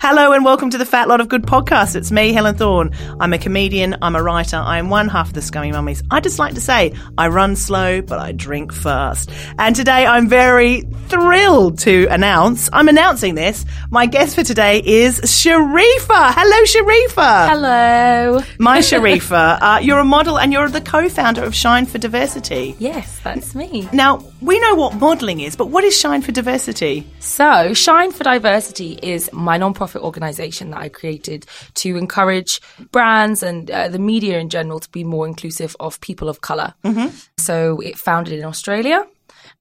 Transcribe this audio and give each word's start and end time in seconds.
Hello 0.00 0.32
and 0.32 0.44
welcome 0.44 0.70
to 0.70 0.78
the 0.78 0.86
Fat 0.86 1.08
Lot 1.08 1.20
of 1.20 1.28
Good 1.28 1.42
podcast. 1.42 1.96
It's 1.96 2.12
me, 2.12 2.32
Helen 2.32 2.56
Thorne. 2.56 2.92
I'm 3.18 3.32
a 3.32 3.38
comedian, 3.38 3.96
I'm 4.00 4.14
a 4.14 4.22
writer, 4.22 4.56
I 4.56 4.78
am 4.78 4.90
one 4.90 5.08
half 5.08 5.28
of 5.28 5.34
the 5.34 5.42
Scummy 5.42 5.72
Mummies. 5.72 6.02
I 6.10 6.20
just 6.20 6.38
like 6.38 6.54
to 6.54 6.60
say 6.60 6.94
I 7.18 7.28
run 7.28 7.56
slow, 7.56 8.00
but 8.00 8.18
I 8.20 8.30
drink 8.32 8.72
fast. 8.72 9.28
And 9.58 9.74
today 9.74 10.06
I'm 10.06 10.28
very 10.28 10.82
thrilled 11.08 11.78
to 11.80 12.06
announce, 12.06 12.70
I'm 12.72 12.88
announcing 12.88 13.34
this, 13.34 13.64
my 13.90 14.06
guest 14.06 14.36
for 14.36 14.44
today 14.44 14.80
is 14.84 15.20
Sharifa. 15.20 16.32
Hello, 16.32 16.62
Sharifa. 16.62 17.48
Hello. 17.48 18.40
My 18.58 18.78
Sharifa, 18.80 19.58
uh, 19.60 19.78
you're 19.82 19.98
a 19.98 20.04
model 20.04 20.38
and 20.38 20.52
you're 20.52 20.68
the 20.68 20.80
co-founder 20.80 21.42
of 21.42 21.54
Shine 21.56 21.86
for 21.86 21.98
Diversity. 21.98 22.76
Yes, 22.78 23.18
that's 23.24 23.54
me. 23.54 23.88
Now, 23.92 24.18
we 24.40 24.60
know 24.60 24.74
what 24.74 24.94
modelling 24.94 25.40
is, 25.40 25.56
but 25.56 25.66
what 25.66 25.84
is 25.84 25.98
Shine 25.98 26.22
for 26.22 26.32
Diversity? 26.32 27.06
So, 27.18 27.74
Shine 27.74 28.12
for 28.12 28.24
Diversity 28.24 28.98
is 29.02 29.30
my 29.32 29.56
non-profit 29.56 30.02
organization 30.02 30.70
that 30.70 30.80
I 30.80 30.88
created 30.88 31.46
to 31.74 31.96
encourage 31.96 32.60
brands 32.92 33.42
and 33.42 33.70
uh, 33.70 33.88
the 33.88 33.98
media 33.98 34.38
in 34.38 34.48
general 34.48 34.80
to 34.80 34.90
be 34.90 35.04
more 35.04 35.26
inclusive 35.26 35.74
of 35.80 36.00
people 36.00 36.28
of 36.28 36.40
color. 36.40 36.74
Mm-hmm. 36.84 37.14
So, 37.36 37.80
it 37.80 37.98
founded 37.98 38.38
in 38.38 38.44
Australia. 38.44 39.06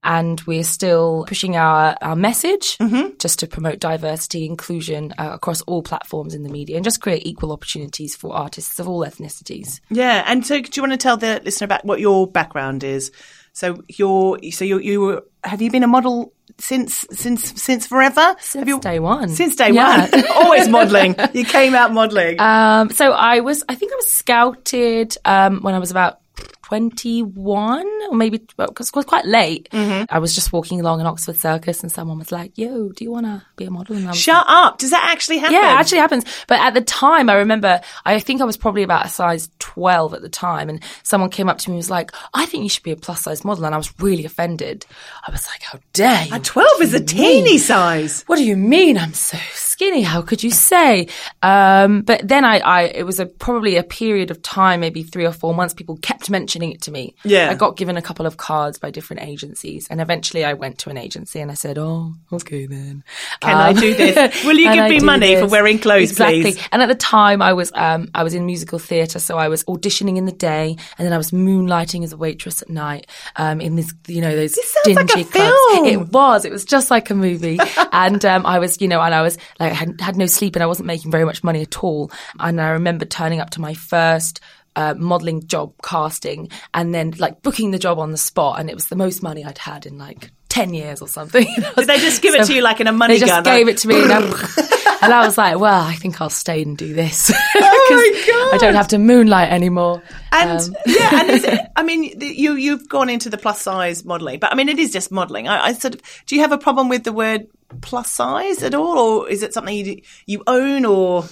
And 0.04 0.40
we're 0.42 0.64
still 0.64 1.26
pushing 1.28 1.58
our, 1.58 1.98
our 2.02 2.16
message 2.16 2.78
just 3.20 3.40
to 3.40 3.48
promote 3.48 3.80
diversity, 3.80 4.46
inclusion 4.46 5.14
uh, 5.18 5.32
across 5.34 5.62
all 5.64 5.82
platforms 5.82 6.36
in 6.36 6.44
the 6.44 6.50
media 6.50 6.76
and 6.76 6.86
just 6.86 7.02
create 7.02 7.26
equal 7.26 7.52
opportunities 7.52 8.16
for 8.16 8.34
artists 8.34 8.80
of 8.80 8.88
all 8.88 9.04
ethnicities. 9.04 9.82
Yeah, 9.90 10.24
and 10.28 10.46
so 10.46 10.62
do 10.62 10.70
you 10.76 10.84
want 10.84 10.94
to 10.94 10.98
tell 10.98 11.18
the 11.18 11.42
listener 11.44 11.66
about 11.66 11.84
what 11.84 12.00
your 12.00 12.28
background 12.28 12.84
is? 12.84 13.12
So 13.58 13.82
you're 13.88 14.38
so 14.52 14.66
you 14.66 14.78
you 14.78 15.02
were, 15.02 15.24
have 15.44 15.64
you 15.64 15.72
been 15.72 15.82
a 15.82 15.88
model 15.88 16.32
since 16.60 17.08
since 17.10 17.60
since 17.60 17.88
forever? 17.88 18.36
Since 18.40 18.54
have 18.62 18.68
you, 18.68 18.80
day 18.80 19.00
one. 19.00 19.30
Since 19.30 19.56
day 19.56 19.72
Yeah. 19.72 20.08
one, 20.12 20.24
always 20.36 20.70
modelling. 20.70 21.16
You 21.34 21.44
came 21.44 21.74
out 21.74 21.92
modelling. 21.92 22.40
Um, 22.40 22.92
so 22.92 23.14
I 23.14 23.40
was, 23.40 23.64
I 23.68 23.74
think 23.74 23.94
I 23.94 23.96
was 23.96 24.12
scouted 24.12 25.18
um, 25.26 25.62
when 25.64 25.74
I 25.74 25.80
was 25.80 25.90
about 25.90 26.20
21 26.68 27.86
or 28.10 28.16
maybe 28.16 28.40
because 28.58 28.90
it 28.90 28.96
was 28.96 29.06
quite 29.06 29.26
late. 29.26 29.70
Mm-hmm. 29.72 30.04
I 30.10 30.20
was 30.20 30.36
just 30.36 30.52
walking 30.52 30.82
along 30.82 31.00
an 31.00 31.08
Oxford 31.08 31.38
Circus 31.38 31.82
and 31.82 31.90
someone 31.92 32.18
was 32.20 32.32
like, 32.32 32.58
"Yo, 32.58 32.90
do 32.90 33.04
you 33.06 33.12
want 33.12 33.26
to 33.26 33.42
be 33.56 33.64
a 33.64 33.72
model?" 33.72 33.96
And 33.96 34.06
I 34.06 34.10
was 34.10 34.20
Shut 34.20 34.44
up! 34.48 34.78
Does 34.78 34.90
that 34.90 35.10
actually 35.10 35.38
happen? 35.38 35.54
yeah, 35.54 35.76
it 35.76 35.80
actually 35.80 36.00
happens. 36.00 36.26
But 36.48 36.60
at 36.60 36.74
the 36.74 36.82
time, 36.82 37.30
I 37.30 37.36
remember, 37.36 37.80
I 38.06 38.20
think 38.20 38.42
I 38.42 38.46
was 38.46 38.58
probably 38.58 38.84
about 38.84 39.06
a 39.06 39.10
size 39.10 39.50
12 39.60 40.14
at 40.16 40.22
the 40.22 40.30
time. 40.30 40.68
And 40.70 40.84
someone 41.04 41.30
came 41.30 41.48
up 41.48 41.58
to 41.60 41.70
me 41.70 41.76
and 41.76 41.78
was 41.78 41.90
like, 41.90 42.12
I 42.34 42.46
think 42.46 42.64
you 42.64 42.70
should 42.70 42.84
be 42.84 42.92
a 42.92 42.98
plus 42.98 43.22
size 43.22 43.46
model. 43.46 43.64
And 43.66 43.74
I 43.74 43.78
was 43.78 43.94
really 44.00 44.26
offended. 44.26 44.86
I 45.26 45.32
was 45.32 45.48
like, 45.48 45.62
how 45.62 45.80
dare 45.94 46.26
you? 46.26 46.36
A 46.36 46.40
twelve 46.40 46.82
is 46.82 46.94
a 46.94 47.04
teeny 47.04 47.58
size. 47.58 48.24
what 48.28 48.36
do 48.36 48.44
you 48.44 48.58
mean 48.58 48.98
I'm 48.98 49.14
so 49.14 49.38
skinny? 49.78 50.02
How 50.02 50.24
could 50.24 50.42
you 50.42 50.50
say? 50.50 51.08
Um, 51.44 52.02
but 52.02 52.28
then 52.28 52.44
I, 52.44 52.58
I, 52.58 52.82
it 52.86 53.06
was 53.06 53.20
a, 53.20 53.28
probably 53.28 53.76
a 53.76 53.84
period 53.84 54.32
of 54.32 54.42
time, 54.42 54.80
maybe 54.80 55.04
three 55.04 55.26
or 55.26 55.32
four 55.32 55.54
months, 55.54 55.76
people 55.76 55.98
kept 55.98 56.32
mentioning 56.32 56.72
it 56.72 56.82
to 56.84 56.92
me. 56.92 57.14
Yeah. 57.24 57.52
I 57.52 57.54
got 57.54 57.78
given 57.78 57.96
a 57.96 58.02
couple 58.02 58.26
of 58.26 58.38
cards 58.38 58.80
by 58.80 58.90
different 58.90 59.22
agencies. 59.22 59.88
And 59.88 60.02
eventually 60.02 60.44
I 60.44 60.54
went 60.54 60.80
to 60.80 60.90
an 60.90 60.98
agency 60.98 61.40
and 61.42 61.52
I 61.52 61.54
said, 61.54 61.78
oh, 61.78 62.16
okay 62.34 62.66
then. 62.66 63.04
Can 63.40 63.56
I 63.56 63.72
do 63.72 63.94
this? 63.94 64.44
Will 64.46 64.58
you 64.58 64.74
give 64.74 64.84
I 64.84 64.90
me 64.90 65.00
money 65.00 65.36
for 65.36 65.46
wearing 65.46 65.78
clothes, 65.78 66.10
exactly. 66.10 66.42
please? 66.42 66.68
And 66.72 66.82
at 66.82 66.88
the 66.88 66.96
time, 66.96 67.44
I 67.44 67.54
was 67.54 67.72
um, 67.76 68.10
I 68.16 68.24
was 68.24 68.34
in 68.34 68.48
musical 68.48 68.80
theatre, 68.80 69.20
so 69.20 69.38
I 69.38 69.48
was 69.48 69.64
auditioning 69.66 70.18
in 70.18 70.26
the 70.26 70.32
day, 70.32 70.76
and 70.98 71.06
then 71.06 71.14
I 71.14 71.18
was 71.18 71.30
moonlighting 71.30 72.04
as 72.04 72.14
a 72.14 72.18
waitress 72.18 72.64
at 72.64 72.70
night 72.70 73.06
um, 73.36 73.62
in 73.62 73.76
this, 73.76 73.94
you 74.08 74.22
know, 74.22 74.36
those 74.36 74.58
dingy 74.86 75.04
like 75.04 75.32
clubs. 75.32 75.56
It 75.88 76.10
was. 76.10 76.46
It 76.46 76.52
was 76.52 76.66
just 76.66 76.90
like 76.90 77.12
a 77.12 77.16
movie, 77.16 77.60
and 77.92 78.24
um, 78.26 78.46
I 78.46 78.58
was, 78.58 78.82
you 78.82 78.88
know, 78.88 79.02
and 79.02 79.14
I 79.14 79.22
was 79.22 79.38
like 79.60 79.67
had, 79.74 80.00
had 80.02 80.16
no 80.18 80.26
sleep, 80.26 80.56
and 80.56 80.64
I 80.64 80.68
wasn't 80.68 80.88
making 80.88 81.12
very 81.12 81.26
much 81.26 81.44
money 81.44 81.62
at 81.62 81.84
all. 81.84 82.12
And 82.40 82.60
I 82.62 82.70
remember 82.70 83.06
turning 83.06 83.40
up 83.42 83.52
to 83.52 83.62
my 83.62 83.74
first. 83.74 84.40
Uh, 84.76 84.94
modeling 84.96 85.48
job 85.48 85.74
casting 85.82 86.52
and 86.72 86.94
then 86.94 87.12
like 87.18 87.42
booking 87.42 87.72
the 87.72 87.80
job 87.80 87.98
on 87.98 88.12
the 88.12 88.18
spot 88.18 88.60
and 88.60 88.70
it 88.70 88.76
was 88.76 88.90
the 88.90 88.96
most 88.96 89.24
money 89.24 89.44
I'd 89.44 89.58
had 89.58 89.88
in 89.88 89.98
like 89.98 90.30
10 90.50 90.76
years 90.76 91.02
or 91.02 91.08
something. 91.08 91.48
Did 91.76 91.88
they 91.88 91.98
just 91.98 92.22
give 92.22 92.36
it 92.36 92.46
to 92.46 92.54
you 92.54 92.62
like 92.62 92.80
in 92.80 92.86
a 92.86 92.92
money 92.92 93.16
They 93.16 93.22
just 93.22 93.32
gun? 93.32 93.44
gave 93.44 93.68
it 93.70 93.78
to 93.78 93.88
me, 93.88 94.04
and, 94.04 94.12
I- 94.12 94.18
and 95.02 95.12
I 95.12 95.26
was 95.26 95.36
like, 95.36 95.58
"Well, 95.58 95.82
I 95.82 95.96
think 95.96 96.22
I'll 96.22 96.30
stay 96.30 96.62
and 96.62 96.78
do 96.78 96.94
this 96.94 97.32
Oh 97.56 98.14
my 98.16 98.24
God. 98.52 98.54
I 98.54 98.58
don't 98.64 98.76
have 98.76 98.90
to 98.90 99.00
moonlight 99.00 99.50
anymore." 99.52 100.04
And 100.32 100.60
Um, 100.60 100.76
yeah, 100.86 101.22
and 101.22 101.30
is 101.32 101.44
it, 101.44 101.60
I 101.76 101.82
mean, 101.82 102.20
the- 102.20 102.28
you 102.28 102.54
you've 102.54 102.88
gone 102.88 103.10
into 103.10 103.32
the 103.32 103.38
plus 103.40 103.60
size 103.60 104.06
modelling, 104.06 104.38
but 104.38 104.52
I 104.52 104.56
mean, 104.56 104.70
it 104.70 104.78
is 104.78 104.92
just 104.92 105.12
modelling. 105.12 105.48
I, 105.48 105.70
I 105.70 105.74
sort 105.74 105.96
of, 105.96 106.02
do 106.28 106.36
you 106.36 106.42
have 106.42 106.52
a 106.52 106.58
problem 106.60 106.88
with 106.88 107.04
the 107.04 107.14
word 107.14 107.48
plus 107.82 108.12
size 108.12 108.64
at 108.64 108.74
all, 108.74 108.98
or 108.98 109.30
is 109.30 109.44
it 109.44 109.54
something 109.54 109.76
you 109.76 110.02
you 110.26 110.44
own, 110.48 110.86
or 110.86 111.26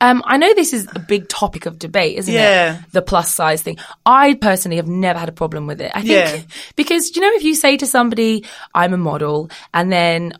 Um, 0.00 0.22
I 0.26 0.36
know 0.36 0.52
this 0.54 0.72
is 0.74 0.86
a 0.94 0.98
big 0.98 1.28
topic 1.28 1.64
of 1.66 1.78
debate, 1.78 2.18
isn't 2.18 2.34
Yeah. 2.34 2.74
it? 2.78 2.92
The 2.92 3.00
plus 3.00 3.32
size 3.34 3.62
thing. 3.62 3.78
I 4.04 4.34
personally 4.34 4.76
have 4.76 4.88
never 4.88 5.18
had 5.18 5.28
a 5.28 5.32
problem 5.32 5.66
with 5.66 5.80
it. 5.80 5.92
I 5.94 6.00
think 6.02 6.12
Yeah. 6.12 6.40
because 6.76 7.14
you 7.14 7.22
know, 7.22 7.30
if 7.34 7.42
you 7.44 7.54
say 7.54 7.76
to 7.78 7.86
somebody, 7.86 8.44
"I'm 8.74 8.92
a 8.92 8.98
model," 8.98 9.50
and 9.72 9.90
then 9.92 10.32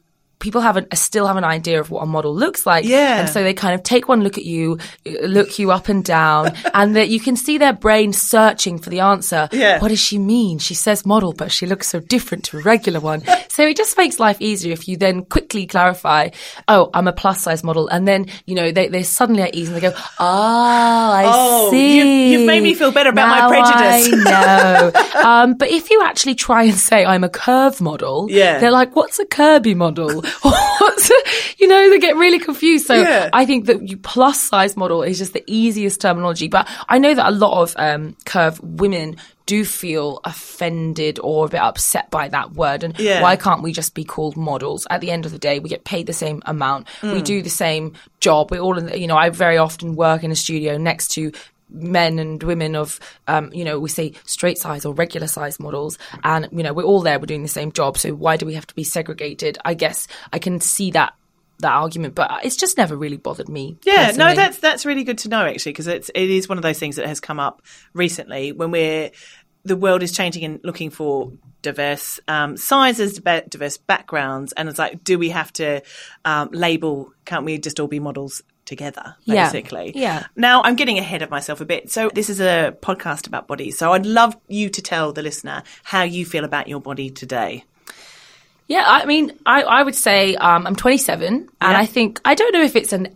people 0.44 0.60
have 0.60 0.76
an, 0.76 0.86
still 0.94 1.26
have 1.26 1.36
an 1.38 1.42
idea 1.44 1.80
of 1.80 1.90
what 1.90 2.02
a 2.02 2.06
model 2.06 2.34
looks 2.34 2.66
like, 2.66 2.84
Yeah. 2.84 3.20
and 3.20 3.28
so 3.30 3.42
they 3.42 3.54
kind 3.54 3.74
of 3.74 3.82
take 3.82 4.08
one 4.08 4.22
look 4.22 4.36
at 4.38 4.44
you, 4.44 4.78
look 5.22 5.58
you 5.58 5.72
up 5.72 5.88
and 5.88 6.04
down, 6.04 6.54
and 6.74 6.94
that 6.96 7.08
you 7.08 7.18
can 7.18 7.34
see 7.34 7.56
their 7.58 7.72
brain 7.72 8.12
searching 8.12 8.78
for 8.78 8.90
the 8.90 9.00
answer. 9.00 9.48
Yeah. 9.52 9.80
What 9.80 9.88
does 9.88 10.00
she 10.00 10.18
mean? 10.18 10.58
She 10.58 10.74
says 10.74 11.06
model, 11.06 11.32
but 11.32 11.50
she 11.50 11.64
looks 11.66 11.88
so 11.88 11.98
different 11.98 12.44
to 12.44 12.58
a 12.58 12.60
regular 12.60 13.00
one. 13.00 13.22
so 13.48 13.66
it 13.66 13.76
just 13.76 13.96
makes 13.96 14.20
life 14.20 14.36
easier 14.40 14.72
if 14.72 14.86
you 14.86 14.96
then 14.98 15.24
quickly 15.24 15.66
clarify, 15.66 16.28
oh, 16.68 16.90
I'm 16.92 17.08
a 17.08 17.12
plus 17.12 17.40
size 17.40 17.64
model. 17.64 17.88
And 17.88 18.06
then, 18.06 18.26
you 18.44 18.54
know, 18.54 18.70
they, 18.70 18.88
they're 18.88 19.02
suddenly 19.02 19.42
at 19.42 19.54
ease 19.54 19.68
and 19.68 19.76
they 19.78 19.80
go, 19.80 19.94
ah, 20.18 21.12
I 21.14 21.24
Oh, 21.26 21.70
see. 21.70 21.96
you- 21.98 22.04
you've 22.38 22.46
made 22.46 22.62
me 22.62 22.74
feel 22.74 22.92
better 22.92 23.10
about 23.10 23.28
my 23.28 23.48
prejudice." 23.48 24.12
I 24.12 24.30
know. 24.30 24.92
um, 25.24 25.54
but 25.54 25.70
if 25.70 25.90
you 25.90 26.02
actually 26.04 26.34
try 26.34 26.64
and 26.64 26.74
say 26.74 27.04
I'm 27.04 27.24
a 27.24 27.28
curve 27.30 27.80
model, 27.80 28.26
Yeah. 28.30 28.58
they're 28.58 28.70
like, 28.70 28.94
what's 28.94 29.18
a 29.18 29.24
Kirby 29.24 29.74
model? 29.74 30.22
you 31.58 31.68
know, 31.68 31.90
they 31.90 31.98
get 31.98 32.16
really 32.16 32.38
confused. 32.38 32.86
So 32.86 32.94
Yeah. 32.94 33.30
I 33.32 33.44
think 33.46 33.66
that 33.66 33.88
you 33.88 33.96
plus 33.96 34.40
size 34.40 34.76
model 34.76 35.02
is 35.02 35.18
just 35.18 35.32
the 35.32 35.44
easiest 35.46 36.00
terminology. 36.00 36.48
But 36.48 36.68
I 36.88 36.98
know 36.98 37.14
that 37.14 37.26
a 37.28 37.30
lot 37.30 37.62
of 37.62 37.74
um, 37.78 38.16
curve 38.24 38.60
women 38.62 39.16
do 39.46 39.62
feel 39.64 40.20
offended 40.24 41.18
or 41.22 41.44
a 41.44 41.48
bit 41.50 41.60
upset 41.60 42.10
by 42.10 42.28
that 42.28 42.52
word. 42.54 42.82
And 42.82 42.98
Yeah. 42.98 43.20
why 43.20 43.36
can't 43.36 43.62
we 43.62 43.72
just 43.72 43.94
be 43.94 44.02
called 44.04 44.36
models? 44.38 44.86
At 44.88 45.02
the 45.02 45.10
end 45.10 45.26
of 45.26 45.32
the 45.32 45.38
day, 45.38 45.58
we 45.58 45.68
get 45.68 45.84
paid 45.84 46.06
the 46.06 46.14
same 46.14 46.42
amount. 46.46 46.86
Mm. 47.02 47.12
We 47.12 47.22
do 47.22 47.42
the 47.42 47.50
same 47.50 47.92
job. 48.20 48.50
We're 48.50 48.60
all 48.60 48.78
in, 48.78 48.86
the, 48.86 48.98
you 48.98 49.06
know, 49.06 49.18
I 49.18 49.28
very 49.28 49.58
often 49.58 49.96
work 49.96 50.24
in 50.24 50.30
a 50.30 50.36
studio 50.36 50.78
next 50.78 51.08
to 51.12 51.30
men 51.70 52.18
and 52.18 52.42
women 52.42 52.76
of, 52.76 53.00
um, 53.26 53.50
you 53.52 53.64
know, 53.64 53.78
we 53.80 53.88
say 53.88 54.12
straight 54.24 54.58
size 54.58 54.84
or 54.84 54.94
regular 54.94 55.26
size 55.26 55.58
models. 55.58 55.98
And, 56.22 56.48
you 56.52 56.62
know, 56.62 56.72
we're 56.72 56.84
all 56.84 57.00
there. 57.00 57.18
We're 57.18 57.26
doing 57.26 57.42
the 57.42 57.48
same 57.48 57.72
job. 57.72 57.98
So 57.98 58.14
why 58.14 58.36
do 58.36 58.46
we 58.46 58.54
have 58.54 58.66
to 58.66 58.74
be 58.74 58.84
segregated? 58.84 59.58
I 59.64 59.74
guess 59.74 60.06
I 60.32 60.38
can 60.38 60.60
see 60.60 60.90
that 60.92 61.14
that 61.60 61.72
argument, 61.72 62.14
but 62.14 62.44
it's 62.44 62.56
just 62.56 62.76
never 62.76 62.96
really 62.96 63.16
bothered 63.16 63.48
me. 63.48 63.78
Yeah, 63.84 64.06
personally. 64.06 64.30
no, 64.30 64.34
that's 64.34 64.58
that's 64.58 64.84
really 64.84 65.04
good 65.04 65.18
to 65.18 65.28
know 65.28 65.46
actually 65.46 65.72
because 65.72 65.86
it's 65.86 66.10
it 66.14 66.30
is 66.30 66.48
one 66.48 66.58
of 66.58 66.62
those 66.62 66.78
things 66.78 66.96
that 66.96 67.06
has 67.06 67.20
come 67.20 67.38
up 67.38 67.62
recently 67.92 68.52
when 68.52 68.70
we're 68.70 69.12
the 69.64 69.76
world 69.76 70.02
is 70.02 70.12
changing 70.12 70.44
and 70.44 70.60
looking 70.62 70.90
for 70.90 71.32
diverse 71.62 72.20
um, 72.28 72.56
sizes, 72.56 73.18
diverse 73.18 73.78
backgrounds, 73.78 74.52
and 74.52 74.68
it's 74.68 74.78
like, 74.78 75.02
do 75.02 75.18
we 75.18 75.30
have 75.30 75.52
to 75.54 75.82
um, 76.24 76.50
label? 76.52 77.12
Can't 77.24 77.44
we 77.44 77.58
just 77.58 77.80
all 77.80 77.88
be 77.88 77.98
models? 77.98 78.42
Together, 78.64 79.16
Yeah. 79.24 79.44
basically. 79.50 79.92
Yeah. 79.94 80.24
Now 80.36 80.62
I'm 80.62 80.74
getting 80.76 80.98
ahead 80.98 81.20
of 81.22 81.30
myself 81.30 81.60
a 81.60 81.64
bit. 81.66 81.90
So 81.90 82.10
this 82.14 82.30
is 82.30 82.40
a 82.40 82.74
podcast 82.80 83.26
about 83.26 83.46
bodies. 83.46 83.76
So 83.76 83.92
I'd 83.92 84.06
love 84.06 84.36
you 84.48 84.70
to 84.70 84.80
tell 84.80 85.12
the 85.12 85.20
listener 85.22 85.62
how 85.82 86.02
you 86.02 86.24
feel 86.24 86.44
about 86.44 86.66
your 86.66 86.80
body 86.80 87.10
today. 87.10 87.64
Yeah, 88.66 88.84
I 88.86 89.04
mean, 89.04 89.32
I, 89.44 89.62
I 89.62 89.82
would 89.82 89.94
say 89.94 90.36
um, 90.36 90.66
I'm 90.66 90.74
27, 90.76 91.26
and 91.34 91.48
Yeah. 91.60 91.78
I 91.78 91.84
think 91.84 92.20
I 92.24 92.34
don't 92.34 92.52
know 92.54 92.62
if 92.62 92.74
it's 92.76 92.94
an 92.94 93.14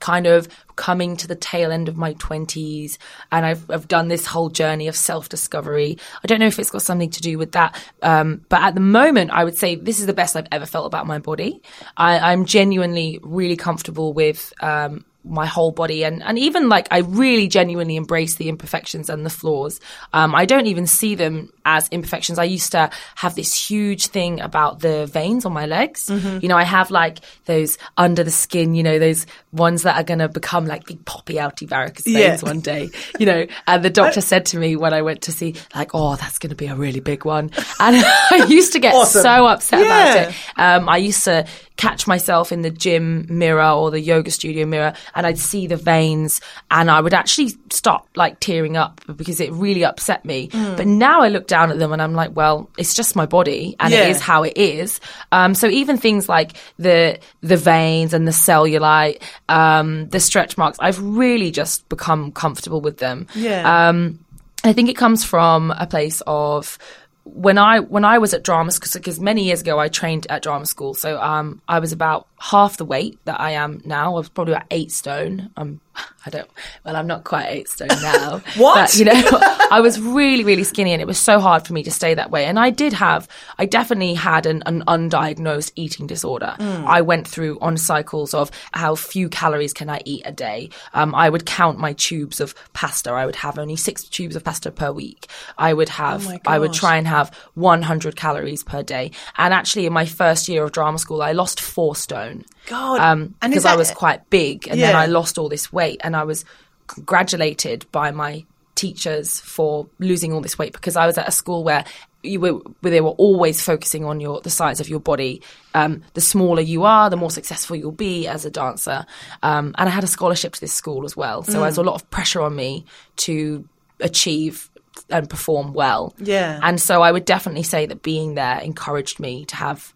kind 0.00 0.26
of 0.26 0.48
coming 0.76 1.16
to 1.18 1.28
the 1.28 1.34
tail 1.36 1.70
end 1.70 1.88
of 1.88 1.96
my 1.96 2.14
20s, 2.14 2.98
and 3.30 3.46
I've, 3.46 3.70
I've 3.70 3.86
done 3.86 4.08
this 4.08 4.26
whole 4.26 4.48
journey 4.48 4.88
of 4.88 4.96
self 4.96 5.28
discovery. 5.28 5.98
I 6.24 6.26
don't 6.26 6.40
know 6.40 6.46
if 6.46 6.58
it's 6.58 6.70
got 6.70 6.82
something 6.82 7.10
to 7.10 7.20
do 7.20 7.38
with 7.38 7.52
that, 7.52 7.80
um, 8.02 8.44
but 8.48 8.62
at 8.62 8.74
the 8.74 8.80
moment, 8.80 9.30
I 9.30 9.44
would 9.44 9.56
say 9.56 9.76
this 9.76 10.00
is 10.00 10.06
the 10.06 10.14
best 10.14 10.36
I've 10.36 10.48
ever 10.50 10.66
felt 10.66 10.86
about 10.86 11.06
my 11.06 11.18
body. 11.18 11.62
I, 11.96 12.32
I'm 12.32 12.44
genuinely 12.44 13.20
really 13.22 13.56
comfortable 13.56 14.12
with. 14.12 14.52
Um, 14.60 15.04
my 15.24 15.44
whole 15.46 15.70
body 15.70 16.02
and, 16.04 16.22
and 16.22 16.38
even 16.38 16.68
like 16.70 16.88
I 16.90 16.98
really 16.98 17.46
genuinely 17.46 17.96
embrace 17.96 18.36
the 18.36 18.48
imperfections 18.48 19.10
and 19.10 19.24
the 19.24 19.30
flaws. 19.30 19.78
Um, 20.14 20.34
I 20.34 20.46
don't 20.46 20.66
even 20.66 20.86
see 20.86 21.14
them 21.14 21.52
as 21.66 21.88
imperfections. 21.90 22.38
I 22.38 22.44
used 22.44 22.72
to 22.72 22.88
have 23.16 23.34
this 23.34 23.54
huge 23.54 24.06
thing 24.06 24.40
about 24.40 24.80
the 24.80 25.06
veins 25.06 25.44
on 25.44 25.52
my 25.52 25.66
legs. 25.66 26.08
You 26.08 26.48
know, 26.48 26.56
I 26.56 26.64
have 26.64 26.90
like 26.90 27.18
those 27.44 27.76
under 27.98 28.24
the 28.24 28.30
skin, 28.30 28.74
you 28.74 28.82
know, 28.82 28.98
those 28.98 29.26
ones 29.52 29.82
that 29.82 29.96
are 29.96 30.04
going 30.04 30.20
to 30.20 30.28
become 30.28 30.64
like 30.66 30.86
big 30.86 31.04
poppy 31.04 31.34
outy 31.34 31.68
varicose 31.68 32.04
veins 32.04 32.42
Yeah. 32.42 32.48
one 32.48 32.60
day, 32.60 32.88
you 33.18 33.26
know. 33.26 33.46
And 33.66 33.84
the 33.84 33.90
doctor 33.90 34.20
said 34.30 34.46
to 34.46 34.58
me 34.58 34.74
when 34.76 34.94
I 34.94 35.02
went 35.02 35.22
to 35.22 35.32
see, 35.32 35.54
like, 35.74 35.90
oh, 35.94 36.16
that's 36.16 36.38
going 36.38 36.50
to 36.50 36.56
be 36.56 36.66
a 36.66 36.74
really 36.74 37.00
big 37.00 37.24
one. 37.26 37.50
And 37.78 37.96
I 38.30 38.46
used 38.48 38.72
to 38.72 38.78
get 38.78 38.94
Awesome. 38.94 39.22
so 39.22 39.46
upset 39.46 39.80
Yeah. 39.80 39.86
about 39.86 40.28
it. 40.30 40.34
Um, 40.56 40.88
I 40.88 40.96
used 40.98 41.24
to 41.24 41.46
catch 41.76 42.06
myself 42.06 42.52
in 42.52 42.60
the 42.60 42.70
gym 42.70 43.24
mirror 43.30 43.70
or 43.70 43.90
the 43.90 44.00
yoga 44.00 44.30
studio 44.30 44.66
mirror 44.66 44.92
and 45.14 45.26
I'd 45.26 45.38
see 45.38 45.66
the 45.66 45.76
veins 45.76 46.40
and 46.70 46.90
I 46.90 47.00
would 47.00 47.14
actually 47.14 47.54
start 47.70 48.06
like 48.16 48.40
tearing 48.40 48.76
up 48.76 49.00
because 49.16 49.40
it 49.40 49.52
really 49.52 49.84
upset 49.84 50.24
me. 50.24 50.48
Mm. 50.48 50.76
But 50.76 50.86
now 50.86 51.22
I 51.22 51.28
look 51.28 51.46
down 51.46 51.70
at 51.70 51.78
them 51.78 51.92
and 51.92 52.00
I'm 52.00 52.14
like, 52.14 52.34
well, 52.36 52.68
it's 52.78 52.94
just 52.94 53.16
my 53.16 53.26
body 53.26 53.76
and 53.80 53.92
Yeah. 53.92 54.04
it 54.04 54.10
is 54.10 54.20
how 54.20 54.42
it 54.42 54.56
is. 54.56 55.00
Um, 55.32 55.54
so 55.54 55.66
even 55.68 55.96
things 55.96 56.28
like 56.28 56.52
the, 56.78 57.18
the 57.40 57.56
veins 57.56 58.12
and 58.14 58.26
the 58.26 58.32
cellulite, 58.32 59.22
um, 59.48 60.08
the 60.08 60.20
stretch 60.20 60.56
marks, 60.58 60.78
I've 60.80 61.00
really 61.02 61.50
just 61.50 61.88
become 61.88 62.32
comfortable 62.32 62.80
with 62.80 62.98
them. 62.98 63.26
Yeah. 63.34 63.88
Um, 63.88 64.18
I 64.64 64.72
think 64.72 64.88
it 64.90 64.96
comes 64.96 65.24
from 65.24 65.70
a 65.70 65.86
place 65.86 66.22
of 66.26 66.76
when 67.24 67.58
I 67.58 67.80
when 67.80 68.04
I 68.04 68.18
was 68.18 68.34
at 68.34 68.42
drama 68.42 68.72
school 68.72 68.90
because 69.00 69.20
many 69.20 69.44
years 69.44 69.60
ago 69.60 69.78
I 69.78 69.88
trained 69.88 70.26
at 70.30 70.42
drama 70.42 70.66
school, 70.66 70.94
so 70.94 71.20
um, 71.20 71.62
I 71.68 71.78
was 71.78 71.92
about 71.92 72.26
half 72.40 72.78
the 72.78 72.86
weight 72.86 73.18
that 73.26 73.38
I 73.38 73.50
am 73.52 73.82
now. 73.84 74.14
I 74.14 74.18
was 74.18 74.30
probably 74.30 74.54
about 74.54 74.66
eight 74.70 74.90
stone. 74.90 75.50
Um, 75.58 75.80
I 76.26 76.30
don't. 76.30 76.50
Well, 76.84 76.96
I'm 76.96 77.06
not 77.06 77.24
quite 77.24 77.46
eight 77.48 77.68
stone 77.68 77.88
now. 78.02 78.42
What? 78.56 78.74
But, 78.74 78.96
you 78.96 79.04
know, 79.04 79.12
I 79.70 79.80
was 79.80 80.00
really 80.00 80.42
really 80.42 80.64
skinny, 80.64 80.92
and 80.92 81.02
it 81.02 81.06
was 81.06 81.18
so 81.18 81.38
hard 81.38 81.66
for 81.66 81.74
me 81.74 81.82
to 81.82 81.90
stay 81.90 82.14
that 82.14 82.30
way. 82.30 82.46
And 82.46 82.58
I 82.58 82.70
did 82.70 82.94
have, 82.94 83.28
I 83.58 83.66
definitely 83.66 84.14
had 84.14 84.46
an, 84.46 84.62
an 84.66 84.82
undiagnosed 84.88 85.72
eating 85.76 86.06
disorder. 86.06 86.56
I 86.60 87.02
went 87.02 87.28
through 87.28 87.58
on 87.60 87.76
cycles 87.76 88.32
of 88.34 88.50
how 88.72 88.94
few 88.94 89.28
calories 89.28 89.72
can 89.72 89.90
I 89.90 90.00
eat 90.04 90.22
a 90.24 90.32
day. 90.32 90.70
Um, 90.94 91.14
I 91.14 91.28
would 91.28 91.46
count 91.46 91.78
my 91.78 91.92
tubes 91.92 92.40
of 92.40 92.54
pasta. 92.72 93.10
I 93.10 93.26
would 93.26 93.36
have 93.36 93.58
only 93.58 93.76
six 93.76 94.04
tubes 94.04 94.36
of 94.36 94.44
pasta 94.44 94.70
per 94.70 94.92
week. 94.92 95.26
I 95.58 95.74
would 95.74 95.88
have, 95.90 96.24
my 96.24 96.40
I 96.46 96.58
would 96.58 96.72
try 96.72 96.96
and 96.96 97.06
have 97.06 97.34
100 97.54 98.16
calories 98.16 98.62
per 98.62 98.82
day. 98.82 99.10
And 99.36 99.52
actually, 99.52 99.86
in 99.86 99.92
my 99.92 100.06
first 100.06 100.48
year 100.48 100.64
of 100.64 100.72
drama 100.72 100.98
school, 100.98 101.22
I 101.22 101.32
lost 101.32 101.60
four 101.60 101.96
stone. 101.96 102.29
God, 102.66 103.00
Um, 103.00 103.34
because 103.42 103.64
I 103.64 103.76
was 103.76 103.90
quite 103.90 104.28
big, 104.30 104.68
and 104.68 104.80
then 104.80 104.96
I 104.96 105.06
lost 105.06 105.38
all 105.38 105.48
this 105.48 105.72
weight, 105.72 106.00
and 106.04 106.16
I 106.16 106.24
was 106.24 106.44
congratulated 106.86 107.86
by 107.92 108.10
my 108.10 108.44
teachers 108.74 109.40
for 109.40 109.86
losing 109.98 110.32
all 110.32 110.40
this 110.40 110.58
weight 110.58 110.72
because 110.72 110.96
I 110.96 111.06
was 111.06 111.18
at 111.18 111.28
a 111.28 111.32
school 111.32 111.62
where 111.64 111.84
you 112.22 112.40
were 112.40 112.54
where 112.80 112.90
they 112.90 113.00
were 113.00 113.10
always 113.10 113.62
focusing 113.62 114.04
on 114.04 114.20
your 114.20 114.40
the 114.40 114.50
size 114.50 114.80
of 114.80 114.88
your 114.88 115.00
body. 115.00 115.42
Um, 115.74 116.02
the 116.14 116.20
smaller 116.20 116.62
you 116.62 116.84
are, 116.84 117.10
the 117.10 117.16
more 117.16 117.30
successful 117.30 117.76
you'll 117.76 117.92
be 117.92 118.26
as 118.26 118.44
a 118.44 118.50
dancer. 118.50 119.06
Um, 119.42 119.74
and 119.78 119.88
I 119.88 119.92
had 119.92 120.04
a 120.04 120.08
scholarship 120.08 120.54
to 120.54 120.60
this 120.60 120.72
school 120.72 121.04
as 121.04 121.16
well, 121.16 121.42
so 121.42 121.60
there's 121.60 121.78
a 121.78 121.82
lot 121.82 121.94
of 121.94 122.08
pressure 122.10 122.42
on 122.42 122.56
me 122.56 122.84
to 123.16 123.66
achieve 124.00 124.70
and 125.08 125.28
perform 125.30 125.72
well. 125.72 126.14
Yeah. 126.18 126.58
And 126.62 126.80
so 126.80 127.02
I 127.02 127.12
would 127.12 127.24
definitely 127.24 127.62
say 127.62 127.86
that 127.86 128.02
being 128.02 128.34
there 128.34 128.58
encouraged 128.60 129.20
me 129.20 129.44
to 129.46 129.56
have 129.56 129.94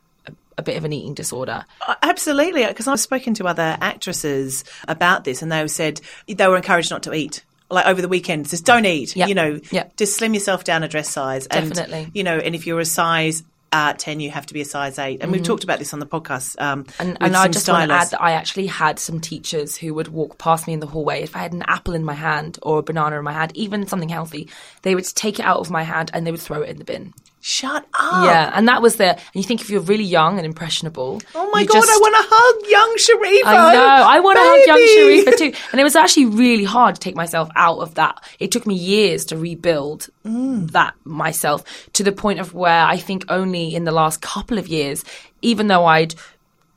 a, 0.59 0.63
bit 0.63 0.77
of 0.77 0.85
an 0.85 0.93
eating 0.93 1.15
disorder. 1.15 1.65
Uh, 1.87 1.95
Absolutely, 2.03 2.67
because 2.67 2.87
I've 2.89 3.01
spoken 3.01 3.35
to 3.35 3.47
other 3.47 3.77
actresses 3.81 4.65
about 4.89 5.25
this, 5.25 5.43
and 5.43 5.51
they 5.51 5.67
said 5.69 6.01
they 6.29 6.49
were 6.49 6.57
encouraged 6.57 6.91
not 6.91 7.03
to 7.05 7.15
eat. 7.15 7.45
Like 7.71 7.87
over 7.87 8.03
the 8.03 8.09
weekend, 8.09 8.49
just 8.49 8.65
don't 8.65 8.85
eat. 8.87 9.17
Yep. 9.17 9.29
You 9.29 9.35
know, 9.35 9.61
Yep. 9.71 9.97
just 9.97 10.17
slim 10.17 10.35
yourself 10.35 10.65
down 10.65 10.83
a 10.83 10.89
dress 10.89 11.09
size. 11.09 11.47
Definitely. 11.47 12.05
And, 12.05 12.11
you 12.15 12.23
know, 12.23 12.37
and 12.39 12.55
if 12.55 12.67
you're 12.67 12.79
a 12.79 12.85
size 12.85 13.43
uh, 13.73 13.93
ten, 13.95 14.21
you 14.21 14.31
have 14.31 14.47
to 14.47 14.55
be 14.55 14.61
a 14.61 14.65
size 14.65 15.01
eight. 15.01 15.21
And 15.21 15.33
we've 15.33 15.43
talked 15.43 15.65
about 15.65 15.81
this 15.81 15.93
on 15.93 15.99
the 15.99 16.07
podcast. 16.07 16.61
Um, 16.61 16.85
Mm-hmm. 16.85 17.03
And, 17.03 17.19
and 17.21 17.37
I 17.37 17.49
just 17.49 17.69
want 17.69 17.89
to 17.89 17.95
add 17.95 18.11
that 18.11 18.23
I 18.23 18.33
actually 18.33 18.67
had 18.69 19.01
some 19.01 19.19
teachers 19.19 19.77
who 19.77 19.95
would 19.95 20.09
walk 20.09 20.39
past 20.39 20.69
me 20.69 20.75
in 20.75 20.81
the 20.81 20.87
hallway. 20.87 21.23
If 21.23 21.35
I 21.35 21.41
had 21.41 21.53
an 21.53 21.65
apple 21.67 21.95
in 21.95 22.05
my 22.05 22.15
hand 22.15 22.59
or 22.63 22.79
a 22.79 22.83
banana 22.83 23.17
in 23.19 23.25
my 23.25 23.33
hand, 23.33 23.51
even 23.57 23.87
something 23.89 24.11
healthy, 24.11 24.49
they 24.83 24.95
would 24.95 25.07
take 25.07 25.41
it 25.41 25.45
out 25.45 25.59
of 25.59 25.71
my 25.71 25.83
hand 25.83 26.11
and 26.15 26.25
they 26.25 26.31
would 26.31 26.41
throw 26.41 26.63
it 26.63 26.69
in 26.69 26.77
the 26.77 26.85
bin. 26.85 27.15
Shut 27.47 27.87
up! 28.01 28.25
Yeah, 28.25 28.51
and 28.55 28.67
that 28.69 28.81
was 28.81 28.97
the. 28.97 29.11
And 29.11 29.21
you 29.35 29.43
think 29.43 29.61
if 29.61 29.69
you're 29.69 29.83
really 29.83 30.03
young 30.05 30.39
and 30.39 30.47
impressionable, 30.47 31.21
Oh 31.35 31.51
my 31.51 31.63
god, 31.67 31.75
just- 31.75 31.91
I 31.91 31.97
want 31.99 32.15
to 32.17 32.25
hug 32.35 32.71
young 32.71 32.97
Sharifa. 32.97 33.47
I 33.47 33.75
know. 33.75 33.85
I 33.85 34.21
want 34.21 34.37
to 34.39 34.43
hug 34.43 34.67
young! 34.67 35.35
Sharifa 35.35 35.37
too. 35.39 35.59
And 35.73 35.79
it 35.79 35.85
was 35.85 35.95
actually 35.95 36.25
really 36.25 36.65
hard 36.65 36.95
to 36.95 37.01
take 37.03 37.15
myself 37.17 37.51
out 37.55 37.81
of 37.81 37.97
that. 37.97 38.25
It 38.39 38.51
took 38.51 38.67
me 38.67 38.75
years 38.75 39.27
to 39.27 39.37
rebuild 39.37 40.09
Mm. 40.25 40.71
that 40.71 40.95
myself 41.05 41.65
to 41.93 42.03
the 42.03 42.11
point 42.13 42.41
of 42.41 42.55
where 42.55 42.83
I 42.87 42.97
think 42.97 43.27
only 43.29 43.75
in 43.75 43.85
the 43.85 43.93
last 43.93 44.23
couple 44.23 44.57
of 44.57 44.67
years, 44.67 45.05
even 45.43 45.67
though 45.67 45.85
I'd 45.85 46.15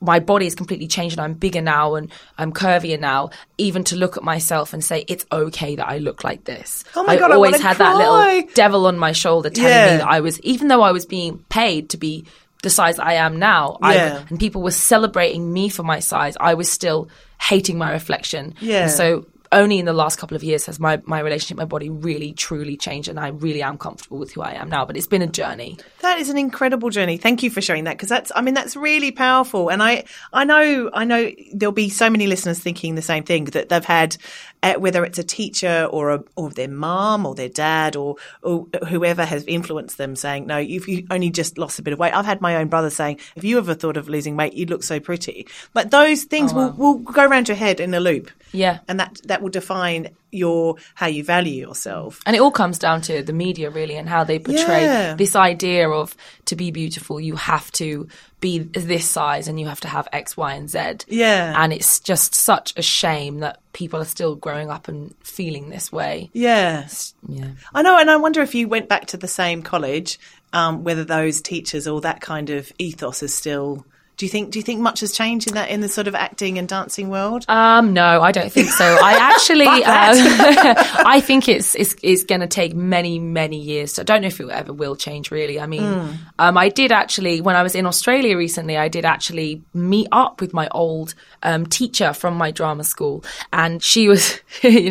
my 0.00 0.20
body 0.20 0.46
has 0.46 0.54
completely 0.54 0.86
changed 0.86 1.14
and 1.18 1.24
I'm 1.24 1.34
bigger 1.34 1.60
now 1.60 1.94
and 1.96 2.10
I'm 2.38 2.52
curvier 2.52 3.00
now, 3.00 3.30
even 3.58 3.82
to 3.84 3.96
look 3.96 4.16
at 4.16 4.22
myself 4.22 4.72
and 4.72 4.84
say 4.84 5.04
it's 5.08 5.26
okay 5.32 5.74
that 5.76 5.88
I 5.88 5.98
look 5.98 6.22
like 6.22 6.44
this. 6.44 6.84
Oh 6.94 7.02
my 7.02 7.14
I 7.14 7.18
God, 7.18 7.32
I 7.32 7.34
always 7.34 7.52
wanna 7.52 7.64
had 7.64 7.78
that 7.78 7.96
little 7.96 8.48
devil 8.54 8.86
on 8.86 8.96
my 8.98 9.12
shoulder 9.12 9.50
telling 9.50 9.70
Yeah. 9.72 9.90
me 9.92 9.96
that 9.98 10.06
I 10.08 10.20
was, 10.20 10.40
even 10.40 10.68
though 10.68 10.82
I 10.82 10.92
was 10.92 11.04
being 11.04 11.38
paid 11.48 11.90
to 11.90 11.96
be 11.96 12.24
the 12.62 12.70
size 12.70 12.98
I 12.98 13.14
am 13.14 13.38
now, 13.38 13.78
I- 13.82 13.94
and 14.30 14.38
people 14.38 14.62
were 14.62 14.70
celebrating 14.70 15.52
me 15.52 15.68
for 15.68 15.82
my 15.82 15.98
size, 16.00 16.36
I 16.40 16.54
was 16.54 16.70
still 16.70 17.08
hating 17.40 17.78
my 17.78 17.92
reflection. 17.92 18.54
Yeah. 18.60 18.82
And 18.82 18.90
so 18.90 19.26
only 19.52 19.78
in 19.78 19.84
the 19.84 19.92
last 19.92 20.18
couple 20.18 20.36
of 20.36 20.42
years 20.42 20.66
has 20.66 20.78
my, 20.78 21.00
my 21.04 21.20
relationship, 21.20 21.56
my 21.56 21.64
body 21.64 21.88
really, 21.88 22.32
truly 22.32 22.76
changed, 22.76 23.08
and 23.08 23.18
I 23.18 23.28
really 23.28 23.62
am 23.62 23.78
comfortable 23.78 24.18
with 24.18 24.32
who 24.32 24.42
I 24.42 24.52
am 24.52 24.68
now. 24.68 24.84
But 24.84 24.96
it's 24.96 25.06
been 25.06 25.22
a 25.22 25.26
journey. 25.26 25.78
That 26.00 26.18
is 26.18 26.30
an 26.30 26.38
incredible 26.38 26.90
journey. 26.90 27.16
Thank 27.16 27.42
you 27.42 27.50
for 27.50 27.60
sharing 27.60 27.84
that 27.84 27.96
because 27.96 28.08
that's, 28.08 28.30
I 28.34 28.40
mean, 28.40 28.54
that's 28.54 28.76
really 28.76 29.10
powerful. 29.10 29.68
And 29.68 29.82
I, 29.82 30.04
I 30.32 30.44
know, 30.44 30.90
I 30.92 31.04
know 31.04 31.30
there'll 31.52 31.72
be 31.72 31.88
so 31.88 32.10
many 32.10 32.26
listeners 32.26 32.58
thinking 32.58 32.94
the 32.94 33.02
same 33.02 33.24
thing 33.24 33.46
that 33.46 33.68
they've 33.68 33.84
had, 33.84 34.16
uh, 34.62 34.74
whether 34.74 35.04
it's 35.04 35.18
a 35.18 35.24
teacher 35.24 35.88
or 35.90 36.10
a, 36.10 36.24
or 36.36 36.50
their 36.50 36.68
mom 36.68 37.26
or 37.26 37.34
their 37.34 37.48
dad 37.48 37.96
or, 37.96 38.16
or 38.42 38.66
whoever 38.88 39.24
has 39.24 39.44
influenced 39.46 39.98
them 39.98 40.16
saying, 40.16 40.46
no, 40.46 40.58
if 40.58 40.88
you 40.88 41.06
only 41.10 41.30
just 41.30 41.58
lost 41.58 41.78
a 41.78 41.82
bit 41.82 41.92
of 41.92 41.98
weight. 41.98 42.14
I've 42.14 42.26
had 42.26 42.40
my 42.40 42.56
own 42.56 42.68
brother 42.68 42.90
saying, 42.90 43.20
if 43.36 43.44
you 43.44 43.58
ever 43.58 43.74
thought 43.74 43.96
of 43.96 44.08
losing 44.08 44.36
weight, 44.36 44.54
you 44.54 44.66
look 44.66 44.82
so 44.82 45.00
pretty. 45.00 45.46
But 45.72 45.90
those 45.90 46.24
things 46.24 46.52
will, 46.52 46.72
will 46.72 46.98
go 46.98 47.24
around 47.24 47.48
your 47.48 47.56
head 47.56 47.80
in 47.80 47.94
a 47.94 48.00
loop. 48.00 48.30
Yeah. 48.52 48.80
And 48.88 48.98
that, 48.98 49.20
that 49.24 49.37
will 49.42 49.50
define 49.50 50.08
your, 50.30 50.76
how 50.94 51.06
you 51.06 51.24
value 51.24 51.66
yourself. 51.66 52.20
And 52.26 52.36
it 52.36 52.40
all 52.40 52.50
comes 52.50 52.78
down 52.78 53.00
to 53.02 53.22
the 53.22 53.32
media, 53.32 53.70
really, 53.70 53.96
and 53.96 54.08
how 54.08 54.24
they 54.24 54.38
portray 54.38 54.82
Yeah. 54.82 55.14
this 55.14 55.34
idea 55.34 55.88
of 55.88 56.14
to 56.46 56.56
be 56.56 56.70
beautiful, 56.70 57.18
you 57.20 57.36
have 57.36 57.70
to 57.72 58.08
be 58.40 58.58
this 58.58 59.08
size 59.08 59.48
and 59.48 59.58
you 59.58 59.66
have 59.66 59.80
to 59.80 59.88
have 59.88 60.06
X, 60.12 60.36
Y, 60.36 60.52
and 60.54 60.68
Z. 60.70 60.78
Yeah. 61.08 61.54
And 61.56 61.72
it's 61.72 61.98
just 62.00 62.34
such 62.34 62.72
a 62.76 62.82
shame 62.82 63.40
that 63.40 63.58
people 63.72 64.00
are 64.00 64.04
still 64.04 64.36
growing 64.36 64.70
up 64.70 64.86
and 64.88 65.14
feeling 65.24 65.70
this 65.70 65.90
way. 65.90 66.30
Yeah. 66.32 66.86
Yeah. 67.26 67.50
I 67.74 67.82
know, 67.82 67.98
and 67.98 68.10
I 68.10 68.16
wonder 68.16 68.42
if 68.42 68.54
you 68.54 68.68
went 68.68 68.88
back 68.88 69.06
to 69.08 69.16
the 69.16 69.28
same 69.28 69.62
college, 69.62 70.18
um, 70.52 70.84
whether 70.84 71.04
those 71.04 71.40
teachers 71.40 71.88
or 71.88 72.00
that 72.02 72.20
kind 72.20 72.50
of 72.50 72.70
ethos 72.78 73.22
is 73.22 73.34
still 73.34 73.84
Do 74.18 74.26
you 74.26 74.30
think 74.30 74.50
do 74.50 74.58
you 74.58 74.62
think 74.64 74.80
much 74.80 75.00
has 75.00 75.12
changed 75.12 75.48
in 75.48 75.54
that 75.54 75.70
in 75.70 75.80
the 75.80 75.88
sort 75.88 76.08
of 76.08 76.14
acting 76.14 76.58
and 76.58 76.68
dancing 76.68 77.08
world? 77.08 77.44
Um, 77.48 77.92
no, 77.94 78.20
I 78.20 78.32
don't 78.32 78.52
think 78.52 78.68
so. 78.68 78.84
I 78.84 79.12
actually, 79.32 79.66
um, 79.66 79.82
I 81.06 81.20
think 81.24 81.48
it's 81.48 81.74
it's, 81.76 81.94
it's 82.02 82.24
going 82.24 82.40
to 82.40 82.46
take 82.48 82.74
many 82.74 83.18
many 83.20 83.58
years. 83.60 83.94
So 83.94 84.02
I 84.02 84.04
don't 84.04 84.22
know 84.22 84.26
if 84.28 84.40
it 84.40 84.48
ever 84.50 84.72
will 84.72 84.96
change. 84.96 85.30
Really, 85.30 85.60
I 85.60 85.66
mean, 85.66 85.78
Hmm. 85.78 86.10
um, 86.38 86.58
I 86.58 86.68
did 86.68 86.90
actually 86.92 87.40
when 87.40 87.54
I 87.56 87.62
was 87.62 87.74
in 87.76 87.86
Australia 87.86 88.36
recently, 88.36 88.76
I 88.76 88.88
did 88.88 89.04
actually 89.04 89.62
meet 89.72 90.08
up 90.12 90.40
with 90.40 90.52
my 90.52 90.68
old 90.72 91.14
um, 91.44 91.64
teacher 91.66 92.12
from 92.12 92.34
my 92.36 92.50
drama 92.50 92.82
school, 92.82 93.24
and 93.52 93.80
she 93.82 94.08
was, 94.08 94.40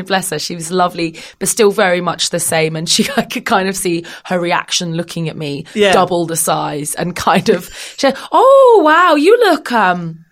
bless 0.06 0.30
her, 0.30 0.40
she 0.40 0.56
was 0.56 0.72
lovely, 0.72 1.20
but 1.40 1.50
still 1.50 1.72
very 1.72 2.00
much 2.00 2.30
the 2.30 2.40
same. 2.40 2.78
And 2.78 2.88
she, 2.88 3.06
I 3.18 3.24
could 3.24 3.46
kind 3.46 3.68
of 3.68 3.76
see 3.76 4.06
her 4.24 4.40
reaction 4.40 4.94
looking 4.94 5.28
at 5.28 5.36
me, 5.36 5.66
Yeah. 5.74 5.92
double 5.92 6.26
the 6.26 6.38
size, 6.38 6.96
and 6.96 7.14
kind 7.14 7.50
of, 7.50 7.66
she 7.98 8.00
said, 8.08 8.18
"Oh 8.32 8.82
wow, 8.86 9.16
you 9.18 9.38
look 9.40 9.72
um." 9.72 10.24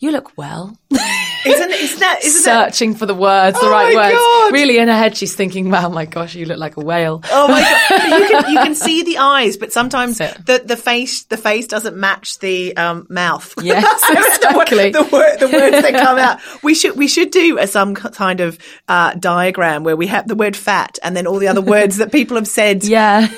You 0.00 0.10
look 0.10 0.36
well. 0.36 0.76
Isn't 0.90 1.70
isn't 1.70 2.00
that 2.00 2.20
isn't 2.24 2.44
that 2.44 2.74
searching 2.74 2.94
for 2.94 3.06
the 3.06 3.14
words, 3.14 3.58
the 3.60 3.66
Oh 3.66 3.70
right 3.70 3.94
words. 3.94 4.14
God. 4.16 4.52
Really, 4.52 4.78
in 4.78 4.88
her 4.88 4.96
head, 4.96 5.16
she's 5.16 5.34
thinking, 5.34 5.70
"Wow, 5.70 5.90
my 5.90 6.06
gosh, 6.06 6.34
you 6.34 6.46
look 6.46 6.58
like 6.58 6.76
a 6.76 6.80
whale." 6.80 7.22
Oh 7.30 7.48
my 7.48 7.60
god! 7.60 8.10
You 8.20 8.28
can 8.28 8.52
you 8.52 8.58
can 8.58 8.74
see 8.74 9.02
the 9.02 9.18
eyes, 9.18 9.56
but 9.56 9.72
sometimes 9.72 10.18
the 10.18 10.62
the 10.64 10.76
face 10.76 11.24
the 11.24 11.36
face 11.36 11.66
doesn't 11.66 11.96
match 11.96 12.38
the 12.40 12.76
um, 12.76 13.06
mouth. 13.08 13.54
Yes, 13.62 14.00
the, 14.08 14.18
exactly. 14.18 14.90
the, 14.90 15.02
word, 15.02 15.38
the 15.38 15.48
words 15.48 15.82
that 15.82 15.92
come 15.92 16.18
out. 16.18 16.40
We 16.62 16.74
should 16.74 16.96
we 16.96 17.06
should 17.06 17.30
do 17.30 17.58
a, 17.58 17.66
some 17.66 17.94
kind 17.94 18.40
of 18.40 18.58
uh, 18.88 19.14
diagram 19.14 19.84
where 19.84 19.96
we 19.96 20.08
have 20.08 20.26
the 20.26 20.34
word 20.34 20.56
fat 20.56 20.98
and 21.02 21.14
then 21.16 21.26
all 21.26 21.38
the 21.38 21.48
other 21.48 21.60
words 21.60 21.98
that 21.98 22.10
people 22.10 22.36
have 22.36 22.48
said. 22.48 22.82
Yeah, 22.84 23.28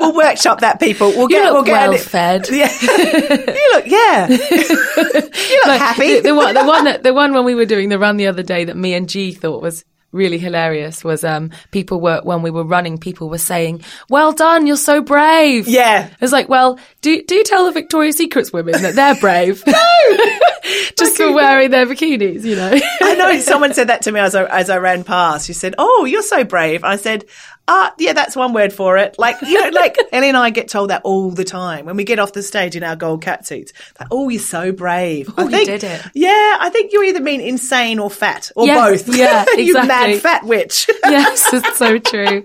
We'll 0.00 0.14
workshop 0.14 0.60
that. 0.60 0.80
People, 0.80 1.08
we'll 1.10 1.22
you 1.30 1.36
get 1.36 1.44
look 1.44 1.54
we'll 1.54 1.64
get 1.64 1.88
well 1.90 1.98
fed. 1.98 2.48
Yeah, 2.50 2.72
you 2.80 3.70
look 3.74 3.86
yeah. 3.86 4.28
you 4.30 5.62
look 5.66 5.78
happy. 5.78 6.14
The, 6.16 6.20
the 6.22 6.34
one, 6.34 6.54
the 6.54 6.64
one, 6.64 6.84
that, 6.84 7.02
the 7.02 7.12
one 7.14 7.32
when 7.34 7.44
we 7.44 7.54
were 7.54 7.66
doing 7.66 7.88
the 7.90 7.98
run 7.98 8.16
the 8.16 8.26
other 8.26 8.42
day 8.42 8.64
that 8.64 8.76
me 8.76 8.94
and 8.94 9.08
G 9.08 9.32
thought 9.32 9.62
was 9.62 9.84
really 10.12 10.38
hilarious 10.38 11.04
was 11.04 11.22
um 11.22 11.52
people 11.70 12.00
were 12.00 12.20
when 12.24 12.42
we 12.42 12.50
were 12.50 12.64
running 12.64 12.98
people 12.98 13.28
were 13.30 13.38
saying 13.38 13.80
well 14.08 14.32
done 14.32 14.66
you're 14.66 14.76
so 14.76 15.00
brave 15.00 15.68
Yeah. 15.68 16.10
it's 16.20 16.32
like 16.32 16.48
well 16.48 16.80
do 17.00 17.22
do 17.22 17.36
you 17.36 17.44
tell 17.44 17.66
the 17.66 17.70
victoria's 17.70 18.16
secrets 18.16 18.52
women 18.52 18.82
that 18.82 18.96
they're 18.96 19.14
brave 19.14 19.62
no 19.68 19.72
just 20.98 21.16
for 21.16 21.32
wearing 21.32 21.70
their 21.70 21.86
bikinis 21.86 22.42
you 22.44 22.56
know 22.56 22.72
I 23.02 23.14
know 23.14 23.38
someone 23.38 23.72
said 23.72 23.88
that 23.88 24.02
to 24.02 24.10
me 24.10 24.18
as 24.18 24.34
I, 24.34 24.46
as 24.46 24.68
I 24.68 24.78
ran 24.78 25.04
past. 25.04 25.46
She 25.46 25.52
said, 25.52 25.74
"Oh, 25.78 26.04
you're 26.04 26.22
so 26.22 26.42
brave." 26.44 26.84
I 26.84 26.96
said, 26.96 27.24
"Uh, 27.70 27.90
yeah, 27.98 28.12
that's 28.12 28.34
one 28.36 28.52
word 28.52 28.72
for 28.72 28.98
it." 28.98 29.16
Like 29.18 29.40
you 29.42 29.60
know, 29.62 29.68
like 29.70 29.96
Ellie 30.12 30.28
and 30.28 30.36
I 30.36 30.50
get 30.50 30.68
told 30.68 30.90
that 30.90 31.02
all 31.04 31.30
the 31.30 31.44
time 31.44 31.86
when 31.86 31.96
we 31.96 32.04
get 32.04 32.18
off 32.18 32.32
the 32.32 32.42
stage 32.42 32.74
in 32.76 32.82
our 32.82 32.96
gold 32.96 33.22
cat 33.22 33.46
suits. 33.46 33.72
Like, 33.98 34.08
oh, 34.10 34.28
you're 34.28 34.40
so 34.40 34.72
brave. 34.72 35.30
Oh, 35.38 35.46
I 35.46 35.60
you 35.60 35.64
did 35.66 35.84
it. 35.84 36.02
Yeah, 36.14 36.56
I 36.60 36.68
think 36.72 36.92
you 36.92 37.02
either 37.04 37.20
mean 37.20 37.40
insane 37.40 37.98
or 37.98 38.10
fat 38.10 38.50
or 38.56 38.66
Yeah, 38.66 38.88
both. 38.90 39.08
yeah, 39.16 39.44
you 39.56 39.74
mad 39.74 40.10
exactly. 40.10 40.18
fat 40.18 40.44
witch. 40.44 40.88
yes 41.04 41.52
it's 41.52 41.76
so 41.78 41.98
true 41.98 42.44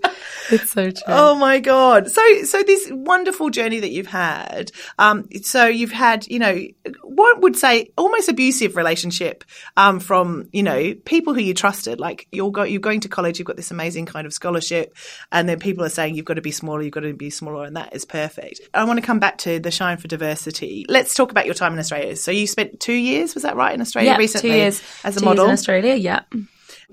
it's 0.50 0.72
so 0.72 0.89
true 0.91 1.03
Oh 1.08 1.36
my 1.36 1.60
god! 1.60 2.10
So, 2.10 2.22
so 2.44 2.62
this 2.63 2.89
wonderful 2.91 3.50
journey 3.50 3.79
that 3.79 3.91
you've 3.91 4.08
had. 4.08 4.72
Um, 5.00 5.27
so 5.41 5.65
you've 5.65 5.91
had, 5.91 6.27
you 6.27 6.39
know, 6.39 6.55
one 7.03 7.41
would 7.41 7.55
say 7.55 7.91
almost 7.98 8.29
abusive 8.29 8.75
relationship 8.75 9.44
um, 9.77 10.00
from, 10.00 10.50
you 10.51 10.62
know, 10.63 10.94
people 11.05 11.34
who 11.34 11.41
you 11.41 11.53
trusted. 11.53 12.00
Like 12.00 12.27
you're 12.32 12.51
go, 12.51 12.63
you're 12.63 12.79
going 12.82 13.01
to 13.01 13.10
college, 13.10 13.39
you've 13.39 13.48
got 13.48 13.55
this 13.58 13.72
amazing 13.72 14.05
kind 14.05 14.27
of 14.27 14.34
scholarship, 14.34 14.96
and 15.31 15.48
then 15.48 15.60
people 15.60 15.84
are 15.84 15.89
saying 15.89 16.15
you've 16.15 16.25
got 16.25 16.36
to 16.36 16.41
be 16.41 16.51
smaller, 16.51 16.81
you've 16.81 16.93
got 16.93 17.01
to 17.01 17.13
be 17.13 17.29
smaller, 17.29 17.65
and 17.65 17.75
that 17.75 17.93
is 17.95 18.05
perfect. 18.05 18.62
I 18.74 18.84
want 18.84 19.00
to 19.00 19.05
come 19.05 19.19
back 19.19 19.38
to 19.39 19.60
the 19.60 19.72
Shine 19.72 19.98
for 19.98 20.07
Diversity. 20.07 20.86
Let's 20.89 21.13
talk 21.13 21.31
about 21.31 21.45
your 21.45 21.55
time 21.55 21.74
in 21.74 21.79
Australia. 21.79 22.15
So 22.15 22.31
you 22.31 22.48
spent 22.48 22.79
two 22.79 22.93
years, 22.93 23.34
was 23.34 23.43
that 23.43 23.55
right, 23.55 23.74
in 23.74 23.81
Australia 23.81 24.12
yeah, 24.12 24.17
recently 24.17 24.50
two 24.50 24.55
years 24.55 24.81
as 25.03 25.17
a 25.17 25.19
two 25.19 25.25
years 25.25 25.36
model? 25.38 25.45
in 25.45 25.51
Australia. 25.51 25.95
Yeah, 25.95 26.22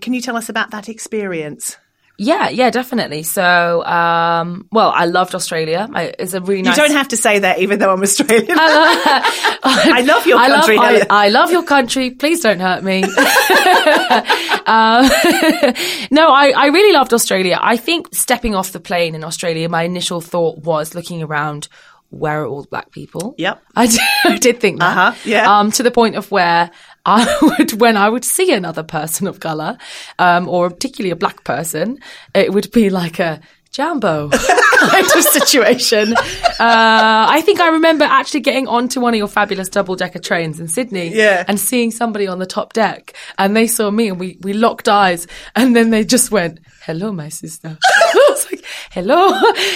Can 0.00 0.14
you 0.14 0.20
tell 0.20 0.36
us 0.36 0.48
about 0.48 0.70
that 0.70 0.88
experience? 0.88 1.76
Yeah, 2.22 2.48
yeah, 2.50 2.70
definitely. 2.70 3.24
So, 3.24 3.84
um, 3.84 4.68
well, 4.70 4.92
I 4.94 5.06
loved 5.06 5.34
Australia. 5.34 5.88
I, 5.92 6.14
it's 6.18 6.34
a 6.34 6.40
really 6.40 6.68
You 6.68 6.74
don't 6.74 6.92
have 6.92 7.08
to 7.08 7.16
say 7.16 7.40
that, 7.40 7.58
even 7.58 7.80
though 7.80 7.92
I'm 7.92 8.00
Australian. 8.00 8.46
I 8.58 10.04
love 10.06 10.24
your 10.24 10.38
I 10.38 10.46
love, 10.46 10.66
country. 10.66 10.78
I, 10.78 11.06
I 11.10 11.28
love 11.30 11.50
your 11.50 11.64
country. 11.64 12.10
Please 12.12 12.40
don't 12.40 12.60
hurt 12.60 12.84
me. 12.84 13.02
um, 14.66 15.02
no, 16.12 16.30
I, 16.30 16.52
I 16.56 16.70
really 16.72 16.92
loved 16.92 17.12
Australia. 17.12 17.58
I 17.60 17.76
think 17.76 18.14
stepping 18.14 18.54
off 18.54 18.70
the 18.70 18.80
plane 18.80 19.16
in 19.16 19.24
Australia, 19.24 19.68
my 19.68 19.82
initial 19.82 20.20
thought 20.20 20.58
was 20.58 20.94
looking 20.94 21.22
around. 21.22 21.68
Where 22.10 22.42
are 22.42 22.46
all 22.46 22.62
the 22.62 22.68
black 22.68 22.90
people? 22.90 23.34
Yep. 23.38 23.62
I 23.74 23.86
did, 23.86 24.00
I 24.24 24.36
did 24.36 24.60
think 24.60 24.80
that. 24.80 24.96
Uh-huh, 24.96 25.18
yeah. 25.24 25.58
Um, 25.58 25.72
to 25.72 25.82
the 25.82 25.90
point 25.90 26.14
of 26.16 26.30
where 26.30 26.70
I 27.04 27.36
would, 27.42 27.80
when 27.80 27.96
I 27.96 28.08
would 28.08 28.24
see 28.24 28.52
another 28.52 28.82
person 28.82 29.26
of 29.26 29.40
color, 29.40 29.78
um, 30.18 30.48
or 30.48 30.70
particularly 30.70 31.10
a 31.10 31.16
black 31.16 31.44
person, 31.44 31.98
it 32.34 32.52
would 32.52 32.70
be 32.72 32.90
like 32.90 33.18
a 33.18 33.40
jambo 33.72 34.28
kind 34.80 35.06
of 35.06 35.22
situation. 35.24 36.12
Uh, 36.14 36.22
I 36.60 37.40
think 37.44 37.60
I 37.60 37.70
remember 37.70 38.04
actually 38.04 38.40
getting 38.40 38.68
onto 38.68 39.00
one 39.00 39.14
of 39.14 39.18
your 39.18 39.28
fabulous 39.28 39.68
double 39.68 39.96
decker 39.96 40.18
trains 40.18 40.60
in 40.60 40.68
Sydney 40.68 41.14
Yeah. 41.14 41.44
and 41.48 41.58
seeing 41.58 41.90
somebody 41.90 42.26
on 42.26 42.38
the 42.38 42.46
top 42.46 42.74
deck 42.74 43.14
and 43.38 43.56
they 43.56 43.66
saw 43.66 43.90
me 43.90 44.08
and 44.08 44.20
we, 44.20 44.36
we 44.42 44.52
locked 44.52 44.88
eyes 44.88 45.26
and 45.56 45.74
then 45.74 45.90
they 45.90 46.04
just 46.04 46.30
went, 46.30 46.60
hello, 46.84 47.12
my 47.12 47.30
sister. 47.30 47.78
I 47.86 48.26
was 48.28 48.52
like, 48.52 48.64
hello. 48.90 49.28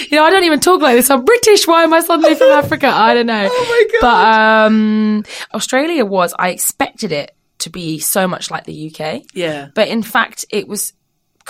You 0.09 0.17
know, 0.17 0.23
I 0.23 0.29
don't 0.29 0.43
even 0.43 0.59
talk 0.59 0.81
like 0.81 0.95
this. 0.95 1.09
I'm 1.09 1.25
British. 1.25 1.65
Why 1.67 1.83
am 1.83 1.93
I 1.93 2.01
suddenly 2.01 2.35
from 2.35 2.51
Africa? 2.51 2.87
I 2.87 3.15
don't 3.15 3.25
know. 3.25 3.49
Oh 3.51 3.65
my 3.69 3.99
God. 3.99 4.01
But, 4.01 4.67
um, 4.71 5.23
Australia 5.55 6.05
was, 6.05 6.33
I 6.37 6.49
expected 6.49 7.11
it 7.11 7.35
to 7.59 7.71
be 7.71 7.97
so 7.97 8.27
much 8.27 8.51
like 8.51 8.65
the 8.65 8.93
UK. 8.93 9.23
Yeah. 9.33 9.69
But 9.73 9.87
in 9.87 10.03
fact, 10.03 10.45
it 10.51 10.67
was 10.67 10.93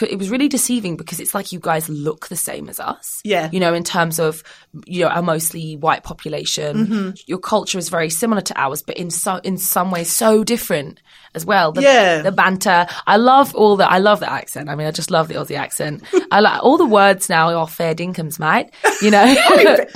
it 0.01 0.18
was 0.18 0.30
really 0.30 0.48
deceiving 0.48 0.98
because 0.98 1.20
it's 1.20 1.34
like 1.34 1.51
you 1.51 1.60
guys 1.60 1.89
look 1.89 2.27
the 2.27 2.36
same 2.36 2.70
as 2.70 2.80
us. 2.80 3.22
Yeah. 3.24 3.50
You 3.51 3.60
know, 3.60 3.74
in 3.74 3.84
terms 3.84 4.20
of 4.20 4.44
you 4.86 5.04
know, 5.04 5.12
a 5.13 5.22
mostly 5.22 5.75
white 5.75 6.04
population. 6.04 6.88
Mm-hmm. 6.88 7.10
Your 7.25 7.39
culture 7.39 7.77
is 7.77 7.89
very 7.89 8.10
similar 8.10 8.42
to 8.42 8.60
ours, 8.60 8.82
but 8.82 8.98
in 8.98 9.10
so 9.10 9.38
in 9.44 9.58
some 9.58 9.92
ways 9.92 10.12
so 10.12 10.44
different 10.44 11.01
as 11.34 11.46
well. 11.46 11.72
The, 11.72 11.82
Yeah. 11.82 12.22
The 12.22 12.32
banter. 12.32 12.88
I 13.06 13.18
love 13.18 13.56
all 13.56 13.75
the 13.75 13.89
I 13.89 13.98
love 13.98 14.20
the 14.20 14.32
accent. 14.32 14.70
I 14.70 14.75
mean, 14.75 14.88
I 14.88 14.92
just 14.92 15.12
love 15.12 15.27
the 15.27 15.36
Aussie 15.36 15.58
accent. 15.58 16.04
I 16.32 16.39
like 16.39 16.63
all 16.63 16.77
the 16.77 16.86
words 16.86 17.30
now 17.30 17.54
are 17.58 17.68
fair 17.68 17.96
dinkum, 17.96 18.38
mate. 18.39 18.70
You 19.01 19.12
know. 19.12 19.36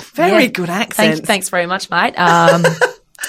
very 0.14 0.48
good 0.58 0.70
accent. 0.70 1.14
Thank, 1.14 1.26
thanks 1.26 1.48
very 1.48 1.66
much, 1.66 1.90
mate. 1.90 2.14
Um 2.18 2.64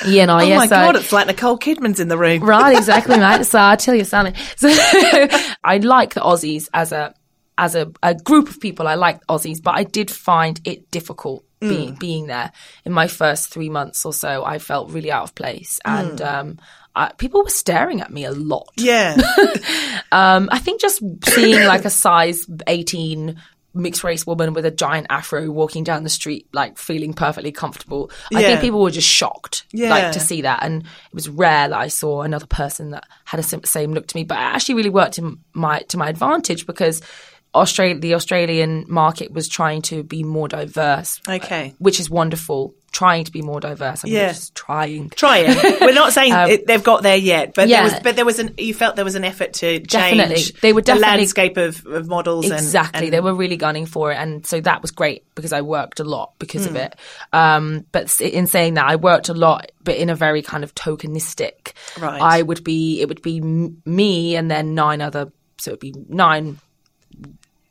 yeah, 0.06 0.26
no, 0.26 0.38
Oh 0.38 0.42
yeah, 0.42 0.58
my 0.58 0.68
so- 0.68 0.76
god, 0.76 0.96
it's 0.96 1.12
like 1.12 1.28
Nicole 1.28 1.58
Kidman's 1.58 2.00
in 2.00 2.08
the 2.08 2.18
room. 2.18 2.44
Right, 2.44 2.78
exactly, 2.78 3.18
mate. 3.18 3.46
So 3.46 3.60
I'll 3.60 3.78
tell 3.78 3.96
you 3.96 4.06
something. 4.06 4.36
So 4.58 4.70
I 5.64 5.80
like 5.82 6.14
the 6.14 6.22
Aussies 6.22 6.70
as 6.74 6.92
a 6.92 7.14
as 7.58 7.76
a, 7.76 7.92
a 8.02 8.16
group 8.16 8.50
of 8.50 8.60
people. 8.60 8.88
I 8.88 8.96
like 8.96 9.26
Aussies, 9.28 9.62
but 9.62 9.76
I 9.76 9.84
did 9.84 10.10
find 10.10 10.60
it 10.64 10.90
difficult 10.92 11.46
be, 11.60 11.92
being 11.92 12.28
there 12.28 12.52
in 12.84 12.92
my 12.92 13.08
first 13.08 13.48
three 13.54 13.70
months 13.70 14.06
or 14.06 14.12
so. 14.12 14.44
I 14.44 14.60
felt 14.60 14.92
really 14.92 15.12
out 15.12 15.24
of 15.24 15.36
place, 15.36 15.80
and 15.86 16.22
um, 16.22 16.60
I, 16.96 17.14
people 17.14 17.42
were 17.44 17.50
staring 17.50 18.02
at 18.02 18.12
me 18.12 18.26
a 18.26 18.32
lot. 18.32 18.70
Yeah. 18.78 19.16
Um, 20.12 20.48
I 20.52 20.60
think 20.60 20.80
just 20.80 21.02
seeing 21.26 21.66
like 21.66 21.86
a 21.86 21.90
size 21.90 22.46
18 22.68 23.42
mixed 23.74 24.04
race 24.04 24.26
woman 24.28 24.54
with 24.54 24.66
a 24.66 24.72
giant 24.72 25.08
afro 25.10 25.50
walking 25.50 25.84
down 25.84 26.04
the 26.04 26.10
street, 26.10 26.48
like 26.54 26.78
feeling 26.78 27.14
perfectly 27.14 27.52
comfortable. 27.52 28.12
I 28.34 28.40
Yeah. 28.42 28.48
think 28.48 28.62
people 28.62 28.82
were 28.82 28.92
just 28.92 29.08
shocked, 29.08 29.66
Yeah. 29.72 29.90
like 29.90 30.12
to 30.14 30.20
see 30.20 30.42
that. 30.44 30.60
And 30.62 30.84
it 30.84 31.14
was 31.14 31.28
rare 31.28 31.70
that 31.70 31.78
I 31.78 31.88
saw 31.88 32.22
another 32.22 32.46
person 32.46 32.92
that 32.92 33.06
had 33.26 33.40
a 33.40 33.44
same 33.68 33.94
look 33.94 34.08
to 34.08 34.16
me, 34.18 34.24
but 34.24 34.36
it 34.36 34.42
actually 34.42 34.76
really 34.76 34.90
worked 34.92 35.18
in 35.18 35.40
my, 35.54 35.80
to 35.90 35.98
my 35.98 36.08
advantage 36.10 36.68
because 36.68 37.02
Australia, 37.56 38.00
the 38.00 38.16
Australian 38.16 38.86
market 38.88 39.32
was 39.32 39.48
trying 39.48 39.82
to 39.84 40.04
be 40.04 40.24
more 40.24 40.48
diverse. 40.48 41.22
Okay. 41.30 41.74
Which 41.78 42.00
is 42.00 42.10
wonderful. 42.10 42.74
Trying 42.92 43.24
to 43.26 43.32
be 43.32 43.42
more 43.42 43.60
diverse. 43.60 44.04
I'm 44.04 44.12
Yeah. 44.12 44.28
just 44.30 44.54
trying. 44.54 45.10
Trying. 45.10 45.48
We're 45.82 45.94
not 45.94 46.14
saying 46.14 46.32
it, 46.52 46.68
they've 46.68 46.84
got 46.84 47.02
there 47.02 47.18
yet, 47.18 47.54
but 47.56 47.56
there 47.56 47.64
Um, 47.66 47.70
yeah. 47.70 47.84
was, 47.84 47.94
but 48.04 48.16
there 48.16 48.26
was 48.26 48.38
an. 48.38 48.54
You 48.58 48.74
felt 48.76 48.96
there 48.96 49.06
was 49.06 49.16
an 49.16 49.24
effort 49.24 49.54
to 49.54 49.80
change 49.80 49.90
Definitely. 49.90 50.44
They 50.62 50.74
were 50.74 50.82
the 50.82 50.86
definitely- 50.86 51.18
landscape 51.18 51.58
of, 51.58 51.84
of 51.88 52.08
models. 52.08 52.50
Exactly. 52.52 53.06
and- 53.08 53.14
they 53.14 53.20
were 53.20 53.34
really 53.34 53.58
gunning 53.58 53.88
for 53.88 54.12
it. 54.12 54.16
And 54.16 54.46
so 54.46 54.62
that 54.62 54.84
was 54.84 54.92
great 54.92 55.24
because 55.34 55.54
I 55.54 55.62
worked 55.62 56.00
a 56.00 56.04
lot 56.04 56.34
because 56.38 56.66
Hmm. 56.66 56.70
of 56.70 56.82
it. 56.84 56.96
Um, 57.34 57.86
but 57.92 58.20
in 58.22 58.46
saying 58.46 58.76
that, 58.76 58.86
I 58.88 58.96
worked 58.96 59.30
a 59.30 59.34
lot, 59.34 59.72
but 59.84 59.96
in 59.98 60.10
a 60.12 60.16
very 60.16 60.44
kind 60.44 60.64
of 60.64 60.76
tokenistic. 60.76 61.74
Right. 62.00 62.22
I 62.22 62.42
would 62.44 62.64
be, 62.64 63.02
it 63.02 63.08
would 63.10 63.22
be 63.24 63.42
me 63.42 64.36
and 64.36 64.52
then 64.52 64.76
nine 64.76 65.02
other, 65.02 65.32
so 65.60 65.72
it'd 65.72 65.80
be 65.80 65.96
nine 66.10 66.60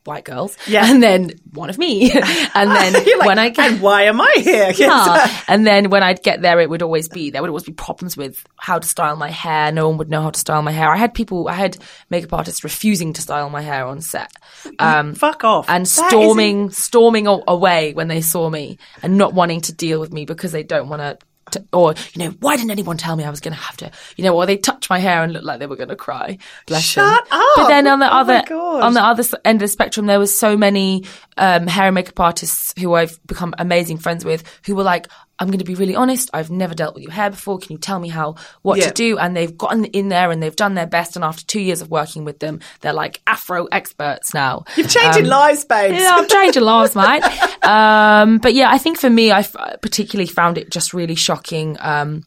white 0.05 0.25
girls. 0.25 0.57
Yeah. 0.67 0.85
And 0.85 1.01
then 1.01 1.31
one 1.51 1.69
of 1.69 1.77
me. 1.77 2.11
and 2.53 2.71
then 2.71 2.93
like, 2.93 3.25
when 3.25 3.39
I 3.39 3.49
get. 3.49 3.71
and 3.71 3.81
why 3.81 4.03
am 4.03 4.19
I 4.21 4.33
here? 4.37 4.71
Yes. 4.75 4.89
Ah, 4.91 5.43
and 5.47 5.65
then 5.65 5.89
when 5.89 6.03
I'd 6.03 6.23
get 6.23 6.41
there, 6.41 6.59
it 6.59 6.69
would 6.69 6.81
always 6.81 7.07
be 7.09 7.29
there 7.29 7.41
would 7.41 7.49
always 7.49 7.63
be 7.63 7.71
problems 7.73 8.17
with 8.17 8.45
how 8.57 8.79
to 8.79 8.87
style 8.87 9.15
my 9.15 9.29
hair. 9.29 9.71
No 9.71 9.87
one 9.89 9.97
would 9.97 10.09
know 10.09 10.21
how 10.21 10.29
to 10.31 10.39
style 10.39 10.61
my 10.61 10.71
hair. 10.71 10.89
I 10.89 10.97
had 10.97 11.13
people, 11.13 11.47
I 11.47 11.53
had 11.53 11.77
makeup 12.09 12.33
artists 12.33 12.63
refusing 12.63 13.13
to 13.13 13.21
style 13.21 13.49
my 13.49 13.61
hair 13.61 13.85
on 13.85 14.01
set, 14.01 14.31
um, 14.79 15.15
Fuck 15.15 15.43
off. 15.43 15.69
and 15.69 15.87
storming, 15.87 16.69
storming 16.71 17.27
away 17.27 17.93
when 17.93 18.07
they 18.07 18.21
saw 18.21 18.49
me, 18.49 18.77
and 19.01 19.17
not 19.17 19.33
wanting 19.33 19.61
to 19.61 19.73
deal 19.73 19.99
with 19.99 20.11
me 20.11 20.25
because 20.25 20.51
they 20.51 20.63
don't 20.63 20.89
want 20.89 21.01
to 21.01 21.17
t- 21.51 21.59
or 21.71 21.93
you 22.13 22.23
know, 22.25 22.35
why 22.39 22.55
didn't 22.55 22.71
anyone 22.71 22.97
tell 22.97 23.15
me 23.15 23.23
I 23.23 23.29
was 23.29 23.39
going 23.39 23.53
to 23.53 23.59
have 23.59 23.77
to, 23.77 23.91
you 24.15 24.23
know, 24.23 24.35
or 24.35 24.45
they 24.45 24.57
touch 24.57 24.89
my 24.89 24.99
hair 24.99 25.23
and 25.23 25.33
look 25.33 25.43
like 25.43 25.59
they 25.59 25.67
were 25.67 25.75
going 25.75 25.89
to 25.89 25.95
cry. 25.95 26.37
Bless 26.67 26.83
Shut 26.83 27.29
them. 27.29 27.39
up. 27.39 27.49
But 27.55 27.67
then 27.67 27.87
on 27.87 27.99
the 27.99 28.07
Oh 28.07 28.19
other 28.19 28.43
on 28.83 28.93
the 28.93 29.01
other 29.01 29.23
end 29.45 29.57
of 29.57 29.61
the 29.61 29.67
spectrum, 29.67 30.05
there 30.05 30.19
was 30.19 30.37
so 30.37 30.57
many 30.57 31.05
um, 31.37 31.67
hair 31.67 31.87
and 31.87 31.95
makeup 31.95 32.19
artists 32.19 32.73
who 32.79 32.93
I've 32.93 33.19
become 33.27 33.53
amazing 33.57 33.97
friends 33.97 34.25
with 34.25 34.43
who 34.65 34.75
were 34.75 34.83
like. 34.83 35.07
I'm 35.39 35.47
going 35.47 35.59
to 35.59 35.65
be 35.65 35.75
really 35.75 35.95
honest. 35.95 36.29
I've 36.33 36.51
never 36.51 36.73
dealt 36.75 36.93
with 36.93 37.03
your 37.03 37.11
hair 37.11 37.29
before. 37.31 37.57
Can 37.57 37.71
you 37.71 37.77
tell 37.77 37.99
me 37.99 38.07
how 38.09 38.35
what 38.61 38.77
Yeah. 38.77 38.87
to 38.89 38.93
do? 38.93 39.17
And 39.17 39.35
they've 39.35 39.57
gotten 39.57 39.85
in 39.85 40.09
there 40.09 40.29
and 40.31 40.41
they've 40.41 40.55
done 40.55 40.75
their 40.75 40.85
best. 40.87 41.15
And 41.15 41.25
after 41.25 41.43
two 41.45 41.59
years 41.59 41.81
of 41.81 41.89
working 41.89 42.23
with 42.23 42.39
them, 42.39 42.59
they're 42.81 42.93
like 42.93 43.19
Afro 43.25 43.65
experts 43.65 44.33
now. 44.33 44.63
You're 44.77 44.87
changing 44.87 45.25
lives, 45.25 45.65
babes. 45.65 45.95
Um, 45.95 45.99
Yeah, 46.01 46.15
I'm 46.17 46.27
changing 46.29 46.63
lives, 46.63 46.95
mate. 46.95 47.23
Um, 47.63 48.39
but 48.39 48.53
yeah, 48.53 48.69
I 48.69 48.77
think 48.77 48.99
for 48.99 49.09
me, 49.09 49.31
I 49.31 49.39
f- 49.39 49.55
particularly 49.81 50.27
found 50.27 50.57
it 50.57 50.69
just 50.69 50.93
really 50.93 51.15
shocking. 51.15 51.77
Um, 51.79 52.23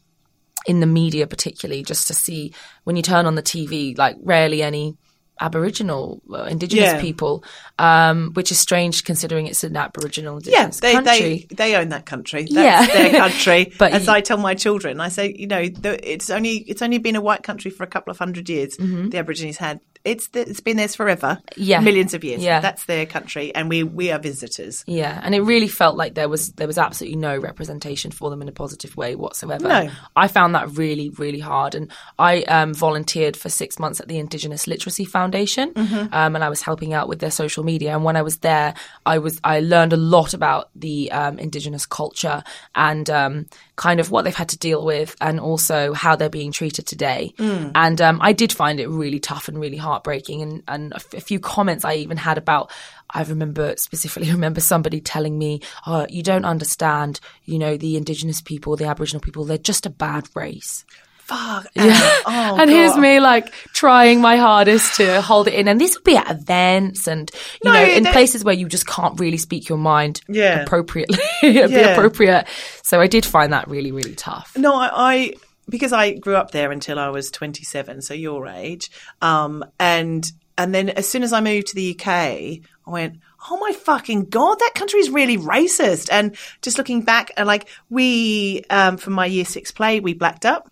in 0.67 0.81
the 0.81 0.87
media, 0.87 1.29
particularly, 1.29 1.85
just 1.85 2.09
to 2.09 2.15
see 2.15 2.53
when 2.85 2.97
you 2.97 3.03
turn 3.03 3.27
on 3.27 3.37
the 3.37 3.43
TV, 3.43 3.97
like 3.97 4.17
rarely 4.23 4.63
any 4.65 4.97
Aboriginal, 5.40 6.23
uh, 6.33 6.45
Indigenous 6.45 6.93
Yeah. 6.93 7.00
people, 7.00 7.45
um, 7.78 8.33
which 8.35 8.50
is 8.50 8.59
strange 8.59 9.05
considering 9.05 9.47
it's 9.47 9.64
an 9.64 9.76
Aboriginal 9.76 10.40
Yeah, 10.43 10.64
Indigenous 10.66 10.81
they, 10.81 10.93
country. 10.93 11.47
they 11.50 11.55
they 11.57 11.76
own 11.76 11.88
that 11.90 12.07
country. 12.07 12.43
That's 12.50 12.52
Yeah. 12.52 12.87
their 12.87 13.11
country. 13.21 13.73
But 13.78 13.93
as 13.93 14.09
I 14.09 14.21
tell 14.21 14.38
my 14.38 14.55
children, 14.55 15.00
I 15.00 15.09
say, 15.09 15.35
you 15.38 15.47
know, 15.47 15.69
the, 15.69 15.99
it's 16.11 16.31
only 16.31 16.57
it's 16.59 16.83
only 16.83 16.99
been 16.99 17.16
a 17.16 17.21
white 17.21 17.43
country 17.43 17.71
for 17.71 17.83
a 17.85 17.87
couple 17.87 18.11
of 18.11 18.19
hundred 18.19 18.49
years. 18.49 18.76
The 18.76 19.19
Aborigines 19.19 19.57
had 19.59 19.81
it's 20.07 20.29
the, 20.29 20.41
it's 20.49 20.61
been 20.61 20.77
theirs 20.77 20.95
forever. 20.97 21.39
Yeah. 21.57 21.81
millions 21.81 22.15
of 22.15 22.25
years. 22.25 22.43
Yeah. 22.43 22.61
that's 22.61 22.85
their 22.85 23.05
country, 23.07 23.55
and 23.55 23.69
we 23.69 23.83
we 23.83 24.11
are 24.13 24.19
visitors. 24.19 24.85
Yeah, 24.87 25.21
and 25.23 25.35
it 25.35 25.41
really 25.43 25.69
felt 25.69 25.97
like 25.97 26.15
there 26.15 26.29
was 26.29 26.53
there 26.53 26.67
was 26.67 26.79
absolutely 26.79 27.17
no 27.17 27.37
representation 27.37 28.11
for 28.13 28.31
them 28.31 28.41
in 28.41 28.49
a 28.49 28.53
positive 28.53 28.97
way 28.97 29.15
whatsoever. 29.17 29.69
No. 29.69 29.91
I 30.15 30.29
found 30.29 30.55
that 30.55 30.71
really 30.71 31.11
really 31.11 31.41
hard, 31.41 31.75
and 31.75 31.91
I 32.19 32.43
um, 32.45 32.73
volunteered 32.73 33.37
for 33.37 33.49
six 33.49 33.79
months 33.79 34.01
at 34.01 34.09
the 34.09 34.19
Indigenous 34.19 34.67
Literacy 34.67 35.05
Foundation, 35.05 35.73
Mm-hmm. 35.75 36.15
um, 36.15 36.35
and 36.37 36.45
I 36.45 36.49
was 36.49 36.63
helping 36.63 36.95
out 36.95 37.09
with 37.09 37.19
their 37.19 37.31
social 37.31 37.65
media. 37.65 37.93
And 37.95 38.05
when 38.05 38.17
I 38.17 38.23
was 38.23 38.39
there, 38.39 38.75
I 39.05 39.19
was 39.19 39.41
I 39.45 39.61
learned 39.61 39.93
a 39.93 39.97
lot 39.97 40.33
about 40.35 40.71
the 40.77 41.11
um, 41.13 41.39
Indigenous 41.39 41.85
culture 41.87 42.43
and 42.75 43.11
um, 43.11 43.47
kind 43.76 44.00
of 44.00 44.11
what 44.11 44.25
they've 44.25 44.35
had 44.35 44.49
to 44.49 44.59
deal 44.59 44.85
with, 44.85 45.14
and 45.21 45.38
also 45.38 45.92
how 45.92 46.16
they're 46.16 46.28
being 46.28 46.52
treated 46.52 46.87
today. 46.87 47.35
Mm. 47.38 47.73
And 47.75 48.00
um, 48.00 48.18
I 48.23 48.33
did 48.33 48.52
find 48.52 48.80
it 48.80 48.88
really 48.88 49.21
tough 49.21 49.49
and 49.49 49.61
really 49.61 49.76
heartbreaking, 49.76 50.42
and 50.42 50.62
and 50.66 50.92
a, 50.92 50.97
f- 50.97 51.14
a 51.14 51.21
few 51.21 51.38
comments 51.38 51.85
I 51.85 51.95
even 51.95 52.16
had 52.16 52.38
about. 52.38 52.71
I 53.11 53.23
remember 53.23 53.75
specifically 53.76 54.33
remember 54.33 54.61
somebody 54.61 55.00
telling 55.00 55.38
me, 55.38 55.61
"Oh, 55.87 56.06
you 56.09 56.23
don't 56.23 56.45
understand. 56.45 57.21
You 57.45 57.59
know, 57.59 57.76
the 57.76 57.97
Indigenous 57.97 58.40
people, 58.40 58.76
the 58.76 58.87
Aboriginal 58.87 59.21
people, 59.21 59.45
they're 59.45 59.59
just 59.59 59.87
a 59.87 59.90
bad 59.90 60.28
race." 60.35 60.85
Fuck. 61.26 61.66
Yeah. 61.75 61.92
Oh, 62.25 62.56
and 62.61 62.71
here's 62.71 62.97
me 62.97 63.18
like 63.21 63.52
trying 63.73 64.21
my 64.21 64.37
hardest 64.37 64.95
to 64.97 65.21
hold 65.21 65.49
it 65.49 65.54
in. 65.54 65.66
And 65.68 65.80
this 65.80 65.95
would 65.97 66.04
be 66.04 66.16
at 66.16 66.30
events 66.30 67.06
and, 67.09 67.30
you 67.64 67.73
No, 67.73 67.76
know, 67.76 67.85
in 67.85 68.04
places 68.04 68.45
where 68.45 68.54
you 68.54 68.68
just 68.68 68.87
can't 68.87 69.18
really 69.18 69.37
speak 69.37 69.68
your 69.68 69.78
mind 69.78 70.21
Yeah. 70.28 70.61
appropriately. 70.62 71.18
It'd 71.42 71.71
be 71.71 71.80
appropriate. 71.83 72.47
So 72.83 73.00
I 73.00 73.09
did 73.09 73.26
find 73.26 73.52
that 73.52 73.68
really, 73.68 73.90
really 73.92 74.14
tough. 74.14 74.56
No, 74.56 74.75
I, 74.76 74.90
I 74.95 75.33
because 75.68 75.92
I 75.92 76.12
grew 76.12 76.37
up 76.37 76.52
there 76.52 76.71
until 76.71 76.97
I 76.99 77.09
was 77.09 77.30
27, 77.33 78.02
so 78.02 78.14
your 78.14 78.47
age. 78.47 78.90
Um, 79.21 79.64
and 79.80 80.30
and 80.56 80.75
then 80.75 80.88
as 80.90 81.09
soon 81.09 81.23
as 81.25 81.33
I 81.33 81.40
moved 81.40 81.66
to 81.68 81.75
the 81.75 81.90
UK, 81.99 82.06
I 82.06 82.61
went, 82.87 83.18
"Oh 83.50 83.59
my 83.59 83.73
fucking 83.73 84.26
god, 84.26 84.59
that 84.61 84.73
country 84.75 85.00
is 85.00 85.11
really 85.11 85.37
racist." 85.37 86.09
And 86.11 86.37
just 86.62 86.78
looking 86.78 87.02
back, 87.02 87.30
and 87.37 87.47
like 87.47 87.68
we 87.90 88.62
um, 88.71 88.97
from 88.97 89.12
my 89.14 89.26
year 89.26 89.45
six 89.45 89.71
play, 89.73 89.99
we 90.00 90.14
blacked 90.14 90.47
up. 90.47 90.71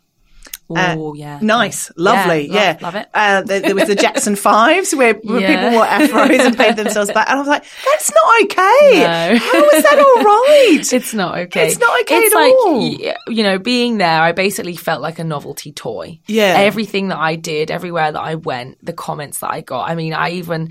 Oh, 0.70 1.14
yeah. 1.14 1.38
Nice, 1.42 1.90
lovely, 1.96 2.48
love- 2.48 2.54
yeah, 2.56 2.78
love 2.80 2.94
it. 2.94 3.08
Uh, 3.12 3.42
there, 3.42 3.60
there 3.60 3.74
was 3.74 3.86
the 3.88 3.94
Jackson 3.94 4.34
Fives 4.34 4.94
where, 4.94 5.14
where 5.22 5.40
Yeah. 5.40 5.56
people 5.56 5.78
wore 5.78 5.84
afros 5.86 6.40
and 6.40 6.56
painted 6.56 6.76
themselves 6.76 7.10
black, 7.12 7.28
and 7.28 7.36
I 7.36 7.40
was 7.40 7.48
like, 7.48 7.64
"That's 7.84 8.10
not 8.12 8.42
okay. 8.44 9.00
No. 9.00 9.36
How 9.38 9.70
is 9.70 9.82
that 9.82 9.98
all 9.98 10.24
right?" 10.24 10.92
It's 10.92 11.14
not 11.14 11.38
okay. 11.38 11.66
It's 11.68 11.78
not 11.78 12.00
okay 12.02 12.16
It's 12.18 12.34
at 12.34 12.38
like, 12.38 12.52
all. 12.54 12.90
you 13.34 13.42
know, 13.42 13.58
being 13.58 13.98
there, 13.98 14.20
I 14.22 14.32
basically 14.32 14.76
felt 14.76 15.02
like 15.02 15.18
a 15.18 15.24
novelty 15.24 15.72
toy. 15.72 16.20
Yeah. 16.26 16.54
Everything 16.58 17.08
that 17.08 17.18
I 17.18 17.36
did, 17.36 17.70
everywhere 17.70 18.10
that 18.12 18.20
I 18.20 18.36
went, 18.36 18.84
the 18.84 18.92
comments 18.92 19.40
that 19.40 19.50
I 19.52 19.60
got. 19.60 19.88
I 19.90 19.94
mean, 19.94 20.14
I 20.14 20.30
even, 20.32 20.70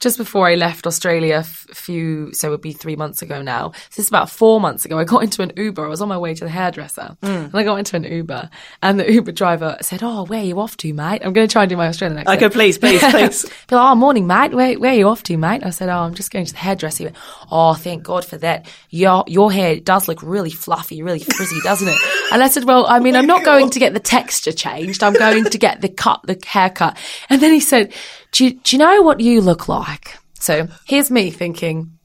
just 0.00 0.18
before 0.18 0.46
I 0.46 0.54
left 0.54 0.86
Australia, 0.86 1.36
a 1.36 1.38
f- 1.40 1.66
few, 1.72 2.32
so 2.32 2.48
it 2.48 2.50
would 2.50 2.60
be 2.60 2.72
three 2.72 2.96
months 2.96 3.22
ago 3.22 3.42
now. 3.42 3.72
So 3.72 3.96
this 3.96 3.98
is 4.06 4.08
about 4.08 4.30
four 4.30 4.60
months 4.60 4.84
ago. 4.84 4.98
I 4.98 5.04
got 5.04 5.22
into 5.22 5.42
an 5.42 5.52
Uber. 5.56 5.84
I 5.84 5.88
was 5.88 6.00
on 6.00 6.08
my 6.08 6.18
way 6.18 6.34
to 6.34 6.44
the 6.44 6.50
hairdresser 6.50 7.16
Mm. 7.22 7.46
and 7.46 7.54
I 7.54 7.62
got 7.64 7.76
into 7.76 7.96
an 7.96 8.04
Uber 8.04 8.50
and 8.82 8.98
the 9.00 9.05
Uber 9.12 9.32
driver 9.32 9.76
said, 9.80 10.02
Oh, 10.02 10.24
where 10.24 10.40
are 10.40 10.44
you 10.44 10.60
off 10.60 10.76
to, 10.78 10.92
mate? 10.92 11.22
I'm 11.24 11.32
going 11.32 11.46
to 11.46 11.52
try 11.52 11.62
and 11.62 11.70
do 11.70 11.76
my 11.76 11.88
Australian 11.88 12.18
accent. 12.18 12.36
I 12.36 12.40
go, 12.40 12.50
please, 12.50 12.78
please, 12.78 13.00
please. 13.10 13.44
Like, 13.44 13.52
oh, 13.72 13.94
morning, 13.94 14.26
mate. 14.26 14.52
Where, 14.52 14.78
where 14.78 14.92
are 14.92 14.96
you 14.96 15.08
off 15.08 15.22
to, 15.24 15.36
mate? 15.36 15.64
I 15.64 15.70
said, 15.70 15.88
oh, 15.88 15.98
I'm 15.98 16.14
just 16.14 16.30
going 16.30 16.44
to 16.44 16.52
the 16.52 16.58
hairdresser. 16.58 16.98
He 16.98 17.04
went, 17.06 17.16
oh, 17.50 17.74
thank 17.74 18.02
God 18.02 18.24
for 18.24 18.36
that. 18.38 18.66
Your, 18.90 19.24
your 19.26 19.52
hair 19.52 19.76
does 19.80 20.08
look 20.08 20.22
really 20.22 20.50
fluffy, 20.50 21.02
really 21.02 21.20
frizzy, 21.20 21.60
doesn't 21.62 21.88
it? 21.88 21.96
And 22.32 22.42
I 22.42 22.48
said, 22.48 22.64
well, 22.64 22.86
I 22.88 22.98
mean, 22.98 23.14
I'm 23.14 23.26
not 23.26 23.42
oh 23.42 23.44
going 23.44 23.70
to 23.70 23.78
get 23.78 23.94
the 23.94 24.00
texture 24.00 24.50
changed. 24.50 25.04
I'm 25.04 25.12
going 25.12 25.44
to 25.44 25.58
get 25.58 25.80
the 25.80 25.88
cut, 25.88 26.22
the 26.24 26.36
haircut. 26.44 26.98
And 27.30 27.40
then 27.40 27.52
he 27.52 27.60
said, 27.60 27.94
do 28.32 28.44
you, 28.44 28.54
do 28.54 28.74
you 28.74 28.80
know 28.80 29.02
what 29.02 29.20
you 29.20 29.40
look 29.40 29.68
like? 29.68 30.18
So 30.40 30.68
here's 30.84 31.10
me 31.10 31.30
thinking, 31.30 31.98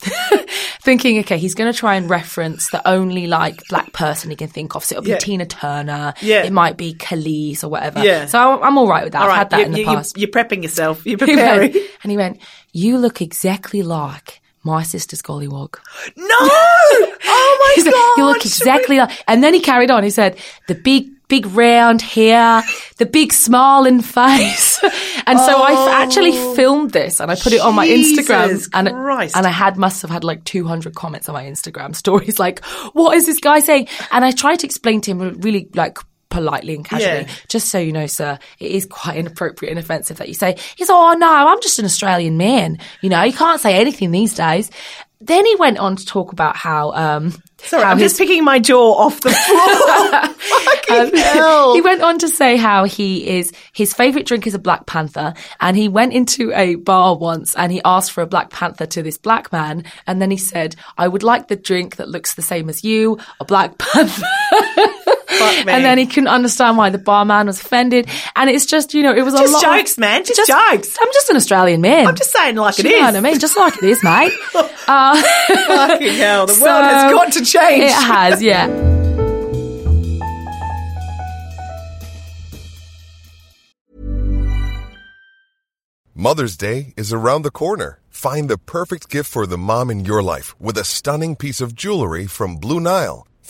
thinking, 0.84 1.20
okay, 1.20 1.38
he's 1.38 1.54
going 1.56 1.72
to 1.72 1.78
try 1.78 1.96
and 1.96 2.10
reference 2.10 2.70
the 2.72 2.86
only 2.88 3.28
like 3.28 3.62
black 3.70 3.94
person 3.94 4.30
he 4.30 4.36
can 4.36 4.48
think 4.48 4.76
of. 4.76 4.84
So 4.84 4.96
it'll 4.96 5.04
be 5.04 5.12
Yeah. 5.12 5.18
Tina 5.18 5.46
Turner. 5.46 6.14
Yeah. 6.22 6.44
It 6.44 6.52
might 6.54 6.76
be 6.78 6.94
Khalees 6.96 7.64
or 7.64 7.70
whatever. 7.70 8.04
Yeah. 8.04 8.26
So 8.26 8.40
I'm, 8.40 8.64
I'm 8.64 8.78
all 8.78 8.88
right 8.88 9.04
with 9.04 9.14
that. 9.14 9.22
All 9.22 9.28
I've 9.28 9.30
right, 9.30 9.38
had 9.38 9.50
that 9.52 9.60
you, 9.60 9.66
in 9.66 9.72
the 9.74 9.80
you, 9.80 9.86
past. 9.86 10.18
You, 10.18 10.28
are 10.28 10.32
prepping 10.32 10.64
yourself. 10.64 11.06
You're 11.06 11.18
He 11.20 11.26
preparing. 11.36 11.74
went- 11.74 11.86
and 12.04 12.12
he 12.12 12.18
went, 12.18 12.40
"You 12.74 12.98
look 12.98 13.22
exactly 13.22 13.84
like 13.84 14.42
my 14.64 14.84
sister's 14.84 15.22
gollywog." 15.22 15.78
no! 16.16 16.36
Oh 17.34 17.74
my 17.78 17.84
He 17.84 17.90
god! 17.90 18.18
"You 18.18 18.26
look 18.26 18.46
exactly 18.46 18.98
like." 18.98 19.12
And 19.28 19.44
then 19.44 19.54
he 19.54 19.60
carried 19.60 19.92
on. 19.92 20.04
He 20.04 20.10
said, 20.10 20.38
"The 20.68 20.76
big, 20.76 21.10
big 21.32 21.46
round 21.48 22.02
hair, 22.02 22.62
the 22.98 23.06
big 23.08 23.32
smiling 23.34 24.02
face." 24.02 24.80
and 25.26 25.40
so 25.40 25.54
I 25.62 25.72
f- 25.72 25.78
oh, 25.78 25.90
actually 26.04 26.32
filmed 26.56 26.92
this 26.92 27.20
and 27.20 27.32
I 27.32 27.36
put 27.36 27.54
it 27.54 27.62
on 27.62 27.74
my 27.74 27.88
Instagram. 27.88 28.62
Oh. 28.62 28.70
And 28.78 28.88
and 28.90 29.48
I 29.48 29.50
had 29.50 29.78
must 29.78 30.02
have 30.04 30.12
had 30.12 30.24
like 30.24 30.44
200 30.44 30.94
comments 30.94 31.30
on 31.30 31.34
my 31.34 31.46
Instagram 31.46 31.96
stories, 32.04 32.38
like, 32.38 32.64
"What 32.94 33.16
is 33.18 33.26
this 33.26 33.40
guy 33.40 33.62
saying?" 33.62 33.88
And 34.12 34.24
I 34.26 34.32
tried 34.32 34.60
to 34.60 34.68
explain 34.68 35.02
to 35.02 35.12
him 35.12 35.40
really 35.42 35.68
like. 35.74 35.98
Politely 36.32 36.76
and 36.76 36.86
casually, 36.86 37.24
Yeah. 37.24 37.28
just 37.50 37.68
so 37.68 37.78
you 37.78 37.92
know, 37.92 38.08
sir, 38.08 38.40
it 38.58 38.72
is 38.72 38.86
quite 38.86 39.18
inappropriate 39.18 39.70
and 39.70 39.78
offensive 39.78 40.16
that 40.20 40.30
you 40.30 40.34
say, 40.34 40.56
he's, 40.78 40.90
oh 40.90 41.12
no, 41.20 41.28
I'm 41.30 41.62
just 41.62 41.78
an 41.78 41.84
Australian 41.84 42.38
man. 42.38 42.78
You 43.02 43.10
know, 43.10 43.22
you 43.24 43.34
can't 43.34 43.60
say 43.60 43.76
anything 43.76 44.12
these 44.12 44.34
days. 44.34 44.72
Then 45.22 45.46
he 45.46 45.56
went 45.56 45.78
on 45.78 45.96
to 45.96 46.06
talk 46.06 46.34
about 46.34 46.56
how, 46.56 46.92
um, 46.92 47.34
Sorry, 47.60 47.84
how 47.84 47.92
I'm 47.92 47.98
his- 48.00 48.12
just 48.14 48.20
picking 48.20 48.44
my 48.44 48.60
jaw 48.60 48.94
off 48.96 49.22
the 49.22 49.30
floor. 49.30 50.36
Fucking 50.92 51.18
hell. 51.18 51.74
he 51.76 51.82
went 51.82 52.02
on 52.02 52.18
to 52.20 52.28
say 52.28 52.58
how 52.58 52.86
he 52.86 53.28
is 53.38 53.52
his 53.74 53.94
favorite 53.94 54.26
drink 54.26 54.48
is 54.48 54.56
a 54.56 54.60
Black 54.60 54.86
Panther, 54.88 55.34
and 55.60 55.78
he 55.78 55.88
went 55.88 56.14
into 56.14 56.52
a 56.54 56.76
bar 56.76 57.16
once 57.18 57.56
and 57.56 57.72
he 57.72 57.82
asked 57.86 58.12
for 58.12 58.22
a 58.22 58.28
Black 58.28 58.50
Panther 58.50 58.86
to 58.88 59.04
this 59.04 59.18
black 59.18 59.52
man, 59.52 59.84
and 60.08 60.22
then 60.22 60.32
he 60.32 60.38
said, 60.38 60.76
"I 60.98 61.08
would 61.08 61.24
like 61.24 61.48
the 61.48 61.56
drink 61.56 61.98
that 61.98 62.10
looks 62.10 62.34
the 62.34 62.42
same 62.42 62.68
as 62.70 62.84
you, 62.84 63.18
a 63.40 63.46
Black 63.46 63.78
Panther." 63.78 64.26
Fuck 65.40 65.66
me. 65.66 65.72
and 65.74 65.84
then 65.86 65.98
he 65.98 66.06
couldn't 66.06 66.28
understand 66.28 66.78
why 66.78 66.90
the 66.90 66.98
barman 66.98 67.48
was 67.48 67.60
offended, 67.62 68.08
and 68.36 68.50
it's 68.50 68.66
just 68.66 68.94
you 68.94 69.04
know 69.04 69.14
it 69.14 69.24
was 69.24 69.34
a 69.34 69.38
Just 69.38 69.54
lot 69.54 69.64
of- 69.64 69.78
jokes, 69.80 69.98
man. 69.98 70.24
Just 70.26 70.48
jokes. 70.48 70.98
I'm 71.02 71.08
just 71.14 71.30
an 71.30 71.36
Australian 71.38 71.82
man. 71.82 72.08
I'm 72.08 72.16
just 72.16 72.32
saying 72.32 72.56
like 72.56 72.76
Do 72.76 72.84
it 72.88 72.90
you 72.90 72.96
is. 72.96 73.00
know 73.02 73.06
what 73.08 73.16
I 73.16 73.20
mean? 73.22 73.40
Just 73.40 73.58
like 73.58 73.78
it 73.78 73.84
is, 73.84 74.04
mate. 74.04 74.34
Uh, 74.88 75.16
Fucking 75.68 76.16
hell. 76.16 76.48
The 76.48 76.54
So- 76.54 76.64
world 76.66 76.84
has 76.84 77.12
got 77.14 77.32
to 77.34 77.46
change. 77.46 77.84
It 77.84 77.92
has, 77.92 78.42
yeah. 78.44 78.68
Mother's 86.14 86.58
Day 86.58 86.94
is 86.98 87.14
around 87.14 87.44
the 87.44 87.52
corner. 87.52 88.00
Find 88.10 88.50
the 88.50 88.58
perfect 88.58 89.10
gift 89.10 89.32
for 89.32 89.46
the 89.48 89.58
mom 89.58 89.90
in 89.90 90.06
your 90.06 90.22
life 90.22 90.60
with 90.60 90.78
a 90.78 90.84
stunning 90.84 91.36
piece 91.36 91.62
of 91.62 91.76
jewelry 91.76 92.28
from 92.28 92.58
Blue 92.58 92.80
Nile. 92.80 93.26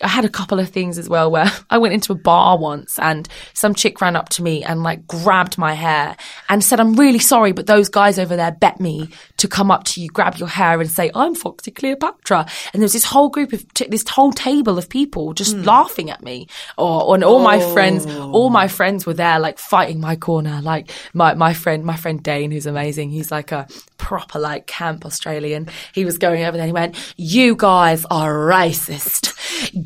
I 0.00 0.08
had 0.08 0.24
a 0.24 0.28
couple 0.28 0.60
of 0.60 0.68
things 0.68 0.96
as 0.96 1.08
well 1.08 1.30
where 1.30 1.50
I 1.70 1.78
went 1.78 1.94
into 1.94 2.12
a 2.12 2.16
bar 2.16 2.58
once 2.58 2.98
and 2.98 3.28
some 3.52 3.74
chick 3.74 4.00
ran 4.00 4.16
up 4.16 4.28
to 4.30 4.42
me 4.42 4.62
and 4.62 4.82
like 4.82 5.06
grabbed 5.06 5.58
my 5.58 5.74
hair 5.74 6.16
and 6.48 6.62
said, 6.62 6.80
I'm 6.80 6.94
really 6.94 7.18
sorry, 7.18 7.52
but 7.52 7.66
those 7.66 7.88
guys 7.88 8.18
over 8.18 8.36
there 8.36 8.52
bet 8.52 8.80
me 8.80 9.10
to 9.38 9.48
come 9.48 9.70
up 9.70 9.84
to 9.84 10.00
you, 10.00 10.08
grab 10.08 10.36
your 10.36 10.48
hair 10.48 10.80
and 10.80 10.90
say, 10.90 11.10
I'm 11.14 11.34
Foxy 11.34 11.70
Cleopatra. 11.70 12.46
And 12.72 12.82
there's 12.82 12.92
this 12.92 13.04
whole 13.04 13.28
group 13.28 13.52
of, 13.52 13.72
t- 13.74 13.88
this 13.88 14.08
whole 14.08 14.32
table 14.32 14.78
of 14.78 14.88
people 14.88 15.32
just 15.34 15.56
hmm. 15.56 15.62
laughing 15.62 16.10
at 16.10 16.22
me. 16.22 16.46
Or, 16.76 17.14
and 17.14 17.24
all 17.24 17.40
my 17.40 17.60
oh. 17.60 17.72
friends, 17.72 18.06
all 18.06 18.50
my 18.50 18.68
friends 18.68 19.04
were 19.04 19.14
there 19.14 19.40
like 19.40 19.58
fighting 19.58 20.00
my 20.00 20.16
corner. 20.16 20.60
Like 20.62 20.90
my, 21.12 21.34
my 21.34 21.54
friend, 21.54 21.84
my 21.84 21.96
friend 21.96 22.22
Dane, 22.22 22.50
who's 22.50 22.66
amazing. 22.66 23.10
He's 23.10 23.32
like 23.32 23.52
a 23.52 23.66
proper 23.96 24.38
like 24.38 24.66
camp 24.66 25.04
Australian. 25.04 25.68
He 25.92 26.04
was 26.04 26.18
going 26.18 26.44
over 26.44 26.56
there 26.56 26.62
and 26.62 26.68
he 26.68 26.72
went, 26.72 27.14
you 27.16 27.56
guys 27.56 28.04
are 28.10 28.32
racist 28.32 29.34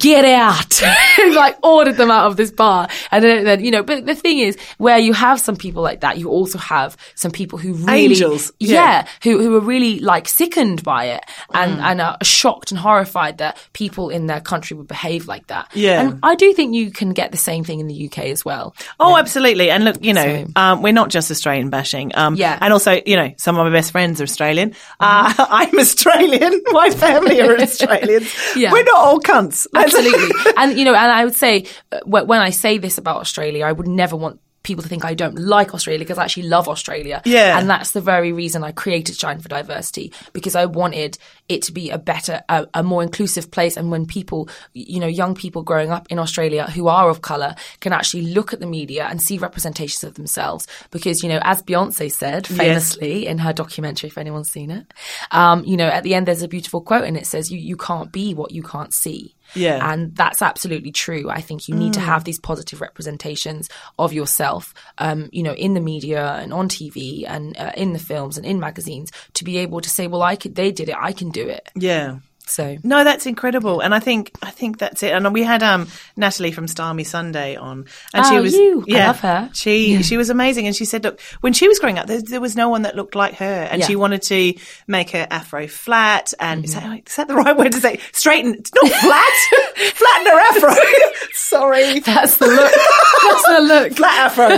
get 0.03 0.25
out. 0.25 0.83
like 1.35 1.57
ordered 1.63 1.97
them 1.97 2.11
out 2.11 2.27
of 2.27 2.37
this 2.37 2.51
bar. 2.51 2.89
And 3.11 3.25
then, 3.25 3.45
then, 3.45 3.65
you 3.65 3.71
know, 3.71 3.83
but 3.83 4.05
the 4.07 4.15
thing 4.15 4.39
is, 4.41 4.57
where 4.79 4.99
you 4.99 5.13
have 5.13 5.41
some 5.41 5.57
people 5.57 5.83
like 5.83 6.01
that, 6.01 6.19
you 6.19 6.29
also 6.29 6.59
have 6.59 6.97
some 7.15 7.31
people 7.31 7.59
who 7.59 7.73
really, 7.75 8.05
Angels, 8.05 8.53
yeah, 8.59 8.73
yeah. 9.05 9.07
who, 9.23 9.39
who 9.43 9.57
are 9.57 9.61
really 9.61 10.01
like 10.01 10.29
sickened 10.29 10.83
by 10.83 11.05
it 11.07 11.25
and, 11.55 11.73
Mm. 11.79 11.83
and 11.83 12.01
are 12.01 12.19
shocked 12.23 12.71
and 12.73 12.79
horrified 12.79 13.39
that 13.39 13.57
people 13.73 14.11
in 14.11 14.27
their 14.27 14.41
country 14.41 14.77
would 14.77 14.89
behave 14.89 15.27
like 15.29 15.47
that. 15.47 15.69
Yeah. 15.75 16.01
And 16.03 16.19
I 16.23 16.35
do 16.35 16.53
think 16.53 16.75
you 16.75 16.91
can 16.91 17.13
get 17.13 17.31
the 17.31 17.39
same 17.39 17.63
thing 17.65 17.81
in 17.81 17.87
the 17.87 18.07
UK 18.07 18.19
as 18.27 18.45
well. 18.45 18.75
Oh, 19.01 19.17
absolutely. 19.17 19.71
And 19.71 19.85
look, 19.85 20.05
you 20.05 20.13
know, 20.13 20.45
So- 20.45 20.61
um, 20.61 20.83
we're 20.83 20.93
not 20.93 21.09
just 21.11 21.31
Australian 21.31 21.71
bashing. 21.71 22.11
Um, 22.15 22.35
Yeah. 22.35 22.59
And 22.61 22.73
also, 22.73 23.01
you 23.07 23.17
know, 23.17 23.33
some 23.39 23.57
of 23.57 23.65
my 23.65 23.73
best 23.73 23.93
friends 23.93 24.21
are 24.21 24.25
Australian. 24.25 24.75
Uh, 24.99 25.33
I'm 25.39 25.79
Australian. 25.79 26.63
My 26.73 26.91
family 26.91 27.41
are 27.41 27.57
Australians. 27.59 28.29
Yeah. 28.57 28.73
We're 28.73 28.83
not 28.85 28.97
all 28.97 29.21
cunts. 29.21 29.67
Absolutely. 29.95 30.53
and, 30.57 30.79
you 30.79 30.85
know, 30.85 30.95
and 30.95 31.13
I 31.13 31.25
would 31.25 31.37
say, 31.37 31.67
uh, 31.91 32.01
when 32.05 32.41
I 32.41 32.51
say 32.51 32.79
this 32.79 32.99
about 32.99 33.19
Australia, 33.19 33.65
I 33.65 33.73
would 33.73 33.89
never 33.89 34.17
want 34.17 34.41
people 34.63 34.83
to 34.83 34.89
think 34.89 35.05
I 35.05 35.15
don't 35.15 35.37
like 35.39 35.75
Australia 35.75 35.99
because 35.99 36.19
I 36.19 36.25
actually 36.25 36.45
love 36.45 36.69
Australia. 36.69 37.21
Yeah. 37.25 37.59
And 37.59 37.69
that's 37.69 37.93
the 37.93 38.01
very 38.01 38.33
reason 38.33 38.63
I 38.63 38.73
created 38.73 39.17
Shine 39.17 39.41
for 39.41 39.49
Diversity 39.49 40.13
because 40.33 40.55
I 40.55 40.67
wanted 40.67 41.19
it 41.49 41.63
to 41.63 41.73
be 41.73 41.91
a 41.91 41.99
better, 41.99 42.43
a, 42.49 42.67
a 42.75 42.83
more 42.83 43.03
inclusive 43.03 43.51
place. 43.51 43.77
And 43.77 43.91
when 43.91 44.07
people, 44.07 44.49
you 44.73 45.01
know, 45.01 45.07
young 45.07 45.35
people 45.35 45.63
growing 45.63 45.91
up 45.91 46.07
in 46.11 46.19
Australia 46.19 46.71
who 46.71 46.89
are 46.89 47.11
of 47.11 47.23
color 47.23 47.55
can 47.81 47.93
actually 47.93 48.23
look 48.23 48.53
at 48.53 48.61
the 48.61 48.67
media 48.67 49.07
and 49.11 49.21
see 49.21 49.39
representations 49.39 50.05
of 50.05 50.15
themselves. 50.15 50.67
Because, 50.91 51.23
you 51.23 51.29
know, 51.29 51.41
as 51.43 51.63
Beyonce 51.63 52.11
said 52.13 52.47
famously 52.47 53.27
in 53.27 53.39
her 53.39 53.53
documentary, 53.53 54.09
if 54.09 54.19
anyone's 54.19 54.51
seen 54.51 54.71
it, 54.71 54.87
um, 55.33 55.65
you 55.65 55.77
know, 55.77 55.89
at 55.89 56.05
the 56.05 56.15
end 56.15 56.27
there's 56.29 56.43
a 56.43 56.49
beautiful 56.49 56.81
quote 56.81 57.05
and 57.05 57.17
it 57.17 57.27
says, 57.27 57.51
you, 57.51 57.59
you 57.59 57.77
can't 57.77 58.13
be 58.13 58.33
what 58.33 58.53
you 58.53 58.63
can't 58.63 58.95
see. 58.95 59.35
Yeah. 59.55 59.93
And 59.93 60.15
that's 60.15 60.43
absolutely 60.43 60.93
true. 60.93 61.31
I 61.31 61.41
think 61.41 61.69
you 61.69 61.75
need 61.75 61.95
to 61.95 62.01
have 62.01 62.25
these 62.25 62.39
positive 62.39 62.81
representations 62.81 63.69
of 63.99 64.13
yourself, 64.13 64.75
um, 64.99 65.29
you 65.33 65.43
know, 65.43 65.55
in 65.55 65.75
the 65.75 65.81
media 65.81 66.35
and 66.35 66.53
on 66.53 66.69
TV 66.69 67.25
and 67.27 67.57
uh, 67.59 67.73
in 67.77 67.93
the 67.93 67.99
films 67.99 68.37
and 68.37 68.47
in 68.47 68.61
magazines 68.61 69.11
to 69.35 69.45
be 69.45 69.59
able 69.59 69.81
to 69.81 69.91
say, 69.91 70.07
well, 70.07 70.23
I 70.23 70.37
could, 70.37 70.55
they 70.55 70.73
did 70.73 70.89
it, 70.89 70.97
I 70.99 71.13
can 71.13 71.31
do 71.31 71.49
it. 71.49 71.69
Yeah. 71.75 72.19
So 72.47 72.77
No, 72.83 73.05
that's 73.05 73.25
incredible, 73.27 73.81
and 73.81 73.95
I 73.95 74.01
think 74.01 74.33
I 74.43 74.51
think 74.51 74.79
that's 74.79 75.03
it. 75.03 75.13
And 75.13 75.33
we 75.33 75.43
had 75.43 75.63
um 75.63 75.87
Natalie 76.17 76.53
from 76.53 76.67
Style 76.69 76.93
Me 76.93 77.05
Sunday 77.05 77.57
on, 77.57 77.87
and 78.13 78.27
she 78.27 78.37
Oh, 78.37 78.43
was 78.43 78.53
you. 78.55 78.85
I 78.91 79.07
love 79.07 79.21
her. 79.21 79.51
She 79.55 80.03
she 80.03 80.17
was 80.17 80.29
amazing, 80.29 80.67
and 80.67 80.75
she 80.77 80.85
said, 80.85 81.05
look, 81.05 81.21
when 81.41 81.53
she 81.53 81.69
was 81.69 81.79
growing 81.79 81.99
up, 81.99 82.07
there, 82.09 82.21
there 82.21 82.41
was 82.41 82.57
no 82.57 82.69
one 82.69 82.83
that 82.83 82.97
looked 82.97 83.15
like 83.15 83.35
her, 83.37 83.45
and 83.71 83.81
Yeah. 83.81 83.87
she 83.87 83.97
wanted 83.97 84.23
to 84.23 84.55
make 84.87 85.11
her 85.11 85.27
afro 85.31 85.67
flat, 85.69 86.35
and 86.41 86.65
is, 86.65 86.75
that, 86.75 87.03
is 87.09 87.17
that 87.17 87.29
the 87.29 87.35
right 87.35 87.57
word 87.57 87.73
to 87.73 87.81
say? 87.81 88.01
Straighten, 88.13 88.55
it's 88.55 88.73
not 88.75 88.91
flat, 88.91 89.33
flatten 89.95 90.27
her 90.27 90.39
afro. 90.73 90.83
Sorry, 91.33 92.01
that's 92.01 92.37
the 92.39 92.47
look. 92.47 92.73
that's 92.73 93.47
the 93.47 93.61
look. 93.63 93.93
flat 93.97 94.31
afro. 94.33 94.49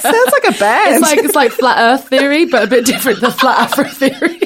Sounds 0.00 0.32
like 0.32 0.54
a 0.56 0.58
band. 0.58 0.94
It's 0.94 1.02
like 1.02 1.18
it's 1.18 1.34
like 1.34 1.52
flat 1.52 1.78
Earth 1.78 2.08
theory, 2.08 2.46
but 2.46 2.64
a 2.64 2.66
bit 2.66 2.84
different 2.86 3.20
than 3.20 3.30
flat 3.32 3.70
Afro 3.70 3.84
theory. 3.84 4.40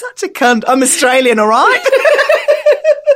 Such 0.00 0.22
a 0.22 0.28
cunt. 0.32 0.64
I'm 0.66 0.82
Australian, 0.82 1.38
all 1.38 1.48
right? 1.48 1.84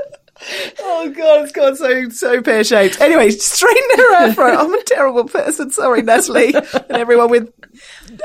oh 0.81 1.13
god, 1.17 1.43
it's 1.45 1.53
gone 1.53 1.77
so 1.77 2.09
so 2.11 2.43
pear 2.43 2.65
shaped. 2.65 3.01
Anyway, 3.01 3.31
straighten 3.31 3.97
her 3.99 4.15
afro. 4.17 4.47
I'm 4.57 4.73
a 4.75 4.83
terrible 4.85 5.25
person. 5.25 5.71
Sorry, 5.71 6.03
Natalie, 6.03 6.55
and 6.55 6.91
everyone 6.91 7.31
with 7.31 7.53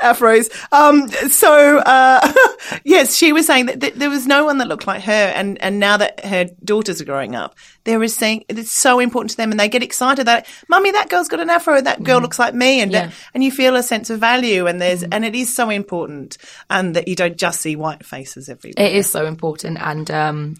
afros. 0.04 0.50
Um, 0.72 1.08
so 1.30 1.78
uh, 1.80 2.34
yes, 2.84 3.16
she 3.16 3.34
was 3.34 3.46
saying 3.48 3.68
that, 3.68 3.94
there 3.96 4.10
was 4.10 4.28
no 4.28 4.46
one 4.46 4.58
that 4.60 4.68
looked 4.68 4.88
like 4.88 5.04
her, 5.04 5.12
and 5.36 5.62
and 5.62 5.80
now 5.80 5.98
that 5.98 6.24
her 6.26 6.46
daughters 6.64 7.02
are 7.02 7.06
growing 7.06 7.36
up, 7.36 7.56
there 7.86 8.02
is 8.04 8.16
saying 8.16 8.46
it's 8.50 8.72
so 8.72 9.00
important 9.00 9.32
to 9.32 9.38
them, 9.38 9.52
and 9.52 9.60
they 9.60 9.70
get 9.70 9.84
excited 9.84 10.28
that, 10.28 10.48
mummy, 10.68 10.92
that 10.92 11.10
girl's 11.10 11.28
got 11.28 11.40
an 11.40 11.50
afro, 11.50 11.82
that 11.82 12.04
girl 12.04 12.20
looks 12.20 12.40
like 12.40 12.54
me, 12.54 12.82
and 12.82 12.92
Yeah. 12.92 13.12
and 13.34 13.44
you 13.44 13.52
feel 13.52 13.76
a 13.76 13.84
sense 13.84 14.10
of 14.10 14.20
value, 14.20 14.68
and 14.68 14.82
there's 14.82 15.04
and 15.04 15.26
it 15.26 15.36
is 15.36 15.54
so 15.56 15.70
important, 15.70 16.38
and 16.70 16.96
that 16.96 17.08
you 17.08 17.16
don't 17.16 17.38
just 17.38 17.62
see 17.62 17.76
white 17.76 18.06
faces 18.06 18.50
everywhere. 18.50 18.86
It 18.86 18.94
is 18.96 19.10
so 19.10 19.26
important. 19.26 19.78
And 19.82 20.10
um, 20.12 20.56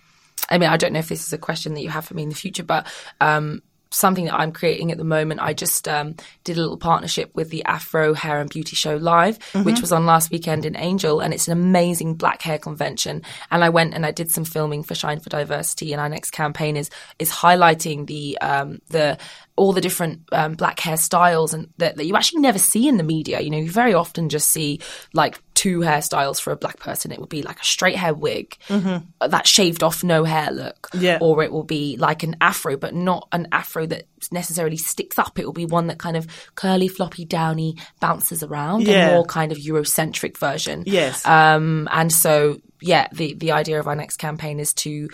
I 0.50 0.58
mean, 0.58 0.70
I 0.70 0.78
don't 0.78 0.94
know 0.94 1.00
if 1.00 1.10
this 1.10 1.26
is 1.26 1.34
a 1.34 1.38
question 1.38 1.74
that 1.74 1.82
you 1.82 1.90
have 1.90 2.06
for 2.06 2.14
me 2.14 2.24
in 2.24 2.30
the 2.30 2.36
future, 2.36 2.64
but 2.64 2.88
um, 3.22 3.62
something 3.92 4.26
that 4.26 4.36
I'm 4.36 4.52
creating 4.52 4.92
at 4.92 4.98
the 4.98 5.04
moment, 5.04 5.42
I 5.42 5.54
just 5.54 5.88
um, 5.88 6.16
did 6.44 6.58
a 6.58 6.62
little 6.62 6.78
partnership 6.78 7.32
with 7.34 7.50
the 7.50 7.64
Afro 7.66 8.14
Hair 8.14 8.40
and 8.40 8.50
Beauty 8.50 8.76
Show 8.76 8.98
Live, 8.98 9.40
which 9.64 9.82
was 9.82 9.92
on 9.92 10.06
last 10.06 10.32
weekend 10.32 10.66
in 10.66 10.76
Angel. 10.76 11.20
And 11.20 11.34
it's 11.34 11.48
an 11.48 11.54
amazing 11.54 12.16
black 12.16 12.42
hair 12.42 12.60
convention. 12.60 13.24
And 13.52 13.64
I 13.64 13.70
went 13.70 13.94
and 13.94 14.06
I 14.06 14.12
did 14.12 14.32
some 14.32 14.46
filming 14.46 14.84
for 14.84 14.96
Shine 14.96 15.20
for 15.20 15.30
Diversity. 15.30 15.92
And 15.92 16.02
our 16.02 16.10
next 16.10 16.32
campaign 16.32 16.78
is 16.78 16.90
is 17.18 17.32
highlighting 17.32 18.08
the 18.08 18.38
um, 18.42 18.80
the 18.90 19.18
all 19.60 19.74
the 19.74 19.82
different 19.82 20.22
um, 20.32 20.54
black 20.54 20.78
hairstyles 20.78 21.54
and 21.54 21.68
that, 21.78 21.98
that 21.98 22.06
you 22.06 22.16
actually 22.16 22.42
never 22.42 22.58
see 22.58 22.88
in 22.88 22.98
the 22.98 23.04
media. 23.04 23.42
You 23.42 23.50
know, 23.50 23.58
you 23.58 23.70
very 23.70 23.94
often 23.94 24.30
just 24.30 24.50
see 24.50 24.80
like 25.14 25.38
two 25.54 25.80
hairstyles 25.82 26.40
for 26.40 26.52
a 26.52 26.56
black 26.56 26.80
person. 26.80 27.12
It 27.12 27.20
would 27.20 27.28
be 27.28 27.42
like 27.42 27.60
a 27.60 27.66
straight 27.66 27.98
hair 27.98 28.14
wig, 28.14 28.56
that 28.70 29.46
shaved 29.46 29.84
off 29.84 30.04
no 30.04 30.24
hair 30.24 30.50
look, 30.52 30.90
Yeah. 30.94 31.18
or 31.20 31.44
it 31.44 31.52
will 31.52 31.66
be 31.66 31.98
like 31.98 32.24
an 32.24 32.38
afro, 32.40 32.78
but 32.78 32.96
not 32.96 33.28
an 33.34 33.50
afro 33.52 33.86
that 33.88 34.06
necessarily 34.32 34.78
sticks 34.78 35.20
up. 35.20 35.38
It 35.38 35.46
will 35.46 35.52
be 35.54 35.66
one 35.66 35.88
that 35.88 36.00
kind 36.00 36.16
of 36.16 36.26
curly, 36.56 36.88
floppy, 36.88 37.26
downy, 37.26 37.76
bounces 38.00 38.42
around, 38.42 38.88
Yeah. 38.88 39.10
a 39.10 39.14
more 39.16 39.26
kind 39.26 39.52
of 39.52 39.58
Eurocentric 39.58 40.38
version. 40.38 40.84
Yes. 40.86 41.26
Um, 41.26 41.90
and 41.92 42.12
so, 42.14 42.62
yeah, 42.80 43.08
the 43.12 43.34
the 43.34 43.52
idea 43.52 43.80
of 43.82 43.88
our 43.88 43.96
next 43.96 44.18
campaign 44.18 44.62
is 44.62 44.74
to 44.76 45.10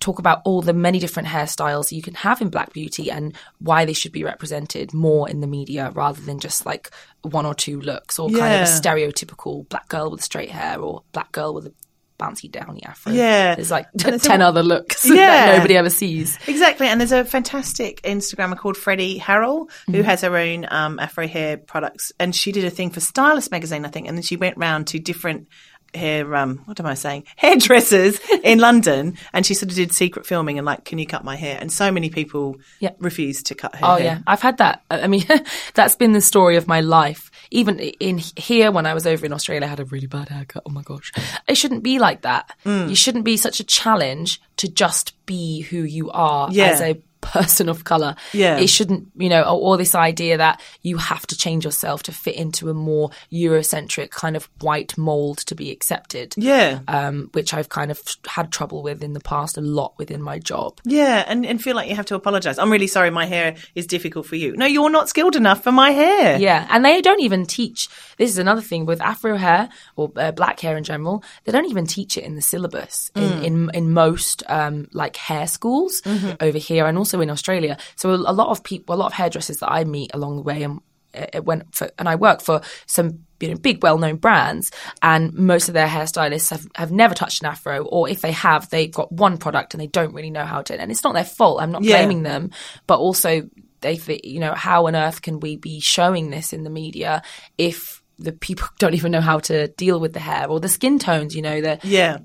talk 0.00 0.18
about 0.18 0.40
all 0.44 0.62
the 0.62 0.72
many 0.72 0.98
different 0.98 1.28
hairstyles 1.28 1.90
you 1.90 2.02
can 2.02 2.14
have 2.14 2.40
in 2.40 2.48
Black 2.50 2.72
Beauty 2.72 3.10
and 3.10 3.34
why 3.58 3.84
they 3.84 3.92
should 3.92 4.12
be 4.12 4.22
represented 4.24 4.94
more 4.94 5.28
in 5.28 5.40
the 5.40 5.46
media 5.46 5.90
rather 5.94 6.20
than 6.20 6.38
just 6.38 6.64
like 6.64 6.90
one 7.22 7.44
or 7.46 7.54
two 7.54 7.80
looks 7.80 8.18
or 8.18 8.30
kind 8.30 8.54
of 8.54 8.60
a 8.60 8.64
stereotypical 8.70 9.68
black 9.68 9.88
girl 9.88 10.10
with 10.10 10.22
straight 10.22 10.50
hair 10.50 10.78
or 10.80 11.02
black 11.12 11.32
girl 11.32 11.52
with 11.54 11.66
a 11.66 11.72
bouncy 12.18 12.50
downy 12.50 12.82
afro. 12.84 13.12
Yeah. 13.12 13.54
There's 13.54 13.70
like 13.70 13.86
And 14.04 14.14
it's 14.14 14.24
a- 14.26 14.28
10 14.28 14.42
other 14.42 14.62
looks 14.62 15.04
Yeah. 15.08 15.14
that 15.46 15.56
nobody 15.58 15.76
ever 15.76 15.90
sees. 15.90 16.36
Exactly, 16.48 16.88
and 16.88 17.00
there's 17.00 17.12
a 17.12 17.24
fantastic 17.24 18.02
Instagrammer 18.02 18.56
called 18.58 18.76
Freddie 18.76 19.18
Harrel 19.18 19.68
who 19.86 20.02
has 20.02 20.22
her 20.22 20.36
own 20.36 20.66
um, 20.70 20.98
Afro 20.98 21.28
hair 21.28 21.56
products, 21.56 22.10
and 22.18 22.34
she 22.34 22.50
did 22.52 22.64
a 22.64 22.70
thing 22.70 22.90
for 22.90 22.98
Stylist 23.00 23.50
magazine, 23.52 23.84
I 23.84 23.88
think, 23.88 24.08
and 24.08 24.16
then 24.16 24.22
she 24.22 24.36
went 24.36 24.56
round 24.56 24.88
to 24.88 24.98
different 24.98 25.46
hair 25.98 26.34
um 26.34 26.58
what 26.64 26.78
am 26.80 26.86
I 26.86 26.94
saying 26.94 27.24
hairdressers 27.36 28.18
in 28.42 28.58
London, 28.58 29.16
and 29.32 29.44
she 29.44 29.54
sort 29.54 29.70
of 29.70 29.76
did 29.76 29.92
secret 29.92 30.24
filming 30.26 30.58
and 30.58 30.64
like, 30.64 30.84
can 30.84 30.98
you 30.98 31.06
cut 31.06 31.24
my 31.24 31.36
hair? 31.36 31.58
And 31.60 31.70
so 31.72 31.90
many 31.90 32.08
people 32.10 32.56
Yeah. 32.80 32.92
refused 32.98 33.46
to 33.46 33.54
cut 33.54 33.74
her 33.76 33.84
Oh 33.86 33.96
hair. 33.96 34.04
yeah, 34.04 34.18
I've 34.26 34.40
had 34.42 34.58
that. 34.58 34.82
I 34.90 35.00
I 35.02 35.06
mean, 35.08 35.24
that's 35.74 35.96
been 35.96 36.12
the 36.12 36.20
story 36.20 36.56
of 36.56 36.66
my 36.66 36.80
life. 36.80 37.30
Even 37.50 37.78
in 37.78 38.18
here, 38.36 38.70
when 38.70 38.84
I 38.86 38.92
was 38.94 39.06
over 39.06 39.24
in 39.26 39.32
Australia, 39.32 39.66
I 39.66 39.70
had 39.70 39.80
a 39.80 39.84
really 39.86 40.06
bad 40.06 40.28
haircut. 40.28 40.62
Oh 40.66 40.70
my 40.70 40.82
gosh, 40.82 41.12
it 41.48 41.56
shouldn't 41.56 41.82
be 41.82 41.98
like 41.98 42.22
that. 42.22 42.44
Mm. 42.64 42.88
You 42.90 42.94
shouldn't 42.94 43.24
be 43.24 43.36
such 43.36 43.58
a 43.60 43.64
challenge 43.64 44.40
to 44.58 44.68
just 44.68 45.14
be 45.26 45.60
who 45.62 45.78
you 45.82 46.10
are 46.10 46.48
Yeah. 46.50 46.66
as 46.66 46.80
a 46.80 47.00
person 47.20 47.68
of 47.68 47.84
color. 47.84 48.16
Yeah. 48.32 48.58
it 48.58 48.68
shouldn't. 48.68 49.08
You 49.16 49.28
know, 49.28 49.42
or, 49.42 49.60
or 49.60 49.76
this 49.76 49.94
idea 49.94 50.36
that 50.38 50.60
you 50.82 50.96
have 50.98 51.26
to 51.28 51.36
change 51.36 51.64
yourself 51.64 52.02
to 52.04 52.12
fit 52.12 52.36
into 52.36 52.70
a 52.70 52.74
more 52.74 53.10
Eurocentric 53.32 54.10
kind 54.10 54.36
of 54.36 54.48
white 54.60 54.96
mold 54.98 55.38
to 55.38 55.54
be 55.54 55.70
accepted. 55.70 56.34
Yeah. 56.36 56.80
Um, 56.88 57.30
which 57.32 57.54
I've 57.54 57.68
kind 57.68 57.90
of 57.90 58.00
had 58.26 58.52
trouble 58.52 58.82
with 58.82 59.02
in 59.02 59.12
the 59.12 59.20
past 59.20 59.56
a 59.56 59.60
lot 59.60 59.94
within 59.98 60.22
my 60.22 60.38
job. 60.38 60.80
Yeah, 60.84 61.24
and, 61.26 61.46
and 61.46 61.62
feel 61.62 61.74
like 61.76 61.88
you 61.88 61.96
have 61.96 62.06
to 62.06 62.14
apologize. 62.14 62.58
I'm 62.58 62.70
really 62.70 62.86
sorry, 62.86 63.10
my 63.10 63.26
hair 63.26 63.56
is 63.74 63.86
difficult 63.86 64.26
for 64.26 64.36
you. 64.36 64.56
No, 64.56 64.66
you're 64.66 64.90
not 64.90 65.08
skilled 65.08 65.36
enough 65.36 65.62
for 65.62 65.72
my 65.72 65.90
hair. 65.90 66.38
Yeah, 66.38 66.66
and 66.70 66.84
they 66.84 67.00
don't 67.00 67.20
even 67.20 67.46
teach. 67.46 67.88
This 68.18 68.30
is 68.30 68.38
another 68.38 68.60
thing 68.60 68.84
with 68.84 69.00
Afro 69.00 69.36
hair 69.36 69.68
or 69.96 70.12
uh, 70.16 70.32
black 70.32 70.60
hair 70.60 70.76
in 70.76 70.84
general. 70.84 71.22
They 71.44 71.52
don't 71.52 71.66
even 71.70 71.86
teach 71.86 72.16
it 72.16 72.24
in 72.24 72.34
the 72.34 72.42
syllabus 72.42 73.10
in 73.14 73.44
in, 73.44 73.70
in 73.74 73.92
most 73.92 74.42
um, 74.48 74.88
like 74.92 75.16
hair 75.16 75.46
schools 75.46 76.02
over 76.40 76.58
here 76.58 76.86
and 76.86 76.98
also 76.98 77.07
in 77.14 77.30
Australia. 77.30 77.76
So 77.96 78.10
a, 78.10 78.16
lot 78.16 78.48
of 78.48 78.62
people, 78.62 78.94
a 78.94 78.96
lot 78.96 79.06
of 79.06 79.12
hairdressers 79.12 79.58
that 79.58 79.70
I 79.70 79.84
meet 79.84 80.10
along 80.14 80.36
the 80.36 80.42
way, 80.42 80.62
and 80.62 80.80
it 81.14 81.44
went 81.44 81.74
for, 81.74 81.90
and 81.98 82.08
I 82.08 82.16
work 82.16 82.42
for 82.42 82.60
some 82.86 83.20
you 83.40 83.48
know 83.48 83.56
big 83.56 83.82
well 83.82 83.98
known 83.98 84.16
brands, 84.16 84.70
and 85.02 85.32
most 85.32 85.68
of 85.68 85.74
their 85.74 85.88
hairstylists 85.88 86.50
have, 86.50 86.66
have 86.74 86.92
never 86.92 87.14
touched 87.14 87.42
an 87.42 87.48
afro, 87.48 87.84
or 87.84 88.08
if 88.08 88.20
they 88.20 88.32
have, 88.32 88.68
they've 88.70 88.92
got 88.92 89.10
one 89.10 89.38
product 89.38 89.74
and 89.74 89.80
they 89.80 89.86
don't 89.86 90.12
really 90.14 90.30
know 90.30 90.44
how 90.44 90.62
to. 90.62 90.78
And 90.80 90.90
it's 90.90 91.04
not 91.04 91.14
their 91.14 91.24
fault. 91.24 91.62
I'm 91.62 91.72
not 91.72 91.82
Yeah. 91.82 91.96
blaming 91.96 92.22
them, 92.24 92.50
but 92.86 92.98
also 92.98 93.48
they 93.80 93.96
think, 93.96 94.24
you 94.24 94.40
know, 94.40 94.54
how 94.54 94.86
on 94.86 94.96
earth 94.96 95.22
can 95.22 95.40
we 95.40 95.56
be 95.56 95.80
showing 95.80 96.30
this 96.30 96.52
in 96.52 96.64
the 96.64 96.70
media 96.70 97.22
if 97.56 98.02
the 98.18 98.32
people 98.32 98.66
don't 98.80 98.94
even 98.94 99.12
know 99.12 99.20
how 99.20 99.38
to 99.38 99.68
deal 99.68 100.00
with 100.00 100.12
the 100.12 100.18
hair 100.20 100.48
or 100.48 100.58
the 100.58 100.68
skin 100.68 100.98
tones, 100.98 101.34
you 101.36 101.42
know, 101.42 101.60
the 101.60 101.78
Yeah. 101.84 102.18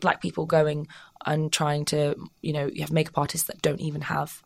black 0.00 0.20
people 0.22 0.46
going 0.46 0.88
and 1.26 1.52
trying 1.52 1.84
to, 1.86 2.16
you 2.42 2.52
know, 2.52 2.66
you 2.66 2.82
have 2.82 2.92
makeup 2.92 3.18
artists 3.18 3.48
that 3.48 3.60
don't 3.62 3.80
even 3.80 4.00
have 4.02 4.42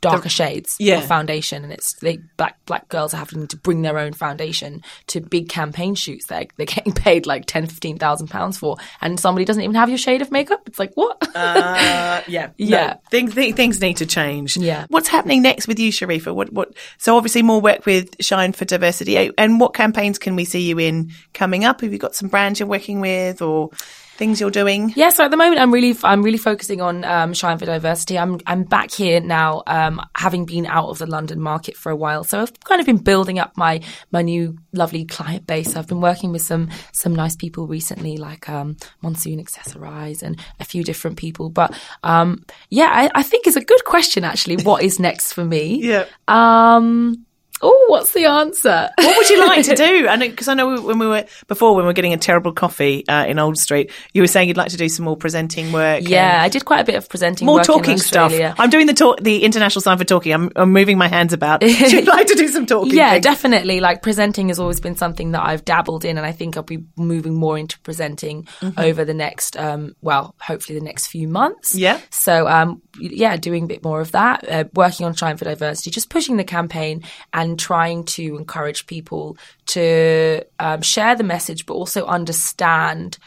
darker 0.00 0.28
shades 0.28 0.76
yeah. 0.78 0.98
of 0.98 1.06
foundation 1.06 1.64
and 1.64 1.72
it's 1.72 1.94
they 1.94 2.18
black 2.36 2.58
black 2.66 2.88
girls 2.88 3.14
are 3.14 3.18
having 3.18 3.46
to 3.46 3.56
bring 3.56 3.82
their 3.82 3.98
own 3.98 4.12
foundation 4.12 4.82
to 5.06 5.20
big 5.20 5.48
campaign 5.48 5.94
shoots 5.94 6.26
they're, 6.26 6.46
they're 6.56 6.66
getting 6.66 6.92
paid 6.94 7.26
like 7.26 7.46
10 7.46 7.66
15,000 7.66 8.28
pounds 8.28 8.58
for 8.58 8.76
and 9.00 9.18
somebody 9.18 9.44
doesn't 9.44 9.62
even 9.62 9.74
have 9.74 9.88
your 9.88 9.98
shade 9.98 10.22
of 10.22 10.30
makeup 10.30 10.62
it's 10.66 10.78
like 10.78 10.92
what 10.94 11.16
Uh, 11.36 12.22
yeah. 12.26 12.50
Yeah. 12.56 12.86
No, 12.86 13.00
things, 13.10 13.34
th- 13.34 13.54
things 13.54 13.80
need 13.80 13.98
to 13.98 14.06
change. 14.06 14.56
Yeah. 14.56 14.86
What's 14.88 15.08
happening 15.08 15.42
next 15.42 15.68
with 15.68 15.78
you, 15.78 15.92
Sharifa? 15.92 16.34
What, 16.34 16.52
what, 16.52 16.74
so 16.98 17.16
obviously 17.16 17.42
more 17.42 17.60
work 17.60 17.84
with 17.86 18.16
Shine 18.20 18.52
for 18.52 18.64
Diversity. 18.64 19.30
And 19.36 19.60
what 19.60 19.74
campaigns 19.74 20.18
can 20.18 20.34
we 20.34 20.44
see 20.44 20.60
you 20.60 20.78
in 20.78 21.12
coming 21.34 21.64
up? 21.64 21.82
Have 21.82 21.92
you 21.92 21.98
got 21.98 22.14
some 22.14 22.28
brands 22.28 22.58
you're 22.58 22.68
working 22.68 23.00
with 23.00 23.42
or 23.42 23.70
things 24.16 24.40
you're 24.40 24.50
doing? 24.50 24.92
Yeah, 24.96 25.10
so 25.10 25.24
at 25.24 25.30
the 25.30 25.36
moment, 25.36 25.60
I'm 25.60 25.72
really, 25.72 25.96
I'm 26.02 26.22
really 26.22 26.38
focusing 26.38 26.80
on 26.80 27.04
um, 27.04 27.34
Shine 27.34 27.58
for 27.58 27.66
Diversity. 27.66 28.18
I'm, 28.18 28.40
I'm 28.46 28.64
back 28.64 28.90
here 28.90 29.20
now, 29.20 29.62
um, 29.66 30.00
having 30.14 30.44
been 30.44 30.66
out 30.66 30.88
of 30.88 30.98
the 30.98 31.06
London 31.06 31.40
market 31.40 31.76
for 31.76 31.90
a 31.90 31.96
while. 31.96 32.24
So 32.24 32.40
I've 32.40 32.60
kind 32.60 32.80
of 32.80 32.86
been 32.86 32.98
building 32.98 33.38
up 33.38 33.56
my, 33.56 33.80
my 34.10 34.22
new 34.22 34.58
lovely 34.72 35.04
client 35.04 35.46
base. 35.46 35.76
I've 35.76 35.86
been 35.86 36.00
working 36.00 36.32
with 36.32 36.42
some, 36.42 36.70
some 36.92 37.14
nice 37.14 37.36
people 37.36 37.66
recently, 37.66 38.16
like 38.16 38.48
um, 38.48 38.76
Monsoon 39.02 39.42
Accessorize 39.42 40.22
and 40.22 40.38
a 40.60 40.64
few 40.64 40.82
different 40.82 41.16
people. 41.16 41.50
But 41.50 41.78
um, 42.02 42.44
yeah, 42.70 42.90
I, 42.92 43.10
I 43.14 43.22
think 43.22 43.46
it's 43.46 43.56
a 43.56 43.64
good 43.64 43.84
question 43.84 44.24
actually. 44.24 44.56
What 44.62 44.82
is 44.82 44.98
next 44.98 45.32
for 45.32 45.44
me? 45.44 45.80
Yeah. 45.82 46.06
Um. 46.28 47.26
Oh, 47.62 47.86
what's 47.88 48.12
the 48.12 48.26
answer? 48.26 48.90
What 48.98 49.16
would 49.16 49.30
you 49.30 49.46
like 49.46 49.64
to 49.64 49.74
do? 49.76 50.06
And 50.08 50.20
because 50.20 50.48
I 50.48 50.54
know 50.54 50.80
when 50.80 50.98
we 50.98 51.06
were 51.06 51.24
before, 51.48 51.74
when 51.74 51.84
we 51.84 51.88
were 51.88 51.92
getting 51.94 52.12
a 52.12 52.18
terrible 52.18 52.52
coffee 52.52 53.06
uh, 53.08 53.24
in 53.26 53.38
Old 53.38 53.56
Street, 53.58 53.90
you 54.12 54.22
were 54.22 54.26
saying 54.28 54.48
you'd 54.48 54.56
like 54.56 54.70
to 54.70 54.76
do 54.76 54.88
some 54.88 55.04
more 55.04 55.16
presenting 55.16 55.72
work. 55.72 56.02
yeah, 56.08 56.42
I 56.42 56.48
did 56.48 56.64
quite 56.64 56.80
a 56.80 56.84
bit 56.84 56.96
of 56.96 57.08
presenting. 57.08 57.46
more 57.46 57.56
work 57.56 57.68
in 57.68 57.74
talking 57.74 57.98
stuff. 57.98 58.32
I'm 58.58 58.70
doing 58.70 58.86
the 58.86 58.94
talk, 58.94 59.20
the 59.20 59.42
international 59.44 59.80
sign 59.82 59.96
for 59.98 60.04
talking. 60.04 60.32
I'm, 60.32 60.50
I'm 60.56 60.72
moving 60.72 60.98
my 60.98 61.08
hands 61.08 61.32
about. 61.32 61.62
You'd 61.62 62.06
like 62.06 62.26
to 62.28 62.34
do 62.34 62.48
some 62.48 62.66
talking? 62.66 62.94
Yeah, 62.94 63.12
things? 63.12 63.24
definitely. 63.24 63.80
Like 63.80 64.02
presenting 64.02 64.48
has 64.48 64.58
always 64.58 64.80
been 64.80 64.96
something 64.96 65.32
that 65.32 65.42
I've 65.44 65.64
dabbled 65.64 66.04
in, 66.04 66.18
and 66.18 66.26
I 66.26 66.32
think 66.32 66.56
I'll 66.56 66.62
be 66.62 66.84
moving 66.96 67.34
more 67.34 67.58
into 67.58 67.78
presenting 67.80 68.46
Mm-hmm. 68.60 68.80
over 68.80 69.04
the 69.04 69.14
next, 69.14 69.56
um, 69.58 69.94
well, 70.00 70.34
hopefully 70.40 70.78
the 70.78 70.84
next 70.84 71.08
few 71.08 71.28
months. 71.28 71.74
Yeah. 71.74 72.00
So, 72.10 72.48
um, 72.48 72.80
yeah, 72.98 73.36
doing 73.36 73.64
a 73.64 73.66
bit 73.66 73.84
more 73.84 74.00
of 74.00 74.12
that, 74.12 74.48
uh, 74.48 74.64
working 74.74 75.04
on 75.04 75.14
Shine 75.14 75.36
for 75.36 75.44
Diversity, 75.44 75.90
just 75.90 76.08
pushing 76.08 76.36
the 76.36 76.44
campaign 76.44 77.02
and 77.34 77.45
trying 77.54 78.02
to 78.04 78.36
encourage 78.36 78.86
people 78.88 79.36
to 79.66 80.42
um, 80.58 80.82
share 80.82 81.14
the 81.14 81.22
message, 81.22 81.66
but 81.66 81.74
also 81.74 82.04
understand 82.06 83.18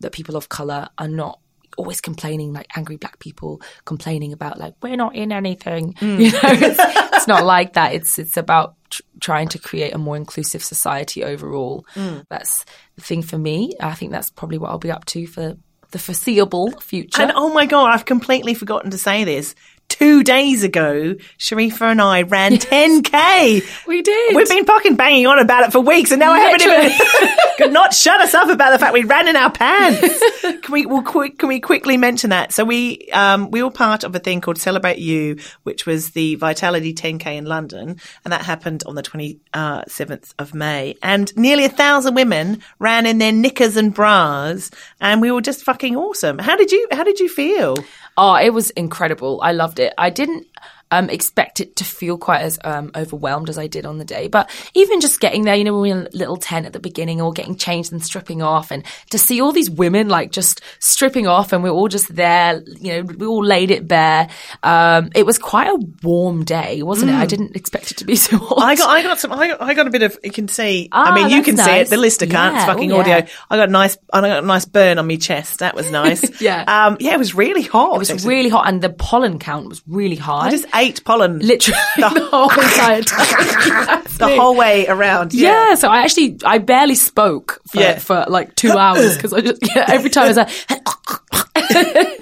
that 0.00 0.10
people 0.12 0.34
of 0.36 0.48
color 0.48 0.88
are 0.98 1.06
not 1.06 1.38
always 1.78 2.00
complaining 2.02 2.52
like 2.52 2.66
angry 2.76 2.96
black 2.96 3.18
people 3.18 3.60
complaining 3.86 4.32
about 4.34 4.58
like 4.58 4.74
we're 4.82 4.96
not 4.96 5.14
in 5.14 5.32
anything 5.32 5.94
Mm. 5.94 6.18
you 6.24 6.30
know 6.32 6.40
it's, 6.44 6.78
it's 7.16 7.26
not 7.28 7.44
like 7.46 7.72
that 7.74 7.94
it's 7.94 8.18
it's 8.18 8.36
about 8.36 8.74
tr- 8.90 9.00
trying 9.20 9.48
to 9.48 9.58
create 9.58 9.94
a 9.94 9.98
more 9.98 10.14
inclusive 10.18 10.62
society 10.62 11.24
overall 11.24 11.86
Mm. 11.94 12.24
that's 12.28 12.66
the 12.96 13.00
thing 13.00 13.22
for 13.22 13.38
me 13.38 13.72
i 13.80 13.94
think 13.94 14.12
that's 14.12 14.28
probably 14.28 14.58
what 14.58 14.68
i'll 14.68 14.78
be 14.78 14.90
up 14.90 15.06
to 15.06 15.26
for 15.26 15.56
the 15.92 15.98
foreseeable 15.98 16.72
future 16.72 17.22
And 17.22 17.32
oh 17.34 17.52
my 17.54 17.64
god, 17.66 17.86
I've 17.94 18.04
completely 18.06 18.54
forgotten 18.54 18.90
to 18.92 18.98
say 18.98 19.24
this. 19.24 19.54
Two 19.92 20.24
days 20.24 20.64
ago, 20.64 21.16
Sharifa 21.38 21.82
and 21.82 22.00
I 22.00 22.22
ran 22.22 22.52
10k. 22.52 23.86
we 23.86 24.00
did 24.00 24.34
We've 24.34 24.48
been 24.48 24.64
fucking 24.64 24.96
banging 24.96 25.26
on 25.26 25.38
about 25.38 25.64
it 25.64 25.72
for 25.72 25.80
weeks, 25.80 26.10
and 26.10 26.18
now 26.18 26.32
I 26.32 26.40
haven't 26.40 26.62
even 26.62 27.36
could 27.58 27.72
not 27.74 27.92
shut 27.92 28.18
us 28.22 28.32
up 28.32 28.48
about 28.48 28.70
the 28.70 28.78
fact 28.78 28.94
we 28.94 29.04
ran 29.04 29.28
in 29.28 29.36
our 29.36 29.52
pants. 29.52 30.18
Can 30.42 30.72
we? 30.72 30.86
Well, 30.86 31.02
quick, 31.02 31.38
can 31.38 31.48
we 31.48 31.60
quickly 31.60 31.98
mention 31.98 32.30
that? 32.30 32.52
So 32.52 32.64
we 32.64 33.10
um, 33.12 33.50
we 33.50 33.62
were 33.62 33.70
part 33.70 34.02
of 34.02 34.14
a 34.14 34.18
thing 34.18 34.40
called 34.40 34.56
Celebrate 34.58 34.98
You, 34.98 35.38
which 35.64 35.84
was 35.84 36.12
the 36.12 36.36
Vitality 36.36 36.94
10k 36.94 37.26
in 37.26 37.44
London, 37.44 38.00
and 38.24 38.32
that 38.32 38.42
happened 38.42 38.82
on 38.86 38.94
the 38.94 39.02
27th 39.02 40.34
of 40.38 40.54
May. 40.54 40.96
And 41.02 41.36
nearly 41.36 41.64
a 41.66 41.68
thousand 41.68 42.14
women 42.14 42.62
ran 42.78 43.04
in 43.06 43.18
their 43.18 43.32
knickers 43.32 43.76
and 43.76 43.92
bras, 43.92 44.70
and 45.00 45.20
we 45.20 45.30
were 45.30 45.42
just 45.42 45.64
fucking 45.64 45.96
awesome. 45.96 46.38
How 46.38 46.56
did 46.56 46.72
you? 46.72 46.88
How 46.92 47.04
did 47.04 47.20
you 47.20 47.28
feel? 47.28 47.76
Oh, 48.16 48.34
it 48.34 48.50
was 48.50 48.70
incredible. 48.70 49.40
I 49.42 49.52
loved 49.52 49.78
it. 49.78 49.94
I 49.96 50.10
didn't 50.10 50.46
um, 50.92 51.10
expect 51.10 51.60
it 51.60 51.74
to 51.76 51.84
feel 51.84 52.16
quite 52.18 52.42
as 52.42 52.58
um, 52.62 52.92
overwhelmed 52.94 53.48
as 53.48 53.58
I 53.58 53.66
did 53.66 53.84
on 53.86 53.98
the 53.98 54.04
day. 54.04 54.28
But 54.28 54.48
even 54.74 55.00
just 55.00 55.18
getting 55.20 55.42
there, 55.44 55.56
you 55.56 55.64
know, 55.64 55.72
when 55.72 55.82
we 55.82 55.92
were 55.92 56.00
in 56.02 56.06
a 56.06 56.16
little 56.16 56.36
tent 56.36 56.66
at 56.66 56.72
the 56.72 56.78
beginning, 56.78 57.20
all 57.20 57.32
getting 57.32 57.56
changed 57.56 57.90
and 57.92 58.04
stripping 58.04 58.42
off, 58.42 58.70
and 58.70 58.84
to 59.10 59.18
see 59.18 59.40
all 59.40 59.50
these 59.52 59.70
women 59.70 60.08
like 60.08 60.30
just 60.30 60.60
stripping 60.78 61.26
off, 61.26 61.52
and 61.52 61.62
we're 61.64 61.70
all 61.70 61.88
just 61.88 62.14
there, 62.14 62.62
you 62.80 62.92
know, 62.92 63.02
we 63.02 63.26
all 63.26 63.44
laid 63.44 63.70
it 63.72 63.88
bare. 63.88 64.28
Um, 64.62 65.10
it 65.14 65.26
was 65.26 65.38
quite 65.38 65.66
a 65.68 65.78
warm 66.02 66.44
day, 66.44 66.82
wasn't 66.82 67.10
it? 67.10 67.14
I 67.14 67.26
didn't 67.26 67.56
expect 67.56 67.90
it 67.90 67.96
to 67.98 68.04
be 68.04 68.16
so 68.28 68.38
hot. 68.38 68.58
Mm. 68.58 68.62
I 68.62 68.74
got, 68.76 68.88
I 68.90 69.02
got 69.02 69.18
some, 69.18 69.32
I 69.32 69.48
got, 69.48 69.62
I 69.62 69.74
got 69.74 69.86
a 69.86 69.90
bit 69.90 70.02
of. 70.02 70.18
You 70.22 70.30
can 70.30 70.48
see. 70.48 70.88
I 70.92 71.10
Ah, 71.10 71.14
mean, 71.14 71.30
you 71.30 71.42
can 71.42 71.56
see 71.56 71.70
it. 71.70 71.88
The 71.88 71.96
listener 71.96 72.28
can't. 72.28 72.54
It's 72.56 72.62
Yeah, 72.64 72.66
fucking 72.72 72.92
oh, 72.92 73.00
audio. 73.00 73.26
I 73.50 73.56
got 73.56 73.68
a 73.68 73.72
nice, 73.72 73.96
I 74.12 74.20
got 74.20 74.42
a 74.44 74.46
nice 74.46 74.64
burn 74.66 74.98
on 74.98 75.06
my 75.08 75.16
chest. 75.16 75.60
That 75.60 75.74
was 75.74 75.90
nice. 76.02 76.40
Yeah. 76.40 76.64
Um. 76.66 76.96
Yeah. 77.00 77.14
It 77.14 77.18
was 77.18 77.34
really 77.34 77.62
hot. 77.62 77.94
it 77.96 77.98
was 78.12 78.26
really 78.26 78.48
hot, 78.50 78.68
and 78.68 78.82
the 78.82 78.90
pollen 78.90 79.38
count 79.38 79.68
was 79.68 79.82
really 79.86 80.16
high. 80.16 80.50
Ate 80.82 81.04
pollen 81.04 81.38
literally 81.38 81.78
the 81.96 82.08
whole 82.30 82.50
entire 82.50 83.02
time. 83.02 84.04
the 84.18 84.36
whole 84.36 84.56
way 84.56 84.86
around. 84.86 85.32
Yeah. 85.34 85.68
Yeah. 85.70 85.74
so 85.76 85.88
I 85.88 86.00
actually 86.02 86.38
I 86.44 86.58
barely 86.58 86.94
spoke 86.96 87.60
for, 87.70 87.80
Yeah. 87.80 87.98
for 87.98 88.24
like 88.28 88.54
two 88.56 88.72
hours 88.72 89.16
because 89.16 89.32
I 89.32 89.40
just 89.40 89.60
yeah, 89.74 89.84
every 89.88 90.10
time 90.10 90.24
I 90.24 90.28
was 90.28 90.36
like 90.36 90.48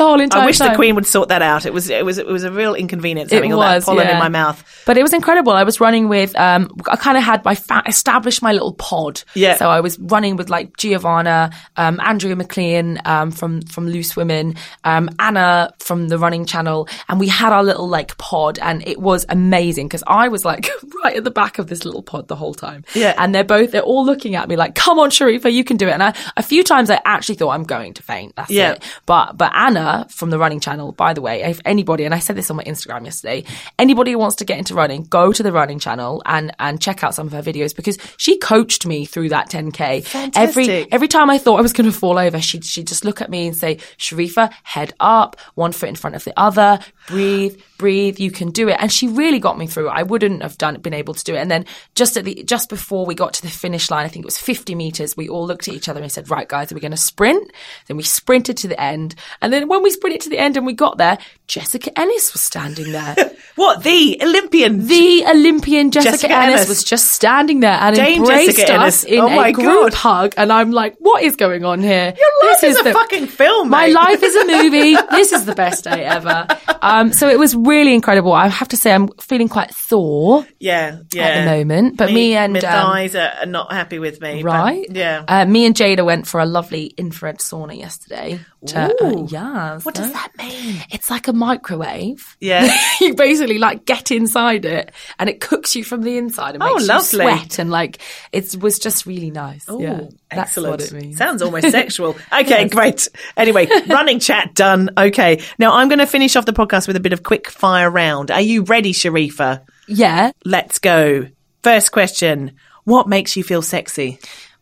the 0.00 0.06
whole 0.06 0.20
entire 0.20 0.42
I 0.42 0.46
wish 0.46 0.58
time. 0.58 0.72
the 0.72 0.76
Queen 0.76 0.94
would 0.94 1.06
sort 1.06 1.28
that 1.28 1.42
out. 1.42 1.66
It 1.66 1.72
was, 1.72 1.88
it 1.90 2.04
was, 2.04 2.18
it 2.18 2.26
was 2.26 2.44
a 2.44 2.50
real 2.50 2.74
inconvenience 2.74 3.30
having 3.30 3.50
it 3.50 3.54
all 3.54 3.60
was 3.60 3.84
that 3.84 3.90
pollen 3.90 4.06
yeah. 4.06 4.14
in 4.14 4.18
my 4.18 4.28
mouth. 4.28 4.64
But 4.86 4.98
it 4.98 5.02
was 5.02 5.12
incredible. 5.12 5.52
I 5.52 5.64
was 5.64 5.80
running 5.80 6.08
with, 6.08 6.34
um, 6.36 6.70
I 6.88 6.96
kind 6.96 7.16
of 7.16 7.22
had 7.22 7.44
my 7.44 7.54
fa- 7.54 7.82
established 7.86 8.42
my 8.42 8.52
little 8.52 8.74
pod. 8.74 9.22
Yeah. 9.34 9.56
So 9.56 9.68
I 9.68 9.80
was 9.80 9.98
running 9.98 10.36
with 10.36 10.48
like 10.50 10.76
Giovanna, 10.76 11.50
um, 11.76 12.00
Andrea 12.00 12.34
McLean, 12.36 13.00
um, 13.04 13.30
from, 13.30 13.62
from 13.62 13.86
Loose 13.86 14.16
Women, 14.16 14.56
um, 14.84 15.10
Anna 15.18 15.72
from 15.78 16.08
the 16.08 16.18
running 16.18 16.46
channel. 16.46 16.88
And 17.08 17.20
we 17.20 17.28
had 17.28 17.52
our 17.52 17.62
little 17.62 17.88
like 17.88 18.16
pod 18.18 18.58
and 18.58 18.86
it 18.88 18.98
was 19.00 19.26
amazing 19.28 19.86
because 19.88 20.04
I 20.06 20.28
was 20.28 20.44
like 20.44 20.68
right 21.04 21.16
at 21.16 21.24
the 21.24 21.30
back 21.30 21.58
of 21.58 21.66
this 21.68 21.84
little 21.84 22.02
pod 22.02 22.28
the 22.28 22.36
whole 22.36 22.54
time. 22.54 22.84
Yeah. 22.94 23.14
And 23.18 23.34
they're 23.34 23.44
both, 23.44 23.72
they're 23.72 23.82
all 23.82 24.04
looking 24.04 24.34
at 24.34 24.48
me 24.48 24.56
like, 24.56 24.74
come 24.74 24.98
on, 24.98 25.10
Sharifa, 25.10 25.52
you 25.52 25.64
can 25.64 25.76
do 25.76 25.88
it. 25.88 25.92
And 25.92 26.02
I, 26.02 26.14
a 26.36 26.42
few 26.42 26.64
times 26.64 26.90
I 26.90 27.00
actually 27.04 27.34
thought 27.36 27.50
I'm 27.50 27.64
going 27.64 27.94
to 27.94 28.02
faint. 28.02 28.36
That's 28.36 28.50
Yeah. 28.50 28.72
it. 28.72 28.82
But, 29.06 29.36
but 29.36 29.52
Anna, 29.54 29.89
From 30.08 30.30
the 30.30 30.38
Running 30.38 30.60
Channel, 30.60 30.92
by 30.92 31.12
the 31.14 31.20
way, 31.20 31.42
if 31.42 31.60
anybody, 31.64 32.04
and 32.04 32.14
I 32.14 32.18
said 32.18 32.36
this 32.36 32.50
on 32.50 32.56
my 32.56 32.64
Instagram 32.64 33.04
yesterday, 33.04 33.44
anybody 33.78 34.12
who 34.12 34.18
wants 34.18 34.36
to 34.36 34.44
get 34.44 34.58
into 34.58 34.74
running, 34.74 35.04
go 35.04 35.32
to 35.32 35.42
the 35.42 35.52
Running 35.52 35.78
Channel 35.78 36.22
and 36.26 36.52
and 36.58 36.80
check 36.80 37.02
out 37.04 37.14
some 37.14 37.26
of 37.26 37.32
her 37.32 37.42
videos 37.42 37.74
because 37.74 37.98
she 38.16 38.38
coached 38.38 38.86
me 38.86 39.04
through 39.04 39.30
that 39.30 39.50
10k. 39.50 40.04
Fantastic. 40.04 40.36
Every 40.36 40.92
every 40.92 41.08
time 41.08 41.30
I 41.30 41.38
thought 41.38 41.58
I 41.58 41.62
was 41.62 41.72
going 41.72 41.90
to 41.90 41.96
fall 41.96 42.18
over, 42.18 42.40
she'd 42.40 42.64
she'd 42.64 42.86
just 42.86 43.04
look 43.04 43.20
at 43.20 43.30
me 43.30 43.46
and 43.46 43.56
say, 43.56 43.76
"Sharifa, 43.98 44.52
head 44.62 44.92
up, 45.00 45.36
one 45.54 45.72
foot 45.72 45.88
in 45.88 45.96
front 45.96 46.16
of 46.16 46.24
the 46.24 46.32
other, 46.36 46.80
breathe." 47.08 47.60
Breathe, 47.80 48.20
you 48.20 48.30
can 48.30 48.50
do 48.50 48.68
it. 48.68 48.76
And 48.78 48.92
she 48.92 49.08
really 49.08 49.38
got 49.38 49.58
me 49.58 49.66
through. 49.66 49.88
I 49.88 50.02
wouldn't 50.02 50.42
have 50.42 50.56
done 50.58 50.76
been 50.80 50.94
able 50.94 51.14
to 51.14 51.24
do 51.24 51.34
it. 51.34 51.38
And 51.38 51.50
then 51.50 51.64
just 51.94 52.16
at 52.16 52.24
the 52.24 52.42
just 52.44 52.68
before 52.68 53.06
we 53.06 53.14
got 53.14 53.32
to 53.34 53.42
the 53.42 53.48
finish 53.48 53.90
line, 53.90 54.04
I 54.04 54.08
think 54.08 54.24
it 54.24 54.26
was 54.32 54.38
50 54.38 54.74
meters, 54.74 55.16
we 55.16 55.28
all 55.28 55.46
looked 55.46 55.66
at 55.68 55.74
each 55.74 55.88
other 55.88 56.00
and 56.02 56.12
said, 56.12 56.30
Right, 56.30 56.48
guys, 56.48 56.70
are 56.70 56.74
we 56.74 56.80
going 56.80 56.90
to 56.92 56.96
sprint? 56.96 57.50
Then 57.86 57.96
we 57.96 58.02
sprinted 58.02 58.56
to 58.58 58.68
the 58.68 58.80
end. 58.80 59.14
And 59.42 59.52
then 59.52 59.66
when 59.68 59.82
we 59.82 59.90
sprinted 59.90 60.20
to 60.22 60.30
the 60.30 60.38
end 60.38 60.56
and 60.56 60.66
we 60.66 60.74
got 60.74 60.98
there, 60.98 61.18
Jessica 61.46 61.90
Ennis 61.98 62.32
was 62.32 62.42
standing 62.42 62.92
there. 62.92 63.16
What 63.56 63.82
the 63.82 64.18
Olympian? 64.22 64.86
the 64.86 65.24
Olympian 65.28 65.90
Jessica, 65.90 66.12
Jessica 66.12 66.32
Ennis, 66.34 66.54
Ennis. 66.60 66.68
was 66.68 66.84
just 66.84 67.10
standing 67.12 67.60
there 67.60 67.72
and 67.78 67.94
Dame 67.96 68.20
embraced 68.22 68.56
Jessica 68.56 68.74
us 68.74 69.04
Ennis. 69.04 69.04
in 69.04 69.20
Oh 69.20 69.28
my 69.28 69.48
a 69.48 69.52
group 69.52 69.90
God. 69.90 69.94
hug. 69.94 70.34
And 70.38 70.50
I'm 70.52 70.70
like, 70.70 70.96
what 70.98 71.22
is 71.22 71.36
going 71.36 71.64
on 71.64 71.80
here? 71.82 72.14
Your 72.16 72.50
life 72.50 72.64
is 72.64 72.78
a 72.78 72.92
fucking 72.92 73.26
film, 73.26 73.68
My 73.68 73.86
mate. 73.88 73.92
life 73.94 74.22
is 74.22 74.34
a 74.36 74.46
movie. 74.46 74.94
this 75.10 75.32
is 75.32 75.44
the 75.44 75.54
best 75.54 75.84
day 75.84 76.04
ever. 76.04 76.46
Um, 76.80 77.12
so 77.12 77.28
it 77.28 77.38
was 77.38 77.54
really 77.70 77.94
incredible. 77.94 78.32
I 78.32 78.48
have 78.48 78.68
to 78.68 78.76
say, 78.76 78.92
I'm 78.92 79.08
feeling 79.18 79.48
quite 79.48 79.74
Thor 79.74 80.46
yeah, 80.58 80.98
yeah. 81.12 81.22
at 81.22 81.44
the 81.44 81.50
moment. 81.50 81.96
But 81.96 82.12
me, 82.12 82.34
and 82.34 82.54
my 82.54 82.58
um, 82.58 82.64
thighs 82.64 83.14
are, 83.14 83.32
are 83.40 83.46
not 83.46 83.72
happy 83.72 83.98
with 83.98 84.20
me. 84.20 84.42
right, 84.42 84.86
yeah. 84.90 85.24
Uh, 85.26 85.44
me 85.46 85.64
and 85.64 85.74
Jada 85.74 86.04
went 86.04 86.26
for 86.26 86.40
a 86.40 86.46
lovely 86.46 86.86
infrared 86.96 87.38
sauna 87.38 87.78
yesterday. 87.78 88.40
To, 88.66 88.78
uh, 89.02 89.26
yeah. 89.28 89.78
what 89.80 89.94
does 89.94 90.12
that 90.12 90.32
mean? 90.36 90.82
It's 90.90 91.08
like 91.10 91.28
a 91.28 91.32
microwave. 91.32 92.36
Yeah. 92.40 92.70
you 93.00 93.14
basically 93.14 93.56
like 93.58 93.86
get 93.86 94.10
inside 94.10 94.66
it 94.66 94.92
and 95.18 95.30
it 95.30 95.40
cooks 95.40 95.74
you 95.74 95.82
from 95.82 96.02
the 96.02 96.18
inside 96.18 96.54
and 96.54 96.62
Oh, 96.62 96.74
makes 96.74 96.86
lovely. 96.86 97.24
you 97.24 97.38
sweat 97.38 97.58
and 97.58 97.70
like 97.70 97.98
it 98.32 98.54
was 98.56 98.78
just 98.78 99.06
really 99.06 99.30
nice. 99.30 99.64
yeah, 99.66 100.02
Ooh, 100.02 100.08
that's 100.30 100.50
excellent. 100.50 100.70
what 100.72 100.82
it 100.82 100.92
means. 100.92 101.16
Sounds 101.16 101.40
almost 101.40 101.70
sexual. 101.70 102.16
Okay, 102.30 102.68
great. 102.68 103.08
Anyway, 103.34 103.66
running 103.88 104.18
chat 104.20 104.54
done. 104.54 104.90
Okay. 104.98 105.40
Now 105.58 105.76
I'm 105.76 105.88
going 105.88 106.00
to 106.00 106.06
finish 106.06 106.36
off 106.36 106.44
the 106.44 106.52
podcast 106.52 106.86
with 106.86 106.96
a 106.96 107.00
bit 107.00 107.14
of 107.14 107.22
quick 107.22 107.48
fire 107.60 107.90
round. 107.90 108.30
Are 108.30 108.40
you 108.40 108.62
ready, 108.62 108.92
Sharifa? 108.92 109.62
yeah. 109.86 110.32
Let's 110.44 110.78
go. 110.78 111.28
First 111.62 111.92
question. 111.92 112.56
What 112.84 113.06
makes 113.06 113.36
you 113.36 113.44
feel 113.44 113.62
sexy? 113.62 114.18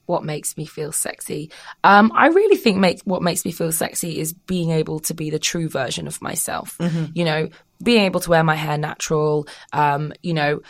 What 0.07 0.25
makes 0.25 0.57
me 0.57 0.67
feel 0.67 0.91
sexy? 0.91 1.51
Um, 1.85 2.11
I 2.15 2.29
really 2.29 2.57
think 2.57 2.79
make, 2.79 3.01
what 3.05 3.23
makes 3.23 3.45
me 3.45 3.53
feel 3.53 3.71
sexy 3.73 4.19
is 4.19 4.33
being 4.33 4.71
able 4.71 5.01
to 5.01 5.15
be 5.15 5.31
the 5.31 5.39
true 5.39 5.69
version 5.69 6.07
of 6.07 6.21
myself. 6.21 6.77
You 7.15 7.25
know, 7.25 7.49
being 7.83 8.05
able 8.05 8.21
to 8.21 8.31
wear 8.31 8.43
my 8.43 8.57
hair 8.57 8.77
natural. 8.79 9.47
Um, 9.73 10.13
you 10.23 10.35
know. 10.35 10.61